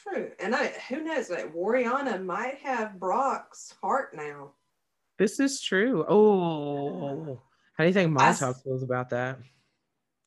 True. 0.03 0.33
And 0.41 0.57
I 0.57 0.75
who 0.89 1.05
knows 1.05 1.31
like 1.31 1.55
Warriana 1.55 2.23
might 2.25 2.59
have 2.65 2.99
Brock's 2.99 3.73
heart 3.81 4.09
now. 4.13 4.55
This 5.19 5.39
is 5.39 5.61
true. 5.61 6.05
Oh, 6.09 7.43
how 7.75 7.85
do 7.85 7.89
you 7.89 7.95
think 7.95 8.13
Molotov 8.13 8.61
feels 8.65 8.83
about 8.83 9.11
that? 9.11 9.39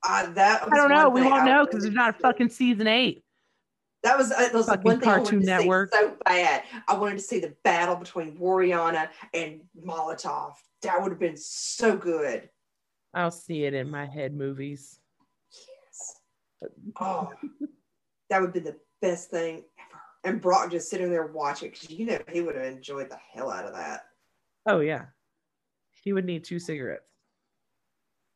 I 0.05 0.27
that 0.27 0.71
I 0.71 0.75
don't 0.77 0.89
know. 0.89 1.09
We 1.09 1.21
won't 1.21 1.43
I 1.43 1.45
know 1.45 1.65
because 1.65 1.83
there's 1.83 1.93
not 1.93 2.15
a 2.15 2.19
fucking 2.19 2.49
season 2.49 2.87
eight. 2.87 3.25
That 4.03 4.17
was, 4.17 4.31
uh, 4.31 4.39
that 4.39 4.53
was 4.53 4.65
fucking 4.65 4.83
one 4.83 4.99
thing 4.99 5.09
I 5.09 5.17
Cartoon 5.17 5.39
to 5.41 5.45
Network. 5.45 5.93
see 5.93 5.99
so 5.99 6.15
bad. 6.25 6.63
I 6.87 6.97
wanted 6.97 7.17
to 7.19 7.23
see 7.23 7.39
the 7.39 7.53
battle 7.63 7.95
between 7.95 8.35
Warriana 8.37 9.09
and 9.33 9.61
Molotov. 9.79 10.53
That 10.81 11.01
would 11.01 11.11
have 11.11 11.19
been 11.19 11.37
so 11.37 11.95
good. 11.95 12.49
I'll 13.13 13.29
see 13.29 13.65
it 13.65 13.73
in 13.73 13.91
my 13.91 14.05
head 14.05 14.33
movies. 14.33 14.99
Yes. 15.51 16.69
Oh, 16.99 17.31
that 18.29 18.41
would 18.41 18.53
be 18.53 18.59
the 18.59 18.77
best 19.01 19.29
thing 19.29 19.55
ever. 19.77 20.01
And 20.23 20.41
Brock 20.41 20.71
just 20.71 20.89
sitting 20.89 21.09
there 21.11 21.27
watching 21.27 21.69
because 21.71 21.89
you 21.89 22.05
know 22.05 22.19
he 22.31 22.41
would 22.41 22.55
have 22.55 22.65
enjoyed 22.65 23.09
the 23.09 23.17
hell 23.33 23.51
out 23.51 23.65
of 23.65 23.73
that. 23.73 24.05
Oh 24.65 24.79
yeah, 24.79 25.05
he 26.03 26.13
would 26.13 26.25
need 26.25 26.43
two 26.43 26.59
cigarettes, 26.59 27.03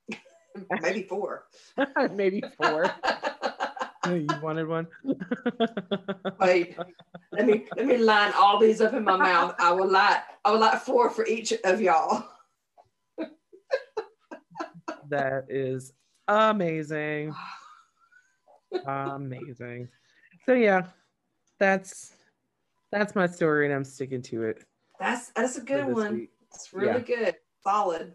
Maybe 0.81 1.03
four. 1.03 1.45
maybe 2.11 2.43
four. 2.57 2.91
you 4.09 4.27
wanted 4.41 4.67
one? 4.67 4.87
Wait, 6.39 6.77
let 7.31 7.45
me 7.45 7.65
let 7.75 7.85
me 7.85 7.97
line 7.97 8.33
all 8.35 8.59
these 8.59 8.81
up 8.81 8.93
in 8.93 9.03
my 9.03 9.17
mouth. 9.17 9.55
I 9.59 9.71
will 9.71 9.89
like 9.89 10.19
I 10.43 10.51
will 10.51 10.59
like 10.59 10.81
four 10.81 11.09
for 11.09 11.25
each 11.25 11.53
of 11.63 11.81
y'all. 11.81 12.25
that 15.09 15.45
is 15.49 15.93
amazing. 16.27 17.33
amazing. 18.85 19.87
So 20.45 20.53
yeah, 20.53 20.87
that's 21.59 22.13
that's 22.91 23.15
my 23.15 23.27
story, 23.27 23.65
and 23.65 23.73
I'm 23.73 23.83
sticking 23.83 24.21
to 24.23 24.43
it. 24.43 24.63
That's 24.99 25.29
that's 25.29 25.57
a 25.57 25.61
good 25.61 25.87
one. 25.87 26.13
week. 26.13 26.31
It's 26.53 26.73
really 26.73 27.01
good. 27.01 27.35
Solid. 27.63 28.13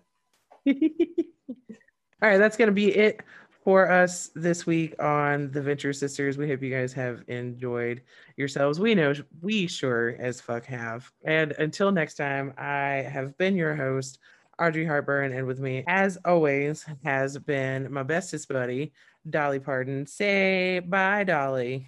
All 0.66 2.28
right, 2.28 2.38
that's 2.38 2.56
gonna 2.56 2.70
be 2.72 2.94
it 2.94 3.22
for 3.70 3.88
us 3.88 4.30
this 4.34 4.66
week 4.66 5.00
on 5.00 5.48
the 5.52 5.62
Venture 5.62 5.92
Sisters. 5.92 6.36
We 6.36 6.48
hope 6.48 6.60
you 6.60 6.72
guys 6.72 6.92
have 6.94 7.22
enjoyed 7.28 8.02
yourselves. 8.36 8.80
We 8.80 8.96
know 8.96 9.14
we 9.42 9.68
sure 9.68 10.16
as 10.18 10.40
fuck 10.40 10.64
have. 10.64 11.08
And 11.24 11.52
until 11.52 11.92
next 11.92 12.14
time, 12.14 12.52
I 12.58 13.06
have 13.08 13.38
been 13.38 13.54
your 13.54 13.76
host, 13.76 14.18
Audrey 14.58 14.84
Hartburn, 14.84 15.32
and 15.32 15.46
with 15.46 15.60
me, 15.60 15.84
as 15.86 16.18
always, 16.24 16.84
has 17.04 17.38
been 17.38 17.92
my 17.92 18.02
bestest 18.02 18.48
buddy, 18.48 18.92
Dolly 19.30 19.60
Pardon. 19.60 20.04
Say 20.04 20.80
bye, 20.80 21.22
Dolly. 21.22 21.86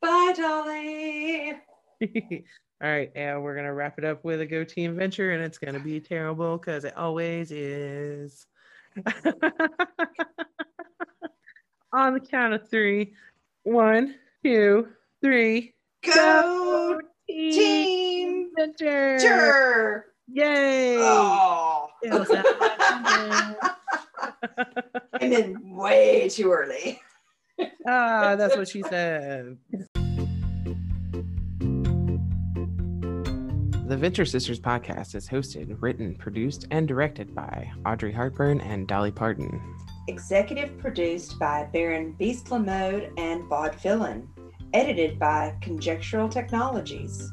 Bye, 0.00 0.34
Dolly. 0.36 1.54
All 2.80 2.88
right, 2.88 3.10
and 3.16 3.42
we're 3.42 3.56
gonna 3.56 3.74
wrap 3.74 3.98
it 3.98 4.04
up 4.04 4.22
with 4.22 4.40
a 4.40 4.46
go 4.46 4.62
team 4.62 4.94
venture, 4.94 5.32
and 5.32 5.42
it's 5.42 5.58
gonna 5.58 5.80
be 5.80 5.98
terrible 5.98 6.58
because 6.58 6.84
it 6.84 6.96
always 6.96 7.50
is. 7.50 8.46
On 11.94 12.14
the 12.14 12.20
count 12.20 12.54
of 12.54 12.68
three, 12.68 13.12
one, 13.64 14.14
two, 14.42 14.88
three. 15.22 15.74
Go 16.02 17.00
team, 17.28 17.52
team 17.52 18.50
venture! 18.56 19.20
Sure. 19.20 20.06
Yay! 20.28 20.96
Oh. 20.98 21.88
Feels 22.02 22.30
like 22.30 22.46
and 25.20 25.32
then 25.32 25.56
way 25.62 26.28
too 26.28 26.50
early. 26.50 27.00
ah, 27.86 28.36
that's 28.36 28.56
what 28.56 28.68
she 28.68 28.82
said. 28.82 29.58
The 33.86 33.96
Venture 33.98 34.24
Sisters 34.24 34.58
podcast 34.58 35.14
is 35.14 35.28
hosted, 35.28 35.76
written, 35.80 36.14
produced, 36.14 36.66
and 36.70 36.88
directed 36.88 37.34
by 37.34 37.70
Audrey 37.84 38.12
Hartburn 38.12 38.62
and 38.62 38.88
Dolly 38.88 39.10
Parton. 39.10 39.60
Executive 40.08 40.78
produced 40.78 41.38
by 41.38 41.68
Baron 41.72 42.12
Beast 42.12 42.50
Mode 42.50 43.12
and 43.16 43.48
Bod 43.48 43.74
Villain. 43.76 44.28
Edited 44.74 45.18
by 45.18 45.54
Conjectural 45.60 46.28
Technologies. 46.28 47.30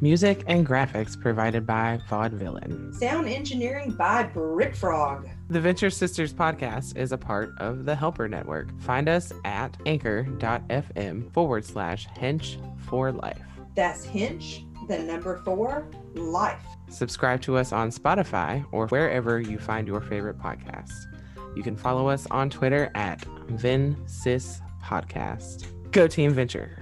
Music 0.00 0.42
and 0.46 0.66
graphics 0.66 1.18
provided 1.18 1.66
by 1.66 1.98
Vaudevillain. 2.08 2.92
Sound 2.94 3.28
engineering 3.28 3.92
by 3.92 4.24
Brick 4.24 4.74
Frog. 4.74 5.28
The 5.48 5.60
Venture 5.60 5.90
Sisters 5.90 6.32
podcast 6.32 6.96
is 6.96 7.12
a 7.12 7.18
part 7.18 7.52
of 7.58 7.84
the 7.84 7.94
Helper 7.94 8.28
Network. 8.28 8.78
Find 8.80 9.08
us 9.08 9.32
at 9.44 9.76
anchor.fm 9.86 11.32
forward 11.32 11.64
slash 11.64 12.08
hench 12.08 12.56
for 12.80 13.12
life. 13.12 13.42
That's 13.74 14.06
Hench, 14.06 14.64
the 14.88 14.98
number 14.98 15.38
four, 15.44 15.88
life. 16.14 16.64
Subscribe 16.88 17.40
to 17.42 17.56
us 17.56 17.72
on 17.72 17.90
Spotify 17.90 18.64
or 18.72 18.88
wherever 18.88 19.40
you 19.40 19.58
find 19.58 19.86
your 19.86 20.00
favorite 20.00 20.38
podcasts. 20.38 21.06
You 21.54 21.62
can 21.62 21.76
follow 21.76 22.08
us 22.08 22.26
on 22.30 22.50
Twitter 22.50 22.90
at 22.94 23.20
VinSys 23.48 24.60
Podcast. 24.82 25.66
Go 25.92 26.08
Team 26.08 26.32
Venture. 26.32 26.78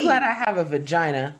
Glad 0.00 0.22
I 0.22 0.32
have 0.32 0.58
a 0.58 0.64
vagina. 0.64 1.32